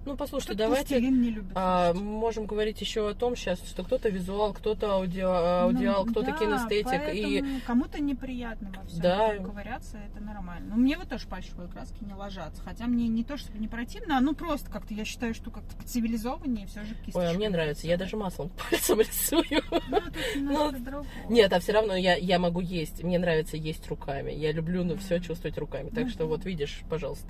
Ну, 0.04 0.16
послушайте, 0.16 0.54
давайте... 0.54 1.00
не 1.00 1.30
любит. 1.30 1.52
а, 1.54 1.92
можем 1.94 2.46
говорить 2.46 2.80
еще 2.80 3.08
о 3.08 3.14
том 3.14 3.36
сейчас, 3.36 3.60
что 3.66 3.84
кто-то 3.84 4.08
визуал, 4.08 4.52
кто-то 4.52 4.94
аудио, 4.94 5.30
аудиал, 5.30 6.04
Ну, 6.04 6.10
кто-то 6.10 6.32
да, 6.32 6.36
кинестетик. 6.36 7.14
И 7.14 7.60
Кому-то 7.66 8.02
неприятно 8.02 8.72
во 8.76 8.84
всем 8.84 9.00
Да. 9.00 9.36
ковыряться, 9.36 9.98
это 9.98 10.22
нормально. 10.22 10.74
Ну, 10.74 10.80
мне 10.82 10.96
вот 10.96 11.08
тоже 11.08 11.26
пальчиковые 11.28 11.70
краски 11.70 12.02
не 12.02 12.14
ложатся. 12.14 12.62
Хотя 12.62 12.86
мне 12.86 13.08
не 13.08 13.22
то, 13.22 13.36
чтобы 13.36 13.58
не 13.58 13.68
противно, 13.68 14.18
а 14.18 14.20
ну 14.20 14.34
просто 14.34 14.70
как-то 14.70 14.92
я 14.94 15.04
считаю, 15.04 15.34
что 15.34 15.50
как-то 15.50 15.74
цивилизованнее 15.86 16.66
все 16.66 16.82
же 16.82 16.94
кисточкой. 16.94 17.22
Ой, 17.22 17.30
а 17.30 17.34
мне 17.34 17.48
нравится, 17.48 17.86
я 17.86 17.96
даже 17.96 18.16
маслом 18.16 18.50
пальцем 18.70 18.98
рисую. 18.98 19.44
Ну, 20.36 20.72
другое. 20.72 21.06
Нет, 21.28 21.52
а 21.52 21.60
все 21.60 21.72
равно 21.72 21.94
я, 21.94 22.16
я 22.16 22.38
могу 22.38 22.60
есть. 22.60 23.02
Мне 23.02 23.18
нравится 23.18 23.56
есть 23.56 23.86
руками. 23.88 24.32
Я 24.32 24.52
люблю 24.52 24.84
ну, 24.84 24.96
все 24.96 25.20
чувствовать 25.20 25.56
руками. 25.58 25.90
Так 25.90 26.08
что 26.08 26.26
вот 26.26 26.44
видишь, 26.44 26.80
пожалуйста. 26.88 27.28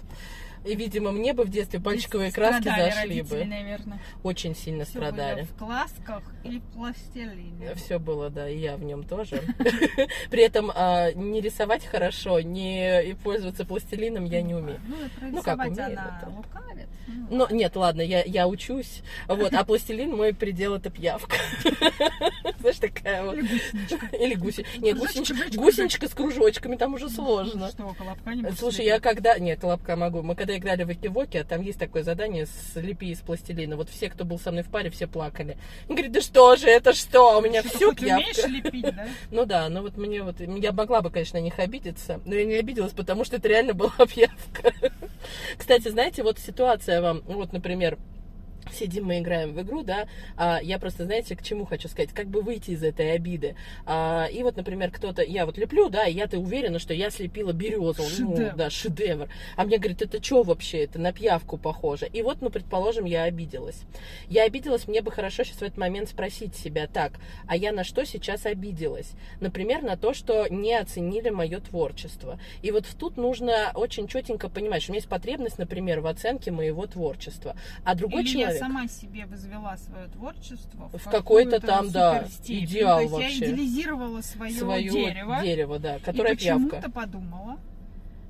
И, 0.64 0.74
видимо, 0.76 1.10
мне 1.12 1.32
бы 1.32 1.44
в 1.44 1.50
детстве 1.50 1.80
пальчиковые 1.80 2.30
Детские 2.30 2.50
краски 2.62 2.68
зашли 2.68 3.22
бы. 3.22 3.44
наверное. 3.44 3.98
Очень 4.22 4.54
сильно 4.54 4.84
Всё 4.84 4.98
страдали. 4.98 5.42
в 5.42 5.56
класках 5.56 6.22
или 6.44 6.58
в 6.58 6.62
пластилине. 6.72 7.74
Все 7.74 7.98
было, 7.98 8.30
да, 8.30 8.48
и 8.48 8.58
я 8.58 8.76
в 8.76 8.84
нем 8.84 9.02
тоже. 9.04 9.42
При 10.30 10.42
этом 10.42 10.70
а, 10.74 11.12
не 11.12 11.40
рисовать 11.40 11.84
хорошо, 11.84 12.40
не 12.40 13.02
и 13.02 13.14
пользоваться 13.14 13.64
пластилином 13.64 14.24
я 14.24 14.42
не 14.42 14.54
умею. 14.54 14.80
Ну, 14.86 14.96
и 14.96 15.30
Ну, 15.32 15.42
как 15.42 15.58
умею, 15.58 15.98
лукавит. 16.36 16.88
Ну, 17.30 17.46
нет, 17.50 17.74
ладно, 17.76 18.02
я 18.24 18.46
учусь. 18.46 19.02
Вот, 19.26 19.52
а 19.54 19.64
пластилин 19.64 20.10
мой 20.16 20.32
предел 20.34 20.76
это 20.76 20.90
пьявка. 20.90 21.36
Знаешь, 22.62 22.78
такая 22.78 23.24
вот. 23.24 23.36
Или 23.36 24.34
гусеничка. 24.34 24.76
Или. 24.76 24.84
Нет, 24.84 24.98
гусеничка, 24.98 25.34
гусеничка 25.56 26.08
с 26.08 26.14
кружочками, 26.14 26.76
там 26.76 26.94
уже 26.94 27.08
сложно. 27.10 27.70
Что, 27.70 27.94
колобка 27.98 28.34
не 28.34 28.50
Слушай, 28.52 28.86
я 28.86 29.00
когда... 29.00 29.36
Нет, 29.38 29.64
лапка 29.64 29.96
могу. 29.96 30.22
Мы 30.22 30.36
когда 30.36 30.56
играли 30.56 30.84
в 30.84 30.92
Экивоке, 30.92 31.42
там 31.42 31.60
есть 31.62 31.80
такое 31.80 32.04
задание 32.04 32.46
«Слепи 32.72 33.10
из 33.10 33.18
пластилина». 33.18 33.76
Вот 33.76 33.90
все, 33.90 34.08
кто 34.08 34.24
был 34.24 34.38
со 34.38 34.52
мной 34.52 34.62
в 34.62 34.68
паре, 34.68 34.90
все 34.90 35.08
плакали. 35.08 35.56
Он 35.88 35.96
говорит, 35.96 36.12
да 36.12 36.20
что 36.20 36.54
же, 36.54 36.68
это 36.68 36.92
что? 36.92 37.38
У 37.38 37.42
меня 37.42 37.62
все 37.62 37.92
пьявка. 37.92 38.46
лепить, 38.46 38.82
да? 38.82 39.08
Ну 39.32 39.44
да, 39.44 39.68
ну 39.68 39.82
вот 39.82 39.96
мне 39.96 40.22
вот... 40.22 40.36
Я 40.38 40.70
могла 40.72 41.00
бы, 41.00 41.10
конечно, 41.10 41.40
на 41.40 41.42
них 41.42 41.58
обидеться, 41.58 42.20
но 42.24 42.34
я 42.34 42.44
не 42.44 42.54
обиделась, 42.54 42.92
потому 42.92 43.24
что 43.24 43.36
это 43.36 43.48
реально 43.48 43.74
была 43.74 43.92
пьявка. 44.08 44.72
Кстати, 45.56 45.88
знаете, 45.88 46.22
вот 46.22 46.38
ситуация 46.38 47.02
вам... 47.02 47.22
Вот, 47.26 47.52
например, 47.52 47.98
сидим 48.70 49.06
мы 49.06 49.18
играем 49.18 49.52
в 49.52 49.62
игру, 49.62 49.82
да, 49.82 50.06
а, 50.36 50.60
я 50.62 50.78
просто, 50.78 51.04
знаете, 51.04 51.36
к 51.36 51.42
чему 51.42 51.64
хочу 51.64 51.88
сказать, 51.88 52.12
как 52.12 52.28
бы 52.28 52.42
выйти 52.42 52.70
из 52.70 52.82
этой 52.82 53.12
обиды. 53.12 53.56
А, 53.86 54.26
и 54.26 54.42
вот, 54.42 54.56
например, 54.56 54.90
кто-то, 54.90 55.22
я 55.22 55.46
вот 55.46 55.58
леплю, 55.58 55.88
да, 55.88 56.06
и 56.06 56.14
я-то 56.14 56.38
уверена, 56.38 56.78
что 56.78 56.94
я 56.94 57.10
слепила 57.10 57.52
березу, 57.52 58.02
ну, 58.02 58.36
Шедевр. 58.36 58.54
да, 58.56 58.70
шедевр. 58.70 59.28
А 59.56 59.64
мне 59.64 59.78
говорит, 59.78 60.02
это 60.02 60.22
что 60.22 60.42
вообще, 60.42 60.84
это 60.84 60.98
на 60.98 61.12
пьявку 61.12 61.56
похоже. 61.58 62.06
И 62.12 62.22
вот, 62.22 62.38
ну, 62.40 62.50
предположим, 62.50 63.04
я 63.04 63.24
обиделась. 63.24 63.82
Я 64.28 64.44
обиделась, 64.44 64.86
мне 64.88 65.02
бы 65.02 65.10
хорошо 65.10 65.44
сейчас 65.44 65.58
в 65.58 65.62
этот 65.62 65.78
момент 65.78 66.08
спросить 66.08 66.54
себя, 66.54 66.86
так, 66.86 67.12
а 67.46 67.56
я 67.56 67.72
на 67.72 67.84
что 67.84 68.04
сейчас 68.04 68.46
обиделась? 68.46 69.12
Например, 69.40 69.82
на 69.82 69.96
то, 69.96 70.14
что 70.14 70.46
не 70.48 70.74
оценили 70.74 71.30
мое 71.30 71.60
творчество. 71.60 72.38
И 72.62 72.70
вот 72.70 72.86
тут 72.98 73.16
нужно 73.16 73.72
очень 73.74 74.08
четенько 74.08 74.48
понимать, 74.48 74.82
что 74.82 74.92
у 74.92 74.94
меня 74.94 74.98
есть 74.98 75.08
потребность, 75.08 75.58
например, 75.58 76.00
в 76.00 76.06
оценке 76.06 76.50
моего 76.50 76.86
творчества. 76.86 77.56
А 77.84 77.94
другой 77.94 78.22
Или 78.22 78.30
человек... 78.30 78.51
я 78.52 78.58
сама 78.58 78.88
себе 78.88 79.26
возвела 79.26 79.76
свое 79.76 80.08
творчество 80.08 80.90
В 80.92 81.04
какой-то 81.10 81.60
там, 81.60 81.90
да, 81.90 82.24
идеал 82.44 82.96
То 82.98 83.02
есть 83.02 83.12
вообще. 83.12 83.28
я 83.30 83.36
идеализировала 83.38 84.20
свое, 84.20 84.52
свое 84.52 84.88
дерево. 84.90 85.40
дерево, 85.42 85.78
да, 85.78 85.96
и 85.96 86.00
которое 86.00 86.34
почему-то 86.34 86.70
пьявка. 86.70 86.90
подумала, 86.90 87.58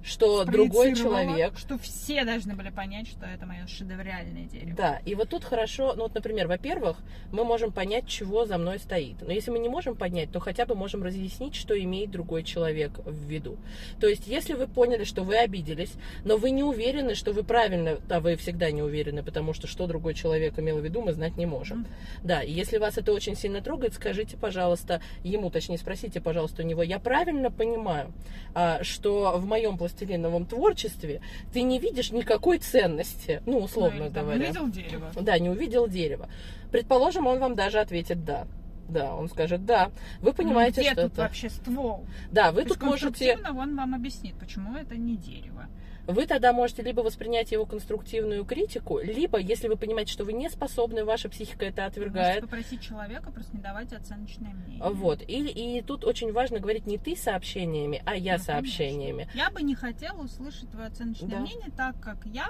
Что 0.03 0.45
другой 0.45 0.95
человек 0.95 1.59
что 1.59 1.79
все 1.79 2.25
должны 2.25 2.55
были 2.55 2.71
понять, 2.71 3.09
что 3.09 3.27
это 3.27 3.47
мое 3.47 3.67
шедевральное 3.67 4.45
дерево. 4.45 4.75
Да, 4.77 5.01
и 5.05 5.15
вот 5.15 5.29
тут 5.29 5.45
хорошо, 5.45 5.95
ну 5.95 6.05
вот, 6.05 6.15
например, 6.15 6.49
во-первых, 6.49 6.99
мы 7.31 7.45
можем 7.45 7.73
понять, 7.73 8.07
чего 8.07 8.45
за 8.45 8.59
мной 8.59 8.79
стоит. 8.79 9.17
Но 9.23 9.33
если 9.33 9.51
мы 9.51 9.59
не 9.59 9.69
можем 9.69 9.95
понять, 9.95 10.31
то 10.33 10.41
хотя 10.41 10.67
бы 10.67 10.75
можем 10.75 11.03
разъяснить, 11.03 11.55
что 11.55 11.79
имеет 11.79 12.11
другой 12.11 12.43
человек 12.43 12.93
в 13.05 13.27
виду. 13.27 13.57
То 14.01 14.09
есть, 14.09 14.27
если 14.27 14.55
вы 14.55 14.67
поняли, 14.67 15.05
что 15.05 15.23
вы 15.23 15.37
обиделись, 15.37 15.93
но 16.25 16.37
вы 16.37 16.51
не 16.51 16.63
уверены, 16.63 17.15
что 17.15 17.33
вы 17.33 17.45
правильно, 17.45 17.99
а 18.09 18.21
вы 18.21 18.37
всегда 18.37 18.71
не 18.71 18.83
уверены, 18.83 19.23
потому 19.23 19.53
что 19.53 19.67
что 19.67 19.87
другой 19.87 20.15
человек 20.15 20.59
имел 20.59 20.79
в 20.79 20.85
виду, 20.85 21.03
мы 21.03 21.13
знать 21.13 21.37
не 21.37 21.47
можем. 21.47 21.81
Мгм. 21.81 21.87
Да, 22.23 22.43
и 22.43 22.53
если 22.53 22.79
вас 22.79 22.99
это 22.99 23.13
очень 23.13 23.37
сильно 23.37 23.63
трогает, 23.63 23.95
скажите, 23.95 24.37
пожалуйста, 24.37 25.01
ему, 25.23 25.51
точнее, 25.51 25.79
спросите, 25.79 26.21
пожалуйста, 26.21 26.63
у 26.63 26.67
него, 26.67 26.83
я 26.83 26.99
правильно 26.99 27.51
понимаю, 27.51 28.13
а, 28.55 28.83
что 28.83 29.35
в 29.37 29.47
моем 29.47 29.77
пластилиновом 29.93 30.47
творчестве 30.47 31.21
ты 31.53 31.63
не 31.63 31.79
видишь 31.79 32.11
никакой 32.13 32.59
ценности, 32.59 33.43
ну, 33.47 33.53
Ну, 33.53 33.65
условно 33.65 34.11
там 34.11 34.25
говоря. 34.25 34.45
Увидел 34.47 34.69
дерево. 34.69 35.11
Да, 35.21 35.39
не 35.39 35.49
увидел 35.51 35.87
дерево. 35.89 36.29
Предположим, 36.71 37.27
он 37.27 37.39
вам 37.39 37.55
даже 37.55 37.79
ответит 37.79 38.25
да. 38.25 38.47
Да, 38.89 39.15
он 39.15 39.29
скажет 39.29 39.65
да. 39.65 39.91
Вы 40.21 40.33
понимаете, 40.33 40.81
ну, 40.81 40.83
где 40.83 40.93
что 40.93 41.03
тут 41.03 41.13
это. 41.13 41.23
вообще 41.23 41.51
ствол? 41.51 42.05
Да, 42.31 42.53
вы 42.53 42.63
То 42.63 42.71
тут 42.71 42.83
можете. 42.83 43.39
он 43.49 43.77
вам 43.77 43.95
объяснит, 43.95 44.35
почему 44.39 44.77
это 44.77 44.97
не 44.97 45.17
дерево. 45.17 45.67
Вы 46.07 46.27
тогда 46.27 46.53
можете 46.53 46.83
либо 46.83 47.01
воспринять 47.01 47.53
его 47.53 47.65
конструктивную 47.65 48.45
критику, 48.45 48.99
либо, 48.99 49.39
если 49.39 49.69
вы 49.69 49.77
понимаете, 49.77 50.13
что 50.13 50.25
вы 50.25 50.33
не 50.33 50.51
способны, 50.51 51.05
ваша 51.05 51.29
психика 51.29 51.65
это 51.65 51.83
Можете 51.83 52.01
отвергает. 52.01 52.41
попросить 52.43 52.81
человека 52.83 53.31
просто 53.31 53.57
не 53.57 53.63
давать 53.63 53.93
оценочное 53.93 54.53
мнение. 54.53 54.83
Вот. 54.91 55.23
И, 55.23 55.79
и 55.79 55.81
тут 55.83 56.05
очень 56.05 56.33
важно 56.33 56.59
говорить 56.59 56.87
не 56.87 56.99
ты 56.99 57.15
сообщениями, 57.15 58.03
а 58.05 58.17
я 58.17 58.39
Ну, 58.39 58.43
сообщениями. 58.43 59.29
Я 59.35 59.51
бы 59.51 59.63
не 59.63 59.75
хотела 59.77 60.23
услышать 60.23 60.71
твое 60.71 60.89
оценочное 60.89 61.29
Да. 61.29 61.39
мнение, 61.41 61.71
так 61.77 61.99
как 62.01 62.19
я, 62.27 62.49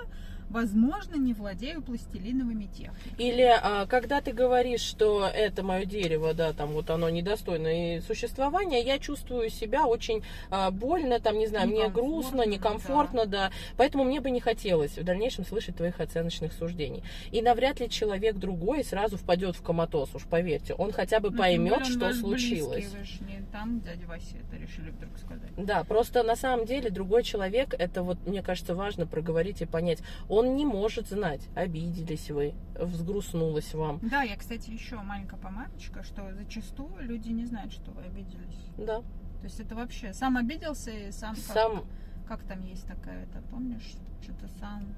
возможно, 0.51 1.17
не 1.17 1.33
владею 1.35 1.83
пластилиновыми 1.83 2.65
техниками. 2.67 3.15
Или 3.19 3.43
а, 3.43 3.87
когда 3.87 4.21
ты 4.21 4.33
говоришь, 4.33 4.81
что 4.81 5.27
это 5.27 5.63
мое 5.63 5.85
дерево, 5.85 6.35
да, 6.35 6.53
там 6.53 6.73
вот 6.73 6.91
оно 6.91 7.09
недостойно 7.11 7.97
и 7.97 8.01
существования, 8.01 8.83
я 8.83 8.99
чувствую 8.99 9.51
себя 9.51 9.87
очень 9.87 10.23
а, 10.51 10.71
больно, 10.71 11.21
там, 11.21 11.39
не 11.39 11.47
знаю, 11.47 11.69
мне 11.69 11.89
грустно, 11.89 12.47
некомфортно, 12.47 13.27
да. 13.27 13.51
Поэтому 13.77 14.05
мне 14.05 14.21
бы 14.21 14.31
не 14.31 14.41
хотелось 14.41 14.99
в 14.99 15.05
дальнейшем 15.05 15.45
слышать 15.47 15.77
твоих 15.77 16.01
оценочных 16.01 16.53
суждений. 16.53 17.03
И 17.31 17.43
навряд 17.43 17.81
ли 17.81 17.89
человек 17.89 18.37
другой 18.37 18.85
сразу 18.85 19.17
впадет 19.17 19.57
в 19.57 19.63
коматоз, 19.63 20.15
уж 20.15 20.25
поверьте. 20.25 20.75
Он 20.75 20.93
хотя 20.93 21.21
бы 21.21 21.31
Ну, 21.31 21.39
поймет, 21.39 21.79
он 21.79 21.85
что 21.85 22.13
случилось. 22.15 22.85
близкий, 22.87 22.97
вы 22.99 23.05
ж 23.05 23.21
не 23.21 23.43
там 23.53 23.81
дядя 23.81 24.07
Вася 24.07 24.37
это 24.39 24.57
решили 24.61 24.91
вдруг 24.91 25.17
сказать. 25.19 25.51
Да, 25.57 25.85
просто 25.85 26.23
на 26.23 26.37
самом 26.37 26.67
деле 26.67 26.91
другой 26.91 27.23
человек, 27.23 27.75
это 27.79 28.03
вот, 28.03 28.19
мне 28.27 28.43
кажется, 28.43 28.75
важно 28.75 29.07
проговорить 29.07 29.63
и 29.63 29.67
понять. 29.67 29.99
Он 30.33 30.57
не 30.57 30.65
может 30.65 31.09
знать, 31.09 31.47
обиделись 31.55 32.31
вы, 32.31 32.55
взгрустнулось 32.81 33.75
вам. 33.75 33.99
Да, 34.01 34.23
я, 34.23 34.35
кстати, 34.35 34.71
еще 34.71 34.97
маленькая 34.97 35.37
помарочка, 35.37 36.03
что 36.03 36.33
зачастую 36.33 36.91
люди 37.01 37.29
не 37.29 37.45
знают, 37.45 37.71
что 37.71 37.91
вы 37.91 38.01
обиделись. 38.05 38.65
Да, 38.79 39.01
То 39.01 39.45
есть 39.45 39.61
это 39.61 39.75
вообще 39.75 40.15
сам 40.15 40.39
обиделся 40.39 40.91
и 40.91 41.13
сам... 41.13 41.35
как- 41.35 41.45
сам 41.45 41.85
Как, 42.27 42.43
там 42.45 42.63
есть 42.63 42.87
такая, 42.87 43.25
это 43.25 43.43
помнишь? 43.51 43.93
Что-то 44.23 44.49
сам... 44.59 44.95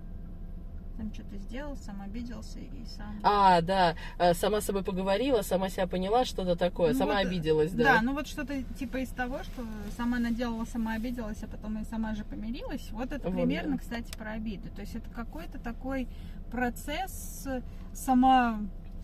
Там 0.97 1.13
что-то 1.13 1.37
сделал, 1.39 1.77
сам 1.77 2.01
обиделся 2.03 2.61
и 2.61 2.87
сам... 2.87 3.19
А, 3.25 3.61
да, 3.61 3.97
э, 4.19 4.33
сама 4.35 4.61
с 4.61 4.67
собой 4.67 4.85
поговорила, 4.85 5.43
сама 5.43 5.69
себя 5.69 5.87
поняла, 5.89 6.25
что-то 6.25 6.55
такое, 6.55 6.93
Ну 6.93 6.99
сама 6.99 7.15
вот, 7.15 7.27
обиделась, 7.27 7.73
Да, 7.73 7.85
да. 7.97 8.03
ну 8.03 8.15
вот 8.15 8.29
что-то 8.29 8.63
типа 8.79 8.99
из 8.99 9.09
того, 9.09 9.43
что 9.43 9.67
сама 9.97 10.19
наделала, 10.21 10.65
сама 10.67 10.95
обиделась, 10.95 11.43
а 11.43 11.49
потом 11.49 11.81
и 11.81 11.85
сама 11.85 12.15
же 12.15 12.25
помирилась. 12.25 12.89
Вот 12.93 13.11
это 13.11 13.29
Вот, 13.29 13.35
примерно, 13.35 13.73
да. 13.73 13.79
кстати, 13.79 14.17
про 14.17 14.33
обиды. 14.33 14.69
То 14.71 14.83
есть 14.83 14.95
это 14.95 15.11
какой-то 15.11 15.59
такой 15.59 16.07
процесс 16.51 17.49
сама 17.93 18.61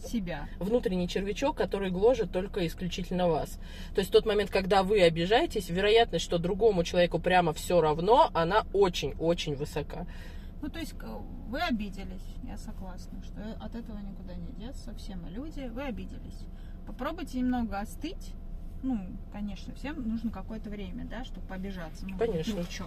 себя. 0.07 0.49
Внутренний 0.59 1.09
червячок, 1.09 1.57
который 1.57 1.91
гложет 1.91 2.33
только 2.33 2.67
исключительно 2.67 3.29
вас. 3.29 3.59
То 3.95 4.01
есть 4.01 4.11
в 4.11 4.13
тот 4.13 4.27
момент, 4.27 4.51
когда 4.51 4.83
вы 4.83 5.03
обижаетесь, 5.03 5.69
вероятность, 5.69 6.25
что 6.25 6.39
другому 6.39 6.85
человеку 6.85 7.19
прямо 7.19 7.53
все 7.53 7.81
равно, 7.81 8.31
она 8.33 8.65
очень-очень 8.73 9.57
высока. 9.57 10.07
Ну, 10.63 10.69
то 10.69 10.79
есть 10.79 10.93
к- 10.93 11.07
вы 11.49 11.61
обиделись, 11.61 12.25
я 12.43 12.57
согласна, 12.59 13.23
что 13.23 13.57
от 13.61 13.75
этого 13.75 13.99
никуда 13.99 14.35
не 14.35 14.53
деться, 14.53 14.95
все 14.95 15.17
мы 15.17 15.31
люди, 15.31 15.69
вы 15.73 15.83
обиделись. 15.85 16.45
Попробуйте 16.87 17.39
немного 17.41 17.79
остыть. 17.81 18.35
Ну, 18.83 18.99
конечно, 19.33 19.75
всем 19.75 20.07
нужно 20.09 20.31
какое-то 20.31 20.71
время, 20.71 21.05
да, 21.05 21.25
чтобы 21.25 21.47
побежаться. 21.47 22.07
Ну, 22.07 22.17
Конечно. 22.19 22.65
чё. 22.65 22.87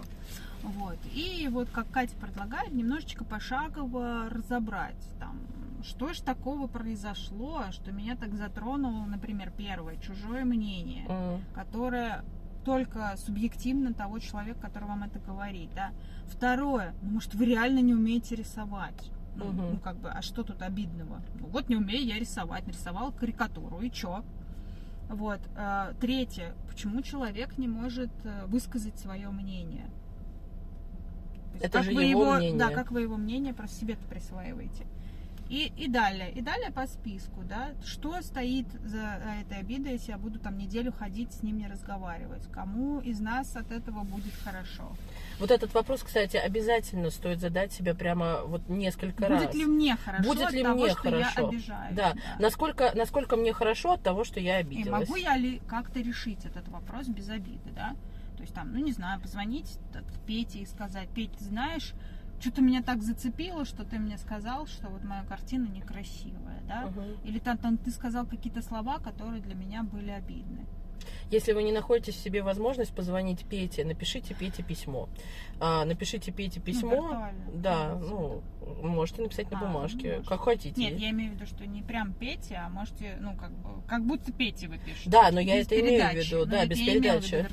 Вот. 0.62 0.98
И 1.12 1.48
вот, 1.50 1.68
как 1.70 1.88
Катя 1.90 2.16
предлагает, 2.16 2.72
немножечко 2.72 3.24
пошагово 3.24 4.28
разобрать 4.28 4.96
там, 5.20 5.40
что 5.84 6.12
ж 6.12 6.20
такого 6.20 6.66
произошло, 6.66 7.64
что 7.70 7.92
меня 7.92 8.16
так 8.16 8.34
затронуло, 8.34 9.04
например, 9.04 9.52
первое, 9.56 9.96
чужое 9.96 10.44
мнение 10.44 11.04
М, 11.08 11.40
которое 11.54 12.24
только 12.64 13.14
субъективно 13.18 13.92
того 13.92 14.18
человека, 14.18 14.60
который 14.60 14.88
вам 14.88 15.04
это 15.04 15.18
говорит, 15.20 15.70
да. 15.74 15.90
Второе, 16.26 16.94
ну, 17.02 17.10
может, 17.12 17.34
вы 17.34 17.44
реально 17.44 17.80
не 17.80 17.94
умеете 17.94 18.34
рисовать. 18.34 19.10
Ну, 19.36 19.46
Мгм. 19.46 19.70
ну, 19.72 19.78
как 19.78 19.96
бы, 19.96 20.10
а 20.10 20.22
что 20.22 20.42
тут 20.42 20.62
обидного? 20.62 21.20
Ну, 21.40 21.46
вот 21.48 21.68
не 21.68 21.76
умею 21.76 22.04
я 22.06 22.18
рисовать, 22.18 22.66
нарисовала 22.66 23.10
карикатуру, 23.10 23.80
и 23.80 23.90
чё? 23.90 24.24
Вот. 25.08 25.40
э, 25.56 25.92
Третье, 26.00 26.54
почему 26.68 27.02
человек 27.02 27.58
не 27.58 27.68
может 27.68 28.10
э, 28.24 28.46
высказать 28.46 28.98
свое 28.98 29.28
мнение? 29.30 29.86
Это 31.60 31.68
как 31.78 31.84
же 31.84 31.94
вы 31.94 32.04
его 32.04 32.24
Да, 32.24 32.36
мнение. 32.38 32.70
как 32.70 32.90
вы 32.90 33.02
его 33.02 33.16
мнение 33.16 33.54
просто 33.54 33.76
себе-то 33.80 34.04
присваиваете. 34.08 34.86
И, 35.50 35.70
и 35.76 35.88
далее, 35.88 36.32
и 36.32 36.40
далее 36.40 36.70
по 36.72 36.86
списку, 36.86 37.42
да, 37.44 37.72
что 37.84 38.22
стоит 38.22 38.66
за 38.82 39.20
этой 39.42 39.58
обидой, 39.58 39.92
если 39.92 40.12
я 40.12 40.18
буду 40.18 40.38
там 40.38 40.56
неделю 40.56 40.90
ходить 40.92 41.32
с 41.34 41.42
ним 41.42 41.58
не 41.58 41.66
разговаривать, 41.68 42.46
кому 42.50 43.00
из 43.00 43.20
нас 43.20 43.54
от 43.54 43.70
этого 43.70 44.04
будет 44.04 44.32
хорошо, 44.42 44.90
Вот 45.38 45.50
этот 45.50 45.74
вопрос, 45.74 46.02
кстати, 46.02 46.38
обязательно 46.38 47.10
стоит 47.10 47.40
задать 47.40 47.72
себе 47.72 47.94
прямо 47.94 48.40
вот 48.44 48.68
несколько 48.70 49.28
раз. 49.28 49.42
будет 49.42 49.54
ли 49.54 49.64
мне 49.66 49.96
хорошо 49.96 50.22
Будет 50.28 50.46
от 50.46 50.52
ли 50.52 50.62
того, 50.62 50.74
мне 50.84 50.90
что 50.94 51.08
я 51.08 51.24
хорошо? 51.24 51.48
обижаюсь, 51.48 51.94
Да. 51.96 52.14
Насколько, 52.38 52.92
насколько 52.94 53.36
мне 53.36 53.52
хорошо 53.52 53.92
от 53.92 54.02
того, 54.02 54.24
что 54.24 54.40
я 54.40 54.58
И 54.58 54.62
обиделась. 54.62 55.08
могу 55.08 55.16
я 55.16 55.36
ли 55.36 55.60
как-то 55.68 56.00
решить 56.00 56.44
этот 56.46 56.68
вопрос 56.68 57.06
без 57.08 57.28
обиды, 57.28 57.70
да? 57.74 57.94
То 58.36 58.42
есть 58.42 58.54
там, 58.54 58.72
ну 58.72 58.78
не 58.78 58.92
знаю, 58.92 59.20
позвонить 59.20 59.78
Пете 60.26 60.60
и 60.60 60.66
сказать, 60.66 61.08
Петь, 61.14 61.32
ты 61.32 61.44
знаешь, 61.44 61.92
что-то 62.40 62.62
меня 62.62 62.82
так 62.82 63.02
зацепило, 63.02 63.64
что 63.64 63.84
ты 63.84 63.98
мне 63.98 64.18
сказал, 64.18 64.66
что 64.66 64.88
вот 64.88 65.04
моя 65.04 65.24
картина 65.24 65.66
некрасивая, 65.66 66.60
да? 66.68 66.86
Мгм. 66.86 67.16
Или 67.24 67.38
там, 67.38 67.58
там 67.58 67.76
ты 67.78 67.90
сказал 67.90 68.26
какие-то 68.26 68.62
слова, 68.62 68.98
которые 68.98 69.40
для 69.40 69.54
меня 69.54 69.82
были 69.82 70.10
обидны. 70.10 70.66
Если 71.30 71.52
вы 71.52 71.62
не 71.62 71.72
находите 71.72 72.12
в 72.12 72.16
себе 72.16 72.42
возможность 72.42 72.94
позвонить 72.94 73.44
Пете, 73.44 73.84
напишите 73.84 74.34
Пете 74.34 74.62
письмо. 74.62 75.08
А, 75.60 75.84
напишите 75.84 76.32
Пете 76.32 76.60
письмо. 76.60 76.90
виртуально. 76.90 77.44
да, 77.54 77.94
Ну, 78.00 78.42
ну, 78.82 78.88
можете 78.88 79.22
написать 79.22 79.50
на 79.50 79.58
А, 79.58 79.60
ну, 79.60 79.66
бумажке, 79.66 80.08
можете. 80.14 80.28
как 80.28 80.40
хотите. 80.40 80.80
Нет, 80.80 80.98
я 80.98 81.10
имею 81.10 81.32
в 81.32 81.34
виду, 81.36 81.46
что 81.46 81.66
не 81.66 81.82
прям 81.82 82.12
Пете, 82.14 82.56
а 82.64 82.68
можете, 82.68 83.16
ну, 83.20 83.34
как 83.36 83.50
бы, 83.52 83.82
как 83.86 84.04
будто 84.04 84.32
Пете 84.32 84.68
вы 84.68 84.78
пишете. 84.78 85.08
Да, 85.10 85.30
но 85.30 85.40
я 85.40 85.58
Без 85.58 85.66
это 85.66 85.80
имею 85.80 86.02
в 86.04 86.10
передачи. 86.10 86.26
виду, 86.26 86.38
Ну, 86.38 86.46
да, 86.46 86.66
без 86.66 86.78
передачи. 86.78 87.46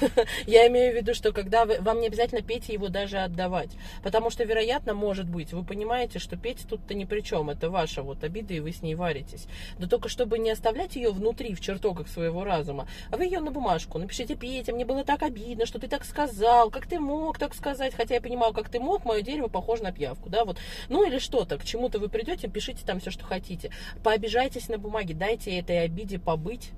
Я 0.46 0.66
имею 0.68 0.92
в 0.92 0.96
виду, 0.96 1.14
что 1.14 1.32
когда 1.32 1.64
вы, 1.64 1.80
вам 1.80 2.00
не 2.00 2.06
обязательно 2.06 2.42
Пете 2.42 2.72
его 2.72 2.88
даже 2.88 3.18
отдавать. 3.18 3.70
Потому 4.02 4.30
что, 4.30 4.44
вероятно, 4.44 4.94
может 4.94 5.28
быть, 5.28 5.52
вы 5.52 5.64
понимаете, 5.64 6.18
что 6.18 6.36
Петя 6.36 6.66
тут-то 6.68 6.94
ни 6.94 7.04
при 7.04 7.20
чем. 7.20 7.50
Это 7.50 7.70
ваша 7.70 8.02
вот 8.02 8.22
обида, 8.24 8.54
и 8.54 8.60
вы 8.60 8.72
с 8.72 8.82
ней 8.82 8.94
варитесь. 8.94 9.46
Но 9.78 9.86
только 9.86 10.08
чтобы 10.08 10.38
не 10.38 10.50
оставлять 10.50 10.96
ее 10.96 11.10
внутри, 11.10 11.54
в 11.54 11.60
чертогах 11.60 12.08
своего 12.08 12.44
разума, 12.44 12.86
а 13.10 13.16
вы 13.16 13.24
ее 13.24 13.40
на 13.40 13.50
бумажку. 13.50 13.98
Напишите, 13.98 14.34
Петя, 14.36 14.72
мне 14.72 14.84
было 14.84 15.04
так 15.04 15.22
обидно, 15.22 15.66
что 15.66 15.78
ты 15.78 15.88
так 15.88 16.04
сказал, 16.04 16.70
как 16.70 16.86
ты 16.86 16.98
мог 16.98 17.38
так 17.38 17.54
сказать, 17.54 17.94
хотя 17.94 18.14
я 18.14 18.20
понимаю, 18.20 18.52
как 18.52 18.68
ты 18.68 18.80
мог, 18.80 19.04
мое 19.04 19.22
дерево 19.22 19.48
похоже 19.48 19.82
на 19.82 19.92
пиявку, 19.92 20.28
да, 20.28 20.44
вот. 20.44 20.58
Ну 20.88 21.06
или 21.06 21.18
что-то, 21.18 21.58
к 21.58 21.64
чему-то 21.64 21.98
вы 21.98 22.08
придете, 22.08 22.48
пишите 22.48 22.84
там 22.84 23.00
все, 23.00 23.10
что 23.10 23.24
хотите. 23.24 23.70
Пообижайтесь 24.02 24.68
на 24.68 24.78
бумаге, 24.78 25.14
дайте 25.14 25.58
этой 25.58 25.82
обиде 25.84 26.18
побыть 26.18 26.72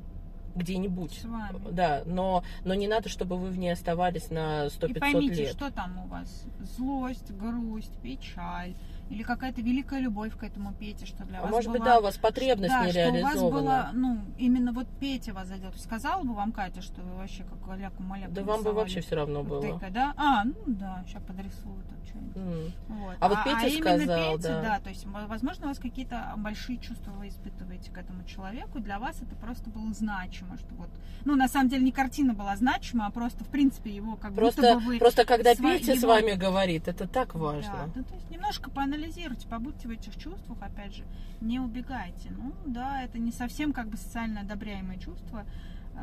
где-нибудь. 0.55 1.13
С 1.13 1.25
вами. 1.25 1.61
Да, 1.71 2.03
но, 2.05 2.45
но 2.65 2.75
не 2.75 2.89
надо, 2.89 3.09
чтобы 3.09 3.37
вы 3.37 3.49
в 3.49 3.59
ней 3.59 3.71
оставались 3.71 4.31
на 4.31 4.67
100-500 4.67 4.91
И 4.91 4.95
поймите, 5.01 5.35
лет. 5.35 5.53
что 5.53 5.71
там 5.71 5.99
у 6.05 6.07
вас. 6.09 6.45
Злость, 6.77 7.31
грусть, 7.33 7.93
печаль. 8.03 8.75
Или 9.11 9.23
какая-то 9.25 9.61
великая 9.61 10.01
любовь 10.01 10.35
к 10.37 10.43
этому 10.43 10.73
Пете, 10.73 11.05
что 11.07 11.25
для 11.25 11.41
А 11.41 11.43
вас 11.43 11.51
может 11.51 11.71
быть, 11.71 11.81
была- 11.83 11.85
да, 11.87 11.99
у 11.99 12.03
вас 12.03 12.17
потребность 12.17 12.71
да, 12.71 12.87
не 12.87 12.93
что 12.93 13.11
у 13.13 13.23
вас 13.23 13.41
была, 13.43 13.91
ну, 13.93 14.21
именно 14.39 14.73
вот 14.73 14.87
Петя 15.01 15.35
вас 15.35 15.49
задел. 15.49 15.69
То 15.69 15.75
есть 15.75 15.85
Сказала 15.85 16.23
бы 16.23 16.33
вам 16.35 16.53
Катя, 16.53 16.81
что 16.81 17.03
вы 17.03 17.17
вообще 17.17 17.45
как 17.45 17.61
галяку 17.67 18.03
маляку 18.03 18.33
Да 18.33 18.43
вам 18.43 18.63
бы 18.63 18.73
вообще 18.73 19.01
все 19.03 19.17
равно 19.17 19.43
было. 19.43 19.79
да? 19.91 20.15
А, 20.17 20.45
ну 20.45 20.55
да, 20.67 21.05
сейчас 21.07 21.23
подрисую 21.25 21.83
там 21.89 21.99
что-нибудь. 22.07 22.37
М. 22.37 22.73
Вот. 22.89 23.17
А 23.21 23.29
вот 23.29 23.39
Петя 23.45 23.67
именно 23.67 23.97
сказал, 24.05 24.37
Петя, 24.37 24.49
да. 24.49 24.63
да, 24.63 24.81
то 24.81 24.89
есть, 24.89 25.05
возможно, 25.07 25.67
у 25.67 25.69
вас 25.69 25.79
какие-то 25.79 26.33
большие 26.39 26.79
чувства 26.79 27.11
вы 27.13 27.29
испытываете 27.29 27.91
к 27.91 27.99
этому 27.99 28.25
человеку, 28.25 28.79
для 28.81 28.99
вас 28.99 29.21
это 29.21 29.35
просто 29.37 29.69
было 29.69 29.93
значимо, 29.93 30.57
что 30.57 30.75
вот, 30.77 30.89
ну, 31.27 31.37
на 31.37 31.49
самом 31.49 31.69
деле 31.69 31.85
не 31.85 31.93
картина 31.93 32.33
была 32.33 32.57
значима, 32.57 33.07
а 33.07 33.11
просто, 33.11 33.45
в 33.45 33.49
принципе, 33.49 33.91
его 33.91 34.17
как 34.17 34.35
Просто, 34.35 34.63
будто 34.63 34.75
бы 34.79 34.85
вы... 34.87 34.99
просто 34.99 35.25
когда 35.27 35.53
сва- 35.53 35.79
Петя 35.79 35.97
с 35.97 36.03
вами 36.03 36.33
говорит, 36.33 36.89
это 36.89 37.07
так 37.07 37.33
Да, 37.35 37.39
важно. 37.39 37.91
ну, 37.95 38.05
то 38.05 38.15
есть 38.15 38.31
немножко 38.31 38.71
поанализируйте, 38.93 39.49
побудьте 39.49 39.89
в 39.89 39.91
этих 39.91 40.17
чувствах, 40.19 40.59
опять 40.61 40.95
же, 40.95 41.05
не 41.41 41.59
убегайте. 41.59 42.31
Ну, 42.31 42.53
да, 42.67 43.03
это 43.03 43.19
не 43.19 43.33
совсем 43.33 43.73
как 43.73 43.89
бы 43.89 43.97
социально 43.97 44.43
одобряемое 44.43 44.99
чувство, 44.99 45.47
э, 45.95 45.99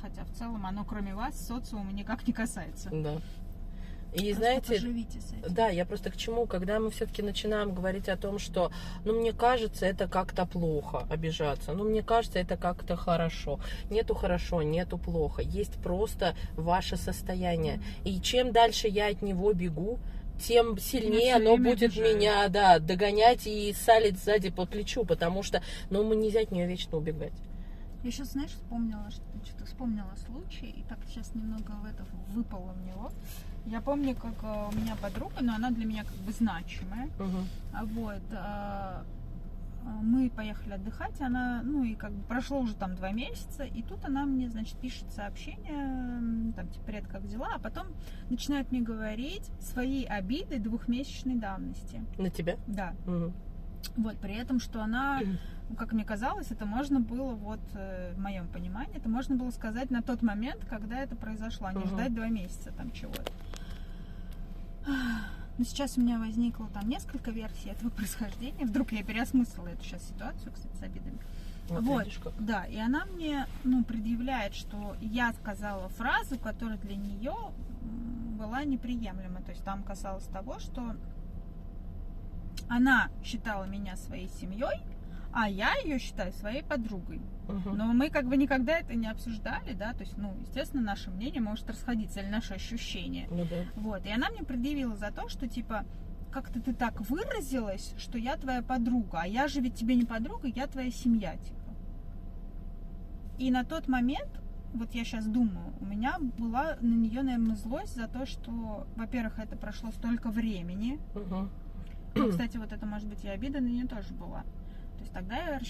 хотя 0.00 0.24
в 0.24 0.32
целом 0.32 0.66
оно, 0.66 0.84
кроме 0.84 1.14
вас, 1.14 1.46
социума 1.46 1.92
никак 1.92 2.26
не 2.26 2.32
касается. 2.32 2.90
Да. 2.90 3.18
И 4.14 4.32
Просто 4.32 4.34
знаете, 4.36 4.74
поживите 4.74 5.20
с 5.20 5.32
этим. 5.32 5.54
Да, 5.54 5.68
я 5.68 5.84
просто 5.84 6.10
к 6.10 6.16
чему, 6.16 6.46
когда 6.46 6.80
мы 6.80 6.90
все-таки 6.90 7.22
начинаем 7.22 7.74
говорить 7.74 8.08
о 8.08 8.16
том, 8.16 8.38
что, 8.38 8.72
ну, 9.04 9.20
мне 9.20 9.32
кажется, 9.32 9.86
это 9.86 10.08
как-то 10.08 10.46
плохо 10.46 11.06
обижаться, 11.10 11.72
ну, 11.72 11.84
мне 11.84 12.02
кажется, 12.02 12.38
это 12.38 12.56
как-то 12.56 12.96
хорошо. 12.96 13.60
Нету 13.90 14.14
хорошо, 14.14 14.62
нету 14.62 14.98
плохо, 14.98 15.42
есть 15.42 15.74
просто 15.82 16.34
ваше 16.56 16.96
состояние. 16.96 17.80
И 18.04 18.20
чем 18.20 18.50
дальше 18.50 18.88
я 18.88 19.08
от 19.08 19.20
него 19.22 19.52
бегу, 19.52 19.98
тем 20.38 20.78
сильнее 20.78 21.36
оно 21.36 21.56
будет 21.56 21.90
обижает. 21.90 22.16
меня, 22.16 22.48
да, 22.48 22.78
догонять 22.78 23.46
и 23.46 23.72
салить 23.72 24.18
сзади 24.18 24.50
по 24.50 24.66
плечу, 24.66 25.04
потому 25.04 25.42
что, 25.42 25.62
ну, 25.90 26.04
мы 26.04 26.16
нельзя 26.16 26.40
от 26.40 26.50
нее 26.50 26.66
вечно 26.66 26.96
убегать. 26.98 27.32
Я 28.04 28.10
сейчас, 28.10 28.32
знаешь, 28.32 28.50
вспомнила, 28.50 29.10
что, 29.10 29.22
что-то 29.44 29.66
вспомнила 29.66 30.14
случай, 30.26 30.66
и 30.66 30.82
так 30.88 30.98
сейчас 31.08 31.34
немного 31.34 31.72
в 31.72 31.84
это 31.84 32.04
выпало 32.32 32.72
в 32.72 32.86
него. 32.86 33.10
Я 33.66 33.80
помню, 33.80 34.14
как 34.14 34.34
э, 34.42 34.68
у 34.72 34.76
меня 34.80 34.96
подруга, 34.96 35.34
но 35.40 35.54
она 35.54 35.70
для 35.70 35.84
меня 35.84 36.04
как 36.04 36.14
бы 36.14 36.32
значимая. 36.32 37.10
А 37.74 37.84
Вот. 37.84 38.22
Мы 40.02 40.30
поехали 40.30 40.74
отдыхать, 40.74 41.20
она, 41.20 41.62
ну 41.64 41.82
и 41.82 41.94
как 41.94 42.12
бы 42.12 42.22
прошло 42.24 42.60
уже 42.60 42.74
там 42.74 42.94
два 42.94 43.10
месяца, 43.10 43.64
и 43.64 43.82
тут 43.82 44.04
она 44.04 44.24
мне, 44.26 44.48
значит, 44.48 44.78
пишет 44.78 45.10
сообщение, 45.12 46.52
там, 46.52 46.68
типа, 46.68 46.84
привет, 46.86 47.06
как 47.08 47.26
дела, 47.26 47.48
а 47.54 47.58
потом 47.58 47.86
начинает 48.30 48.70
мне 48.70 48.80
говорить 48.80 49.50
свои 49.60 50.04
обиды 50.04 50.58
двухмесячной 50.58 51.36
давности. 51.36 52.02
На 52.18 52.30
тебя? 52.30 52.56
Да. 52.66 52.94
Мгм. 53.06 53.32
Вот, 53.96 54.18
при 54.18 54.34
этом, 54.34 54.60
что 54.60 54.82
она, 54.82 55.20
как 55.78 55.92
мне 55.92 56.04
казалось, 56.04 56.50
это 56.50 56.66
можно 56.66 57.00
было, 57.00 57.32
вот, 57.34 57.60
э, 57.74 58.12
в 58.14 58.18
моем 58.20 58.46
понимании, 58.48 58.96
это 58.96 59.08
можно 59.08 59.36
было 59.36 59.50
сказать 59.50 59.90
на 59.90 60.02
тот 60.02 60.22
момент, 60.22 60.64
когда 60.68 60.98
это 60.98 61.16
произошло, 61.16 61.68
а 61.68 61.72
не 61.72 61.80
Мгм. 61.80 61.88
ждать 61.88 62.14
два 62.14 62.28
месяца 62.28 62.72
там 62.72 62.90
чего-то. 62.92 63.32
Но 65.58 65.64
сейчас 65.64 65.98
у 65.98 66.00
меня 66.00 66.18
возникло 66.18 66.68
там 66.72 66.88
несколько 66.88 67.30
версий 67.30 67.70
этого 67.70 67.90
происхождения. 67.96 68.64
Вдруг 68.64 68.92
я 68.92 69.02
переосмыслила 69.02 69.68
эту 69.68 69.84
сейчас 69.84 70.06
ситуацию, 70.08 70.52
кстати, 70.52 70.76
с 70.76 70.82
обидами. 70.82 71.18
Вот, 71.68 71.82
Вот. 71.82 72.04
видишь, 72.04 72.18
как. 72.18 72.32
Да, 72.38 72.64
и 72.64 72.78
она 72.78 73.04
мне, 73.04 73.46
ну, 73.64 73.84
предъявляет, 73.84 74.54
что 74.54 74.96
я 75.00 75.32
сказала 75.34 75.88
фразу, 75.90 76.38
которая 76.38 76.78
для 76.78 76.96
нее 76.96 77.34
была 78.38 78.64
неприемлема. 78.64 79.42
То 79.42 79.50
есть 79.50 79.64
там 79.64 79.82
касалось 79.82 80.24
того, 80.24 80.58
что 80.60 80.94
она 82.68 83.10
считала 83.24 83.64
меня 83.64 83.96
своей 83.96 84.28
семьей, 84.28 84.80
а 85.40 85.48
я 85.48 85.72
ее 85.84 86.00
считаю 86.00 86.32
своей 86.32 86.64
подругой. 86.64 87.20
Мгм. 87.46 87.76
Но 87.76 87.84
мы 87.92 88.10
как 88.10 88.26
бы 88.26 88.36
никогда 88.36 88.76
это 88.78 88.96
не 88.96 89.06
обсуждали, 89.06 89.72
да, 89.72 89.92
то 89.92 90.00
есть, 90.00 90.18
ну, 90.18 90.34
естественно, 90.40 90.82
наше 90.82 91.10
мнение 91.10 91.40
может 91.40 91.70
расходиться, 91.70 92.20
или 92.20 92.26
наши 92.26 92.54
ощущения. 92.54 93.28
Ну 93.30 93.44
да. 93.44 93.64
Вот, 93.76 94.04
и 94.04 94.10
она 94.10 94.30
мне 94.30 94.42
предъявила 94.42 94.96
за 94.96 95.12
то, 95.12 95.28
что, 95.28 95.46
типа, 95.46 95.84
как-то 96.32 96.60
ты 96.60 96.74
так 96.74 97.00
выразилась, 97.08 97.94
что 97.98 98.18
я 98.18 98.36
твоя 98.36 98.62
подруга, 98.62 99.20
а 99.22 99.26
я 99.28 99.46
же 99.46 99.60
ведь 99.60 99.76
тебе 99.76 99.94
не 99.94 100.04
подруга, 100.04 100.48
я 100.48 100.66
твоя 100.66 100.90
семья, 100.90 101.36
типа. 101.36 101.56
И 103.38 103.52
на 103.52 103.62
тот 103.62 103.86
момент, 103.86 104.40
вот 104.74 104.92
я 104.92 105.04
сейчас 105.04 105.24
думаю, 105.24 105.72
у 105.80 105.84
меня 105.84 106.16
была 106.36 106.78
на 106.80 106.94
нее, 106.94 107.22
наверное, 107.22 107.54
злость 107.54 107.94
за 107.94 108.08
то, 108.08 108.26
что, 108.26 108.88
во-первых, 108.96 109.38
это 109.38 109.56
прошло 109.56 109.92
столько 109.92 110.30
времени. 110.30 110.98
Мгм. 111.14 111.48
Ну, 112.16 112.28
кстати, 112.28 112.56
вот 112.56 112.72
это, 112.72 112.84
может 112.86 113.08
быть, 113.08 113.24
и 113.24 113.28
обида 113.28 113.60
на 113.60 113.68
нее 113.68 113.86
тоже 113.86 114.12
была. 114.14 114.42
То 114.98 115.02
есть 115.02 115.12
тогда 115.12 115.36
я 115.36 115.60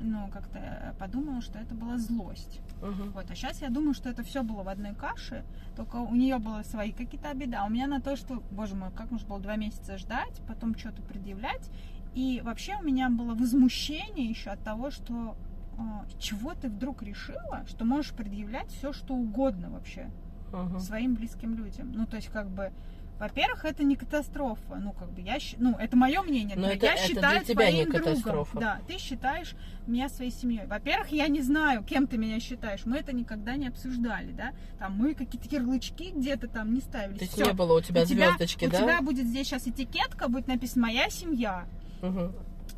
ну, 0.00 0.28
как-то 0.32 0.94
подумала, 0.98 1.42
что 1.42 1.58
это 1.58 1.74
была 1.74 1.98
злость. 1.98 2.60
Мгм. 2.80 3.10
Вот, 3.12 3.30
а 3.30 3.34
сейчас 3.34 3.60
я 3.60 3.68
думаю, 3.68 3.92
что 3.92 4.08
это 4.08 4.22
все 4.22 4.42
было 4.42 4.62
в 4.62 4.68
одной 4.68 4.94
каше, 4.94 5.44
только 5.76 5.96
у 5.96 6.14
нее 6.14 6.38
было 6.38 6.62
свои 6.62 6.92
какие-то 6.92 7.28
обиды, 7.28 7.56
а 7.56 7.66
у 7.66 7.70
меня 7.70 7.86
на 7.86 8.00
то, 8.00 8.16
что, 8.16 8.42
боже 8.50 8.74
мой, 8.74 8.90
как 8.90 9.10
нужно 9.10 9.28
было 9.28 9.40
два 9.40 9.56
месяца 9.56 9.98
ждать, 9.98 10.40
потом 10.48 10.76
что-то 10.76 11.02
предъявлять. 11.02 11.70
И 12.14 12.40
вообще 12.44 12.76
у 12.76 12.82
меня 12.82 13.10
было 13.10 13.34
возмущение 13.34 14.26
еще 14.28 14.50
от 14.50 14.62
того, 14.62 14.90
что 14.90 15.36
э, 15.76 15.82
чего 16.18 16.54
ты 16.54 16.68
вдруг 16.68 17.02
решила, 17.02 17.64
что 17.68 17.84
можешь 17.84 18.12
предъявлять 18.12 18.70
все, 18.70 18.92
что 18.92 19.14
угодно 19.14 19.70
вообще 19.70 20.10
Мгм. 20.52 20.78
своим 20.78 21.14
близким 21.14 21.54
людям. 21.54 21.92
Ну, 21.92 22.06
то 22.06 22.16
есть, 22.16 22.28
как 22.28 22.48
бы, 22.48 22.72
во-первых, 23.18 23.64
это 23.64 23.84
не 23.84 23.96
катастрофа. 23.96 24.76
Ну, 24.76 24.92
как 24.92 25.10
бы, 25.12 25.20
я, 25.20 25.38
ну, 25.58 25.76
это 25.78 25.96
мое 25.96 26.20
мнение. 26.22 26.56
Но 26.56 26.68
это- 26.68 26.86
я 26.86 26.94
это 26.94 27.02
считаю 27.02 27.38
для 27.38 27.44
тебя 27.44 27.70
не 27.70 27.84
твоим 27.84 27.90
другом. 27.92 28.14
катастрофа. 28.14 28.58
Да, 28.58 28.80
ты 28.86 28.98
считаешь 28.98 29.54
меня 29.86 30.08
своей 30.08 30.30
семьей. 30.30 30.66
Во-первых, 30.66 31.08
я 31.08 31.28
не 31.28 31.40
знаю, 31.42 31.82
кем 31.84 32.06
ты 32.06 32.18
меня 32.18 32.40
считаешь. 32.40 32.84
Мы 32.84 32.98
это 32.98 33.14
никогда 33.14 33.56
не 33.56 33.68
обсуждали, 33.68 34.32
да. 34.32 34.52
Там 34.78 34.96
мы 34.96 35.14
какие-то 35.14 35.48
ярлычки 35.54 36.12
где-то 36.14 36.48
там 36.48 36.74
не 36.74 36.80
ставили. 36.80 37.18
То 37.18 37.24
есть 37.24 37.36
не 37.36 37.52
было 37.52 37.78
у 37.78 37.80
тебя 37.80 38.02
у 38.02 38.06
тебя, 38.06 38.28
звездочки, 38.30 38.66
у 38.66 38.70
да? 38.70 38.78
тебя 38.78 39.00
будет 39.00 39.26
здесь 39.26 39.46
сейчас 39.46 39.66
этикетка, 39.66 40.28
будет 40.28 40.48
написано 40.48 40.82
«Моя 40.82 41.08
семья». 41.08 41.64
Мгм. 42.02 42.32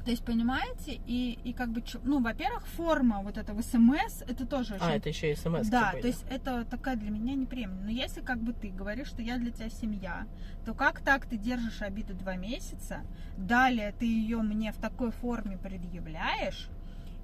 То 0.07 0.13
есть, 0.13 0.25
понимаете, 0.25 1.01
и, 1.05 1.37
и 1.43 1.53
как 1.53 1.71
бы, 1.73 1.83
ну, 2.05 2.23
во-первых, 2.23 2.65
форма 2.69 3.23
вот 3.25 3.37
этого 3.37 3.61
СМС, 3.61 4.23
это 4.29 4.47
тоже 4.47 4.75
очень 4.75 4.85
А, 4.85 4.95
это 4.95 5.09
еще 5.09 5.33
и 5.33 5.35
смс 5.35 5.67
да, 5.67 5.91
были. 5.91 6.03
то 6.03 6.07
есть 6.07 6.25
это 6.31 6.65
такая 6.65 6.95
для 6.95 7.11
меня 7.11 7.35
неприемлема. 7.35 7.83
Но 7.83 7.91
если 7.91 8.21
как 8.21 8.39
бы 8.39 8.53
ты 8.53 8.69
говоришь, 8.69 9.09
что 9.09 9.21
я 9.21 9.37
для 9.37 9.51
тебя 9.51 9.69
семья, 9.69 10.29
то 10.65 10.75
как 10.75 11.01
так 11.01 11.27
ты 11.27 11.37
держишь 11.37 11.83
обиду 11.83 12.15
два 12.15 12.37
месяца, 12.37 13.01
далее 13.37 13.93
ты 13.99 14.07
ее 14.07 14.39
мне 14.43 14.71
в 14.71 14.77
такой 14.77 15.11
форме 15.11 15.59
предъявляешь, 15.59 16.69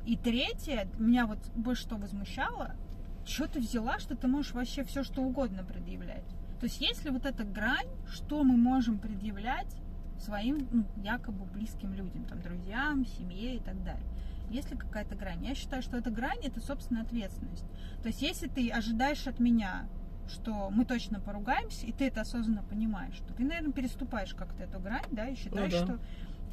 и 0.05 0.16
третье, 0.16 0.89
меня 0.99 1.26
вот 1.26 1.39
больше 1.55 1.83
что 1.83 1.95
возмущало, 1.95 2.74
что 3.24 3.47
ты 3.47 3.61
взяла, 3.61 4.01
что 4.01 4.16
ты 4.16 4.26
можешь 4.26 4.55
вообще 4.55 4.83
все 4.83 5.05
что 5.05 5.22
угодно 5.22 5.62
предъявлять. 5.62 6.26
То 6.59 6.66
есть 6.66 6.80
есть 6.80 7.05
ли 7.05 7.12
вот 7.12 7.26
эта 7.26 7.45
грань, 7.45 7.87
что 8.09 8.43
мы 8.43 8.57
можем 8.57 8.99
предъявлять 8.99 9.72
своим 10.23 10.68
ну, 10.70 10.85
якобы 11.03 11.45
близким 11.45 11.93
людям, 11.93 12.25
там, 12.25 12.41
друзьям, 12.41 13.05
семье 13.07 13.57
и 13.57 13.61
так 13.61 13.83
далее. 13.85 14.07
Есть 14.51 14.70
ли 14.70 14.77
какая-то 14.77 15.14
грань? 15.14 15.45
Я 15.45 15.55
считаю, 15.55 15.83
что 15.83 15.97
эта 15.97 16.11
грань 16.11 16.41
это, 16.43 16.61
собственно, 16.61 17.03
ответственность. 17.03 17.64
То 18.03 18.09
есть, 18.09 18.20
если 18.23 18.49
ты 18.49 18.70
ожидаешь 18.70 19.27
от 19.27 19.41
меня 19.41 19.87
что 20.29 20.70
мы 20.70 20.85
точно 20.85 21.20
поругаемся, 21.20 21.85
и 21.85 21.93
ты 21.93 22.07
это 22.07 22.23
осознанно 22.23 22.62
понимаешь, 22.62 23.14
что 23.14 23.35
ты, 23.35 23.45
наверное, 23.45 23.73
переступаешь 23.73 24.35
как-то 24.35 24.62
эту 24.62 24.79
грань, 24.79 25.05
да, 25.11 25.29
и 25.29 25.35
считаешь, 25.35 25.73
Ну 25.73 25.79
да. 25.79 25.85
что... 25.85 25.99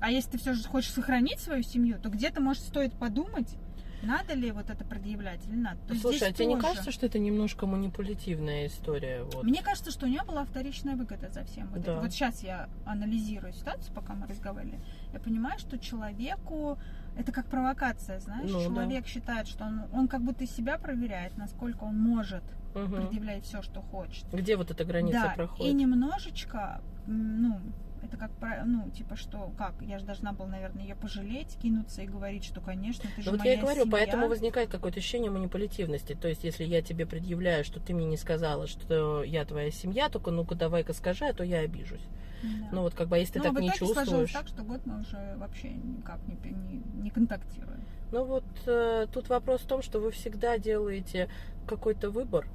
А 0.01 0.11
если 0.11 0.31
ты 0.31 0.37
все 0.37 0.53
же 0.53 0.63
хочешь 0.63 0.91
сохранить 0.91 1.39
свою 1.39 1.61
семью, 1.61 1.99
то 1.99 2.09
где-то, 2.09 2.41
может, 2.41 2.63
стоит 2.63 2.93
подумать, 2.93 3.55
надо 4.03 4.33
ли 4.33 4.51
вот 4.51 4.69
это 4.69 4.83
предъявлять 4.85 5.45
или 5.47 5.55
надо. 5.55 5.77
То 5.87 5.93
есть 5.93 6.01
Слушай, 6.01 6.29
а 6.29 6.33
тебе 6.33 6.45
не 6.47 6.55
тоже. 6.55 6.67
кажется, 6.67 6.91
что 6.91 7.05
это 7.05 7.19
немножко 7.19 7.65
манипулятивная 7.65 8.67
история? 8.67 9.23
Вот? 9.23 9.43
Мне 9.43 9.61
кажется, 9.61 9.91
что 9.91 10.05
у 10.05 10.09
нее 10.09 10.23
была 10.23 10.43
вторичная 10.45 10.95
выгода 10.95 11.29
за 11.29 11.43
всем. 11.43 11.67
Вот, 11.67 11.81
Да. 11.81 11.93
это. 11.93 12.01
вот 12.01 12.11
сейчас 12.11 12.43
я 12.43 12.69
анализирую 12.85 13.53
ситуацию, 13.53 13.93
пока 13.93 14.13
мы 14.13 14.27
разговаривали. 14.27 14.79
Я 15.13 15.19
понимаю, 15.19 15.59
что 15.59 15.77
человеку 15.77 16.77
это 17.17 17.31
как 17.31 17.47
провокация, 17.47 18.19
знаешь. 18.19 18.49
Ну, 18.49 18.59
да. 18.59 18.65
Человек 18.65 19.07
считает, 19.07 19.47
что 19.47 19.65
он, 19.65 19.81
он 19.91 20.07
как 20.07 20.21
будто 20.23 20.45
себя 20.47 20.77
проверяет, 20.77 21.37
насколько 21.37 21.83
он 21.83 21.97
может 21.99 22.43
Мгм. 22.75 22.95
предъявлять 22.95 23.43
все, 23.43 23.61
что 23.61 23.81
хочет. 23.81 24.25
Где 24.31 24.55
вот 24.55 24.71
эта 24.71 24.85
граница 24.85 25.23
да, 25.27 25.33
проходит? 25.35 25.71
и 25.71 25.73
немножечко, 25.75 26.81
ну, 27.07 27.59
это 28.03 28.17
как, 28.17 28.31
про- 28.31 28.63
ну, 28.65 28.89
типа, 28.91 29.15
что, 29.15 29.51
как, 29.57 29.73
я 29.81 29.99
же 29.99 30.05
должна 30.05 30.33
была, 30.33 30.47
наверное, 30.47 30.83
ее 30.83 30.95
пожалеть, 30.95 31.57
кинуться 31.61 32.01
и 32.01 32.07
говорить, 32.07 32.43
что, 32.43 32.61
конечно, 32.61 33.09
ты 33.15 33.21
же 33.21 33.27
Ну 33.29 33.37
вот 33.37 33.39
моя 33.41 33.53
я 33.53 33.57
и 33.59 33.61
говорю, 33.61 33.81
семья. 33.81 33.91
поэтому 33.91 34.27
возникает 34.27 34.69
какое-то 34.69 34.99
ощущение 34.99 35.31
манипулятивности. 35.31 36.13
То 36.19 36.27
есть, 36.27 36.43
если 36.43 36.63
я 36.63 36.81
тебе 36.81 37.05
предъявляю, 37.05 37.63
что 37.63 37.79
ты 37.79 37.93
мне 37.93 38.05
не 38.05 38.17
сказала, 38.17 38.67
что 38.67 39.23
я 39.23 39.45
твоя 39.45 39.71
семья, 39.71 40.09
только 40.09 40.31
ну-ка 40.31 40.55
давай-ка 40.55 40.93
скажи, 40.93 41.25
а 41.25 41.33
то 41.33 41.43
я 41.43 41.59
обижусь. 41.59 42.05
Да. 42.41 42.69
Ну 42.71 42.81
вот 42.83 42.93
как 42.93 43.09
бы, 43.09 43.17
а 43.17 43.19
если 43.19 43.33
ты 43.33 43.39
Ну, 43.39 43.43
так 43.45 43.53
в 43.53 43.59
не 43.59 43.67
итоге 43.67 43.93
сложилось 43.93 44.29
чувствуешь. 44.29 44.31
так, 44.31 44.47
что 44.47 44.63
год 44.63 44.85
мы 44.85 44.99
уже 45.01 45.35
вообще 45.37 45.69
никак 45.71 46.19
не, 46.27 46.35
не, 46.51 46.81
не 47.01 47.09
контактируем. 47.09 47.81
Ну 48.13 48.23
вот 48.23 48.45
э, 48.65 49.07
тут 49.13 49.27
вопрос 49.27 49.61
в 49.61 49.67
том, 49.67 49.81
что 49.81 49.99
вы 49.99 50.11
всегда 50.11 50.57
делаете 50.57 51.29
какой-то 51.67 52.09
выбор, 52.09 52.47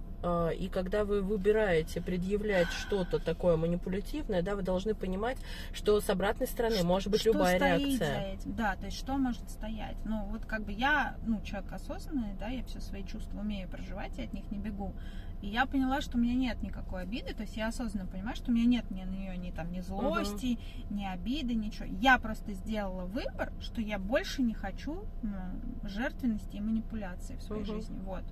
и 0.54 0.68
когда 0.68 1.04
вы 1.04 1.22
выбираете 1.22 2.00
предъявлять 2.00 2.68
что-то 2.68 3.18
такое 3.18 3.56
манипулятивное, 3.56 4.42
да, 4.42 4.54
вы 4.56 4.62
должны 4.62 4.94
понимать, 4.94 5.36
что 5.72 6.00
с 6.00 6.08
обратной 6.08 6.46
стороны 6.46 6.82
может 6.82 7.10
быть 7.10 7.20
что 7.20 7.32
любая 7.32 7.58
реакция. 7.58 8.38
Да, 8.44 8.76
то 8.76 8.86
есть 8.86 8.96
что 8.98 9.16
может 9.16 9.48
стоять? 9.50 9.96
Ну, 10.04 10.24
вот 10.30 10.46
как 10.46 10.64
бы 10.64 10.72
я, 10.72 11.16
ну, 11.26 11.40
человек 11.42 11.72
осознанный, 11.72 12.34
да, 12.38 12.48
я 12.48 12.64
все 12.64 12.80
свои 12.80 13.04
чувства 13.04 13.40
умею 13.40 13.68
проживать, 13.68 14.16
я 14.18 14.24
от 14.24 14.32
них 14.32 14.50
не 14.50 14.58
бегу. 14.58 14.94
И 15.42 15.48
я 15.48 15.66
поняла, 15.66 16.00
что 16.00 16.16
у 16.16 16.20
меня 16.20 16.34
нет 16.34 16.62
никакой 16.62 17.02
обиды, 17.02 17.34
то 17.34 17.42
есть 17.42 17.56
я 17.56 17.68
осознанно 17.68 18.06
понимаю, 18.06 18.34
что 18.34 18.50
у 18.50 18.54
меня 18.54 18.64
нет 18.64 18.90
ни 18.90 19.04
на 19.04 19.10
нее 19.10 19.36
ни 19.36 19.50
там 19.50 19.70
ни 19.72 19.80
злости, 19.80 20.58
ни 20.88 21.04
обиды, 21.04 21.54
ничего. 21.54 21.84
Я 22.00 22.18
просто 22.18 22.54
сделала 22.54 23.04
выбор, 23.04 23.52
что 23.60 23.82
я 23.82 23.98
больше 23.98 24.40
не 24.40 24.54
хочу 24.54 25.04
ну, 25.22 25.36
жертвенности 25.82 26.56
и 26.56 26.60
манипуляции 26.60 27.36
в 27.36 27.42
своей 27.42 27.62
Мгм. 27.62 27.74
жизни. 27.74 27.98
Вот. 28.00 28.24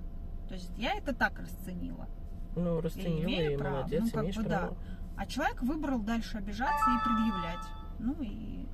То 0.47 0.55
есть 0.55 0.71
я 0.77 0.93
это 0.95 1.13
так 1.13 1.39
расценила. 1.39 2.07
Ну, 2.55 2.81
расценила 2.81 3.23
имею 3.23 3.53
и 3.53 3.57
право. 3.57 3.75
молодец, 3.77 4.01
Ну, 4.03 4.09
как 4.11 4.21
имеешь 4.23 4.35
бы 4.35 4.43
да. 4.43 4.59
право. 4.59 4.77
А 5.17 5.25
человек 5.25 5.61
выбрал 5.61 5.99
дальше 5.99 6.37
обижаться 6.37 6.85
и 6.89 7.03
предъявлять. 7.03 7.65
Ну 7.99 8.15
и 8.21 8.67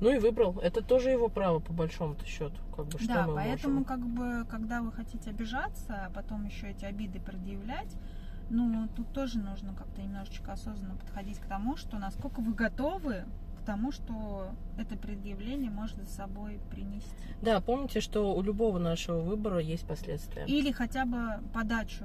Ну 0.00 0.10
и 0.10 0.18
выбрал. 0.18 0.58
Это 0.58 0.82
тоже 0.82 1.10
его 1.10 1.28
право, 1.28 1.60
по 1.60 1.72
большому-то 1.72 2.24
счету. 2.26 2.56
Как 2.76 2.86
бы, 2.86 2.98
что 2.98 3.08
да, 3.08 3.26
мы 3.26 3.34
поэтому 3.36 3.74
можем? 3.80 3.84
как 3.84 4.00
бы, 4.06 4.44
когда 4.50 4.82
вы 4.82 4.92
хотите 4.92 5.30
обижаться, 5.30 6.06
а 6.06 6.10
потом 6.10 6.44
еще 6.44 6.68
эти 6.70 6.84
обиды 6.84 7.20
предъявлять, 7.20 7.96
ну, 8.50 8.88
тут 8.94 9.12
тоже 9.12 9.38
нужно 9.38 9.74
как-то 9.74 10.02
немножечко 10.02 10.52
осознанно 10.52 10.96
подходить 10.96 11.38
к 11.38 11.46
тому, 11.46 11.76
что 11.76 11.98
насколько 11.98 12.40
вы 12.40 12.52
готовы 12.52 13.24
к 13.64 13.66
тому, 13.66 13.92
что 13.92 14.50
это 14.76 14.94
предъявление 14.94 15.70
может 15.70 15.96
за 15.96 16.06
собой 16.06 16.60
принести. 16.70 17.08
Да, 17.40 17.60
помните, 17.62 18.00
что 18.00 18.34
у 18.34 18.42
любого 18.42 18.78
нашего 18.78 19.20
выбора 19.20 19.58
есть 19.58 19.86
последствия. 19.86 20.44
Или 20.46 20.70
хотя 20.70 21.06
бы 21.06 21.40
подачу 21.54 22.04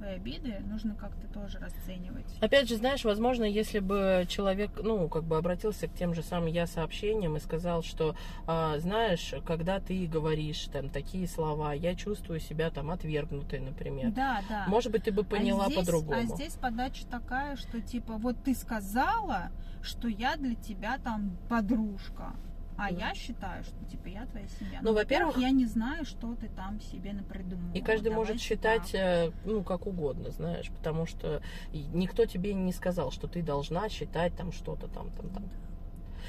своей 0.00 0.16
обиды 0.16 0.60
нужно 0.66 0.94
как-то 0.94 1.26
тоже 1.28 1.58
расценивать. 1.58 2.26
Опять 2.40 2.68
же, 2.68 2.76
знаешь, 2.76 3.04
возможно, 3.04 3.44
если 3.44 3.80
бы 3.80 4.24
человек, 4.28 4.70
ну, 4.82 5.08
как 5.08 5.24
бы 5.24 5.36
обратился 5.36 5.88
к 5.88 5.94
тем 5.94 6.14
же 6.14 6.22
самым 6.22 6.46
я 6.48 6.66
сообщениям 6.66 7.36
и 7.36 7.40
сказал, 7.40 7.82
что, 7.82 8.16
а, 8.46 8.78
знаешь, 8.78 9.34
когда 9.46 9.78
ты 9.78 10.06
говоришь 10.06 10.68
там 10.72 10.88
такие 10.88 11.28
слова, 11.28 11.74
я 11.74 11.94
чувствую 11.94 12.40
себя 12.40 12.70
там 12.70 12.90
отвергнутой, 12.90 13.60
например. 13.60 14.10
Да, 14.12 14.40
да. 14.48 14.64
Может 14.68 14.90
быть, 14.90 15.04
ты 15.04 15.12
бы 15.12 15.22
поняла 15.22 15.66
а 15.66 15.70
по-другому. 15.70 16.18
А 16.18 16.24
здесь 16.24 16.54
подача 16.54 17.06
такая, 17.06 17.56
что 17.56 17.80
типа 17.80 18.14
вот 18.14 18.36
ты 18.42 18.54
сказала, 18.54 19.50
что 19.82 20.08
я 20.08 20.36
для 20.36 20.54
тебя 20.54 20.98
там 20.98 21.36
подружка. 21.48 22.32
А 22.80 22.90
я 22.90 23.14
считаю, 23.14 23.62
что 23.62 23.84
типа 23.90 24.08
я 24.08 24.26
твоя 24.26 24.46
семья. 24.58 24.80
Ну, 24.82 24.94
во-первых- 24.94 25.36
я 25.36 25.50
не 25.50 25.66
знаю, 25.66 26.04
что 26.06 26.34
ты 26.34 26.48
там 26.48 26.80
себе 26.80 27.12
напридумывала. 27.12 27.74
И 27.74 27.80
каждый 27.82 28.10
Давайте 28.10 28.32
может 28.32 28.40
считать, 28.42 28.92
так. 28.92 29.00
э, 29.00 29.30
ну, 29.44 29.62
как 29.62 29.86
угодно, 29.86 30.30
знаешь, 30.30 30.70
потому 30.70 31.04
что 31.06 31.42
никто 31.72 32.24
тебе 32.24 32.54
не 32.54 32.72
сказал, 32.72 33.10
что 33.10 33.28
ты 33.28 33.42
должна 33.42 33.88
считать 33.90 34.34
там 34.34 34.50
что-то 34.52 34.88
там, 34.88 35.10
там, 35.10 35.28
там. 35.28 35.44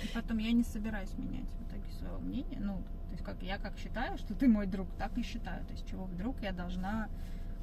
И 0.03 0.07
потом 0.13 0.39
я 0.39 0.51
не 0.51 0.63
собираюсь 0.63 1.13
менять 1.17 1.49
в 1.51 1.69
итоге 1.69 1.91
своего 1.93 2.19
мнения. 2.19 2.57
Ну, 2.59 2.73
то 2.77 3.11
есть 3.11 3.23
как 3.23 3.41
я 3.41 3.57
как 3.57 3.77
считаю, 3.77 4.17
что 4.17 4.33
ты 4.33 4.47
мой 4.49 4.65
друг, 4.67 4.87
так 4.97 5.17
и 5.17 5.23
считаю. 5.23 5.65
То 5.65 5.71
есть 5.71 5.87
чего 5.89 6.03
вдруг 6.05 6.41
я 6.41 6.51
должна 6.51 7.07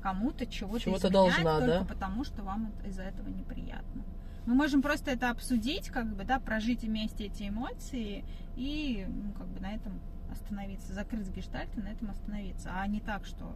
кому-то 0.02 0.46
чего-то 0.46 0.80
Чего-то 0.80 1.08
изменять 1.08 1.42
должна, 1.42 1.58
только 1.58 1.78
да? 1.80 1.84
потому, 1.84 2.24
что 2.24 2.42
вам 2.42 2.72
из-за 2.86 3.02
этого 3.02 3.28
неприятно. 3.28 4.02
Мы 4.48 4.54
можем 4.54 4.80
просто 4.80 5.10
это 5.10 5.28
обсудить, 5.28 5.90
как 5.90 6.06
бы, 6.16 6.24
да, 6.24 6.40
прожить 6.40 6.80
вместе 6.80 7.26
эти 7.26 7.50
эмоции 7.50 8.24
и, 8.56 9.04
ну, 9.06 9.32
как 9.32 9.46
бы 9.46 9.60
на 9.60 9.74
этом 9.74 10.00
остановиться, 10.32 10.94
закрыть 10.94 11.28
гештальт 11.28 11.68
и 11.76 11.82
на 11.82 11.88
этом 11.88 12.08
остановиться. 12.08 12.70
А 12.72 12.86
не 12.86 13.00
так, 13.00 13.26
что 13.26 13.54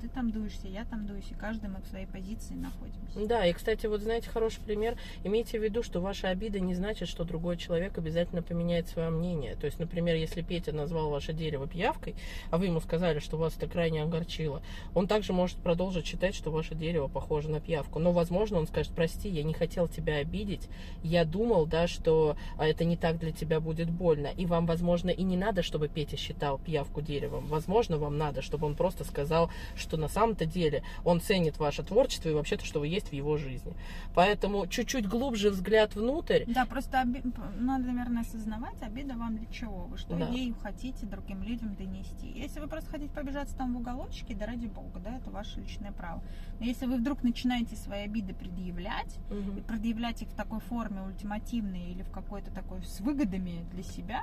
ты 0.00 0.08
там 0.08 0.30
дуешься, 0.30 0.66
я 0.68 0.84
там 0.84 1.06
дуюсь, 1.06 1.30
и 1.30 1.34
каждый 1.34 1.68
мы 1.68 1.80
в 1.80 1.86
своей 1.86 2.06
позиции 2.06 2.54
находимся. 2.54 3.28
Да, 3.28 3.46
и, 3.46 3.52
кстати, 3.52 3.86
вот 3.86 4.00
знаете, 4.00 4.30
хороший 4.30 4.60
пример. 4.62 4.96
Имейте 5.24 5.58
в 5.58 5.62
виду, 5.62 5.82
что 5.82 6.00
ваша 6.00 6.28
обида 6.28 6.60
не 6.60 6.74
значит, 6.74 7.08
что 7.08 7.24
другой 7.24 7.56
человек 7.56 7.98
обязательно 7.98 8.42
поменяет 8.42 8.88
свое 8.88 9.10
мнение. 9.10 9.56
То 9.56 9.66
есть, 9.66 9.78
например, 9.78 10.16
если 10.16 10.42
Петя 10.42 10.72
назвал 10.72 11.10
ваше 11.10 11.32
дерево 11.32 11.66
пиявкой, 11.66 12.14
а 12.50 12.58
вы 12.58 12.66
ему 12.66 12.80
сказали, 12.80 13.18
что 13.18 13.36
вас 13.36 13.56
это 13.56 13.66
крайне 13.66 14.02
огорчило, 14.02 14.62
он 14.94 15.06
также 15.06 15.32
может 15.32 15.58
продолжить 15.58 16.06
считать, 16.06 16.34
что 16.34 16.50
ваше 16.50 16.74
дерево 16.74 17.08
похоже 17.08 17.50
на 17.50 17.60
пиявку. 17.60 17.98
Но, 17.98 18.12
возможно, 18.12 18.58
он 18.58 18.66
скажет, 18.66 18.92
прости, 18.94 19.28
я 19.28 19.42
не 19.42 19.52
хотел 19.52 19.88
тебя 19.88 20.16
обидеть, 20.16 20.68
я 21.02 21.24
думал, 21.24 21.66
да, 21.66 21.86
что 21.86 22.36
а, 22.56 22.66
это 22.66 22.84
не 22.84 22.96
так 22.96 23.18
для 23.18 23.32
тебя 23.32 23.60
будет 23.60 23.90
больно. 23.90 24.28
И 24.28 24.46
вам, 24.46 24.66
возможно, 24.66 25.10
и 25.10 25.22
не 25.22 25.36
надо, 25.36 25.62
чтобы 25.62 25.88
Петя 25.88 26.16
считал 26.16 26.58
пиявку 26.58 27.02
деревом. 27.02 27.46
Возможно, 27.46 27.98
вам 27.98 28.16
надо, 28.16 28.42
чтобы 28.42 28.66
он 28.66 28.74
просто 28.74 29.04
сказал, 29.04 29.50
что 29.76 29.89
на 29.96 30.08
самом-то 30.08 30.46
деле 30.46 30.82
он 31.04 31.20
ценит 31.20 31.58
ваше 31.58 31.82
творчество 31.82 32.28
и 32.28 32.34
вообще 32.34 32.56
то, 32.56 32.64
что 32.64 32.80
вы 32.80 32.88
есть 32.88 33.08
в 33.08 33.12
его 33.12 33.36
жизни. 33.36 33.74
Поэтому 34.14 34.66
чуть-чуть 34.66 35.06
глубже 35.08 35.50
взгляд 35.50 35.94
внутрь. 35.94 36.44
Да, 36.46 36.66
просто 36.66 37.02
оби- 37.02 37.22
надо, 37.58 37.86
наверное, 37.92 38.22
осознавать, 38.22 38.80
обида 38.82 39.14
вам 39.14 39.36
для 39.36 39.46
чего, 39.46 39.84
вы 39.84 39.96
что 39.98 40.16
Да. 40.16 40.28
ею 40.28 40.54
хотите 40.62 41.06
другим 41.06 41.42
людям 41.42 41.74
донести. 41.74 42.28
Если 42.34 42.60
вы 42.60 42.66
просто 42.68 42.90
хотите 42.90 43.12
побежаться 43.12 43.56
там 43.56 43.74
в 43.74 43.78
уголочке, 43.78 44.34
да 44.34 44.46
ради 44.46 44.66
бога, 44.66 45.00
да, 45.00 45.16
это 45.16 45.30
ваше 45.30 45.60
личное 45.60 45.92
право. 45.92 46.22
Но 46.58 46.66
если 46.66 46.86
вы 46.86 46.96
вдруг 46.96 47.22
начинаете 47.22 47.76
свои 47.76 48.00
обиды 48.02 48.34
предъявлять, 48.34 49.18
и 49.30 49.34
Мгм. 49.34 49.62
предъявлять 49.64 50.22
их 50.22 50.28
в 50.28 50.34
такой 50.34 50.60
форме 50.60 51.02
ультимативной 51.02 51.90
или 51.92 52.02
в 52.02 52.10
какой-то 52.10 52.50
такой 52.52 52.82
с 52.82 53.00
выгодами 53.00 53.64
для 53.72 53.82
себя, 53.82 54.22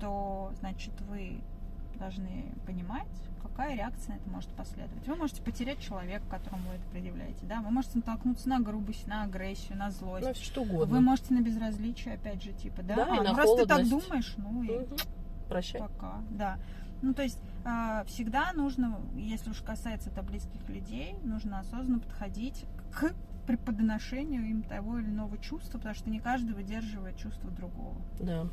то, 0.00 0.52
значит, 0.60 0.92
вы 1.08 1.40
должны 1.96 2.52
понимать, 2.66 3.06
какая 3.42 3.76
реакция 3.76 4.14
на 4.14 4.18
это 4.18 4.30
может 4.30 4.50
последовать. 4.50 5.06
Вы 5.06 5.16
можете 5.16 5.42
потерять 5.42 5.80
человека, 5.80 6.24
которому 6.28 6.68
вы 6.68 6.74
это 6.74 6.84
предъявляете, 6.90 7.46
да, 7.46 7.60
вы 7.60 7.70
можете 7.70 7.98
натолкнуться 7.98 8.48
на 8.48 8.60
грубость, 8.60 9.06
на 9.06 9.22
агрессию, 9.22 9.78
на 9.78 9.90
злость. 9.90 10.26
Ну, 10.26 10.34
всё 10.34 10.44
что 10.44 10.62
Вы 10.62 10.74
угодно. 10.74 11.00
можете 11.00 11.34
на 11.34 11.40
безразличие, 11.40 12.14
опять 12.14 12.42
же, 12.42 12.52
типа, 12.52 12.82
да? 12.82 12.96
Да, 12.96 13.06
и 13.16 13.18
а, 13.18 13.22
на 13.22 13.30
ну, 13.32 13.36
раз 13.36 13.54
ты 13.56 13.66
так 13.66 13.88
думаешь, 13.88 14.34
ну 14.36 14.62
и 14.62 14.70
Мгм. 14.70 14.96
Прощай. 15.48 15.80
пока, 15.80 16.20
да. 16.30 16.58
Ну, 17.02 17.14
то 17.14 17.22
есть 17.22 17.38
а, 17.64 18.04
всегда 18.04 18.52
нужно, 18.52 19.00
если 19.14 19.50
уж 19.50 19.60
касается 19.60 20.10
это 20.10 20.22
близких 20.22 20.68
людей, 20.68 21.14
нужно 21.24 21.60
осознанно 21.60 22.00
подходить 22.00 22.64
к 22.92 23.12
преподношению 23.46 24.44
им 24.46 24.62
того 24.62 24.98
или 24.98 25.06
иного 25.06 25.38
чувства, 25.38 25.78
потому 25.78 25.94
что 25.94 26.10
не 26.10 26.20
каждый 26.20 26.54
выдерживает 26.54 27.16
чувство 27.16 27.50
другого. 27.50 27.96
Да. 28.18 28.46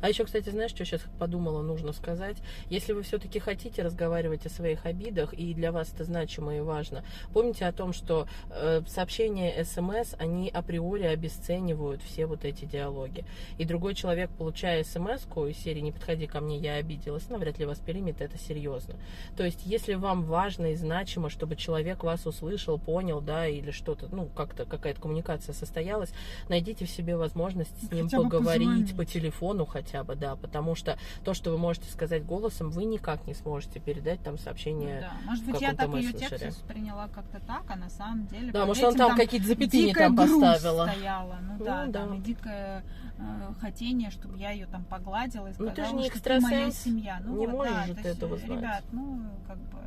А 0.00 0.08
еще, 0.08 0.24
кстати, 0.24 0.50
знаешь, 0.50 0.70
что 0.70 0.84
сейчас 0.84 1.02
подумала, 1.18 1.62
нужно 1.62 1.92
сказать? 1.92 2.36
Если 2.70 2.92
вы 2.92 3.02
все-таки 3.02 3.38
хотите 3.38 3.82
разговаривать 3.82 4.46
о 4.46 4.50
своих 4.50 4.86
обидах, 4.86 5.32
и 5.32 5.54
для 5.54 5.72
вас 5.72 5.92
это 5.92 6.04
значимо 6.04 6.56
и 6.56 6.60
важно, 6.60 7.04
помните 7.32 7.66
о 7.66 7.72
том, 7.72 7.92
что 7.92 8.26
э, 8.50 8.82
сообщения 8.86 9.64
СМС, 9.64 10.14
они 10.18 10.50
априори 10.50 11.04
обесценивают 11.04 12.02
все 12.02 12.26
вот 12.26 12.44
эти 12.44 12.64
диалоги. 12.64 13.24
И 13.58 13.64
другой 13.64 13.94
человек, 13.94 14.30
получая 14.36 14.84
смс 14.84 15.24
из 15.24 15.58
серии 15.58 15.80
«Не 15.80 15.92
подходи 15.92 16.26
ко 16.26 16.40
мне, 16.40 16.58
я 16.58 16.74
обиделась», 16.74 17.28
навряд 17.28 17.58
ли 17.58 17.66
воспримет 17.66 18.20
это 18.20 18.38
серьезно. 18.38 18.94
То 19.36 19.44
есть, 19.44 19.60
если 19.64 19.94
вам 19.94 20.24
важно 20.24 20.72
и 20.72 20.74
значимо, 20.74 21.30
чтобы 21.30 21.56
человек 21.56 22.02
вас 22.02 22.26
услышал, 22.26 22.78
понял, 22.78 23.20
да, 23.20 23.46
или 23.46 23.70
что-то, 23.70 24.08
ну, 24.10 24.26
как-то 24.26 24.64
какая-то 24.64 25.00
коммуникация 25.00 25.52
состоялась, 25.52 26.12
найдите 26.48 26.84
в 26.84 26.90
себе 26.90 27.16
возможность 27.16 27.88
с 27.88 27.92
ним 27.92 28.04
Хотя 28.04 28.22
поговорить 28.22 28.96
по 28.96 29.04
телефону 29.04 29.63
хотя 29.66 30.04
бы, 30.04 30.14
да, 30.16 30.36
потому 30.36 30.74
что 30.74 30.98
то, 31.24 31.34
что 31.34 31.50
вы 31.50 31.58
можете 31.58 31.90
сказать 31.90 32.24
голосом, 32.24 32.70
вы 32.70 32.84
никак 32.84 33.26
не 33.26 33.34
сможете 33.34 33.80
передать 33.80 34.20
там 34.22 34.34
Ну 34.34 34.38
сообщение. 34.38 35.00
да. 35.00 35.12
Может 35.26 35.44
быть, 35.44 35.60
я 35.60 35.74
так 35.74 35.92
ее 35.94 36.12
текст 36.12 36.44
восприняла 36.44 37.08
как-то 37.08 37.40
так, 37.40 37.62
а 37.68 37.76
на 37.76 37.90
самом 37.90 38.26
деле... 38.26 38.52
Да, 38.52 38.66
может, 38.66 38.82
он 38.84 38.90
этим 38.90 38.98
там 38.98 39.16
какие-то 39.16 39.46
запятые 39.46 39.94
там 39.94 40.16
поставила. 40.16 40.86
стояла. 40.86 41.38
Ну, 41.42 41.54
Ну 41.58 41.64
да, 41.64 41.86
да. 41.86 41.92
там 42.00 42.14
и 42.14 42.20
дикое 42.20 42.84
э, 43.18 43.52
хотение, 43.60 44.10
чтобы 44.10 44.38
я 44.38 44.50
ее 44.50 44.66
там 44.66 44.84
погладила 44.84 45.46
и 45.46 45.50
Ну, 45.50 45.54
сказала, 45.54 45.74
ты 45.74 45.84
же 45.86 45.94
не 45.94 46.10
что 46.10 46.20
ты 46.22 46.40
моя 46.40 46.70
семья. 46.70 47.20
Ну, 47.24 47.36
не 47.38 47.46
вот, 47.46 47.56
можешь 47.56 47.74
да, 47.74 47.82
ты 47.94 48.08
есть, 48.08 48.16
этого 48.18 48.36
знать. 48.36 48.50
Ребят, 48.58 48.84
ну, 48.92 49.20
как 49.46 49.58
бы... 49.58 49.78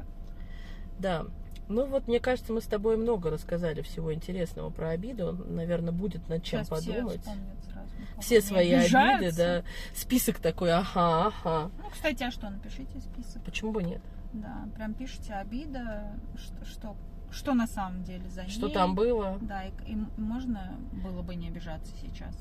Да. 1.00 1.26
Ну 1.70 1.86
вот, 1.86 2.08
мне 2.08 2.20
кажется, 2.20 2.54
мы 2.54 2.62
с 2.62 2.66
тобой 2.66 2.96
много 2.98 3.30
рассказали 3.30 3.82
всего 3.82 4.14
интересного 4.14 4.70
про 4.70 4.90
обиду. 4.90 5.34
Наверное, 5.34 5.92
будет 5.92 6.28
над 6.30 6.44
чем 6.44 6.64
Сейчас 6.64 6.80
все 6.82 6.94
подумать. 6.94 7.20
вспомнят 7.20 7.64
сразу, 7.66 7.90
Все 8.22 8.42
свои 8.42 8.72
обиды, 8.72 8.84
обижаются. 8.86 9.38
да. 9.38 9.64
Список 9.96 10.40
такой, 10.40 10.72
ага, 10.72 11.28
ага. 11.28 11.72
Ну, 11.84 11.90
кстати, 11.92 12.24
а 12.24 12.32
что, 12.32 12.50
напишите 12.50 13.00
список. 13.00 13.44
Почему 13.44 13.72
бы 13.74 13.84
нет? 13.84 14.02
Да, 14.34 14.68
прям 14.76 14.94
пишите 14.94 15.34
обида, 15.34 16.12
что, 16.38 16.66
что, 16.66 16.96
что 17.32 17.54
на 17.54 17.68
самом 17.68 18.04
деле 18.04 18.30
за 18.30 18.44
ней. 18.44 18.50
Что 18.52 18.70
там 18.70 18.96
было? 18.96 19.38
Да, 19.42 19.64
и, 19.66 19.72
и 19.92 19.98
можно 20.18 20.74
было 21.04 21.22
бы 21.22 21.36
не 21.36 21.48
обижаться 21.50 21.92
сейчас. 22.02 22.34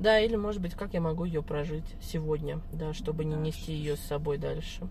Да, 0.00 0.18
или, 0.18 0.36
может 0.36 0.60
быть, 0.62 0.74
как 0.74 0.94
я 0.94 1.00
могу 1.00 1.24
ее 1.24 1.42
прожить 1.42 1.84
сегодня, 2.00 2.60
да, 2.72 2.92
чтобы 2.94 3.24
не 3.24 3.34
Да, 3.36 3.40
нести 3.42 3.62
что- 3.62 3.72
ее 3.72 3.96
с 3.96 4.00
собой 4.00 4.38
дальше. 4.38 4.88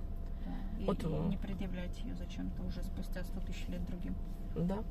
И, 0.82 0.86
Вот, 0.86 1.04
не 1.30 1.38
предъявлять 1.38 1.98
ее 2.00 2.16
зачем-то 2.16 2.64
уже 2.64 2.82
спустя 2.84 3.24
100 3.24 3.40
тысяч 3.42 3.68
лет 3.68 3.86
другим. 3.86 4.16
Да. 4.56 4.84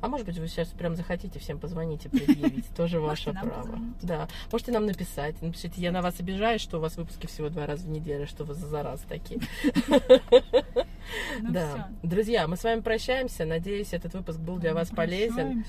А 0.00 0.08
может 0.08 0.26
быть, 0.26 0.38
вы 0.38 0.46
сейчас 0.46 0.68
прям 0.68 0.94
захотите 0.94 1.40
всем 1.40 1.58
позвонить 1.58 2.06
и 2.06 2.08
предъявить. 2.08 2.68
Тоже 2.76 3.00
ваше 3.00 3.32
право. 3.32 3.80
Да. 4.00 4.28
Можете 4.52 4.70
нам 4.70 4.86
написать. 4.86 5.40
Напишите, 5.42 5.80
я 5.80 5.90
на 5.90 6.02
вас 6.02 6.20
обижаюсь, 6.20 6.60
что 6.60 6.78
у 6.78 6.80
вас 6.80 6.96
выпуски 6.96 7.26
всего 7.26 7.48
два 7.48 7.66
раза 7.66 7.86
в 7.86 7.90
неделю, 7.90 8.26
что 8.28 8.44
вы 8.44 8.54
за 8.54 8.68
зараз 8.68 9.00
такие. 9.08 9.40
Ну 11.40 11.52
Да. 11.52 11.90
Друзья, 12.02 12.46
мы 12.46 12.56
с 12.56 12.64
вами 12.64 12.80
прощаемся. 12.80 13.44
Надеюсь, 13.44 13.92
этот 13.92 14.14
выпуск 14.14 14.38
был 14.38 14.58
для 14.58 14.74
вас 14.74 14.90
полезен. 14.90 15.64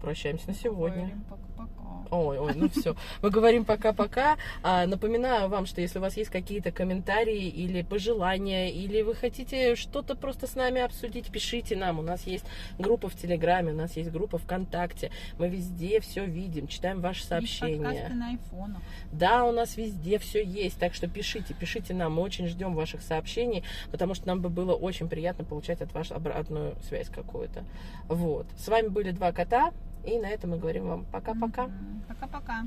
Прощаемся. 0.00 0.48
На 0.48 0.54
сегодня. 0.54 1.22
Пока-пока. 1.28 1.83
Ой, 2.10 2.38
ой, 2.38 2.52
ну 2.54 2.68
все. 2.68 2.96
Мы 3.22 3.30
говорим 3.30 3.64
пока-пока. 3.64 4.36
А, 4.62 4.86
напоминаю 4.86 5.48
вам, 5.48 5.66
что 5.66 5.80
если 5.80 5.98
у 5.98 6.02
вас 6.02 6.16
есть 6.16 6.30
какие-то 6.30 6.72
комментарии 6.72 7.48
или 7.48 7.82
пожелания, 7.82 8.70
или 8.70 9.02
вы 9.02 9.14
хотите 9.14 9.76
что-то 9.76 10.14
просто 10.14 10.46
с 10.46 10.54
нами 10.54 10.80
обсудить, 10.80 11.30
пишите 11.30 11.76
нам. 11.76 11.98
У 11.98 12.02
нас 12.02 12.26
есть 12.26 12.44
группа 12.78 13.08
в 13.08 13.14
Телеграме, 13.14 13.72
у 13.72 13.76
нас 13.76 13.96
есть 13.96 14.10
группа 14.10 14.38
ВКонтакте. 14.38 15.10
Мы 15.38 15.48
везде 15.48 16.00
все 16.00 16.24
видим, 16.24 16.66
читаем 16.66 17.00
ваши 17.00 17.24
сообщения. 17.24 18.08
на 18.14 18.30
айфонах. 18.30 18.82
Да, 19.12 19.44
у 19.44 19.52
нас 19.52 19.76
везде 19.76 20.18
все 20.18 20.44
есть, 20.44 20.78
так 20.78 20.94
что 20.94 21.08
пишите, 21.08 21.54
пишите 21.54 21.94
нам, 21.94 22.14
мы 22.14 22.22
очень 22.22 22.46
ждем 22.46 22.74
ваших 22.74 23.02
сообщений, 23.02 23.64
потому 23.90 24.14
что 24.14 24.26
нам 24.26 24.40
бы 24.40 24.48
было 24.48 24.74
очень 24.74 25.08
приятно 25.08 25.44
получать 25.44 25.80
от 25.80 25.92
вас 25.92 26.10
обратную 26.10 26.76
связь 26.88 27.08
какую-то. 27.08 27.64
Вот. 28.08 28.46
С 28.58 28.68
вами 28.68 28.88
были 28.88 29.10
два 29.10 29.32
кота, 29.32 29.72
и 30.06 30.18
на 30.18 30.26
этом 30.26 30.50
мы 30.50 30.58
говорим 30.58 30.86
вам 30.86 31.04
пока-пока. 31.12 31.70
Пока-пока. 32.08 32.66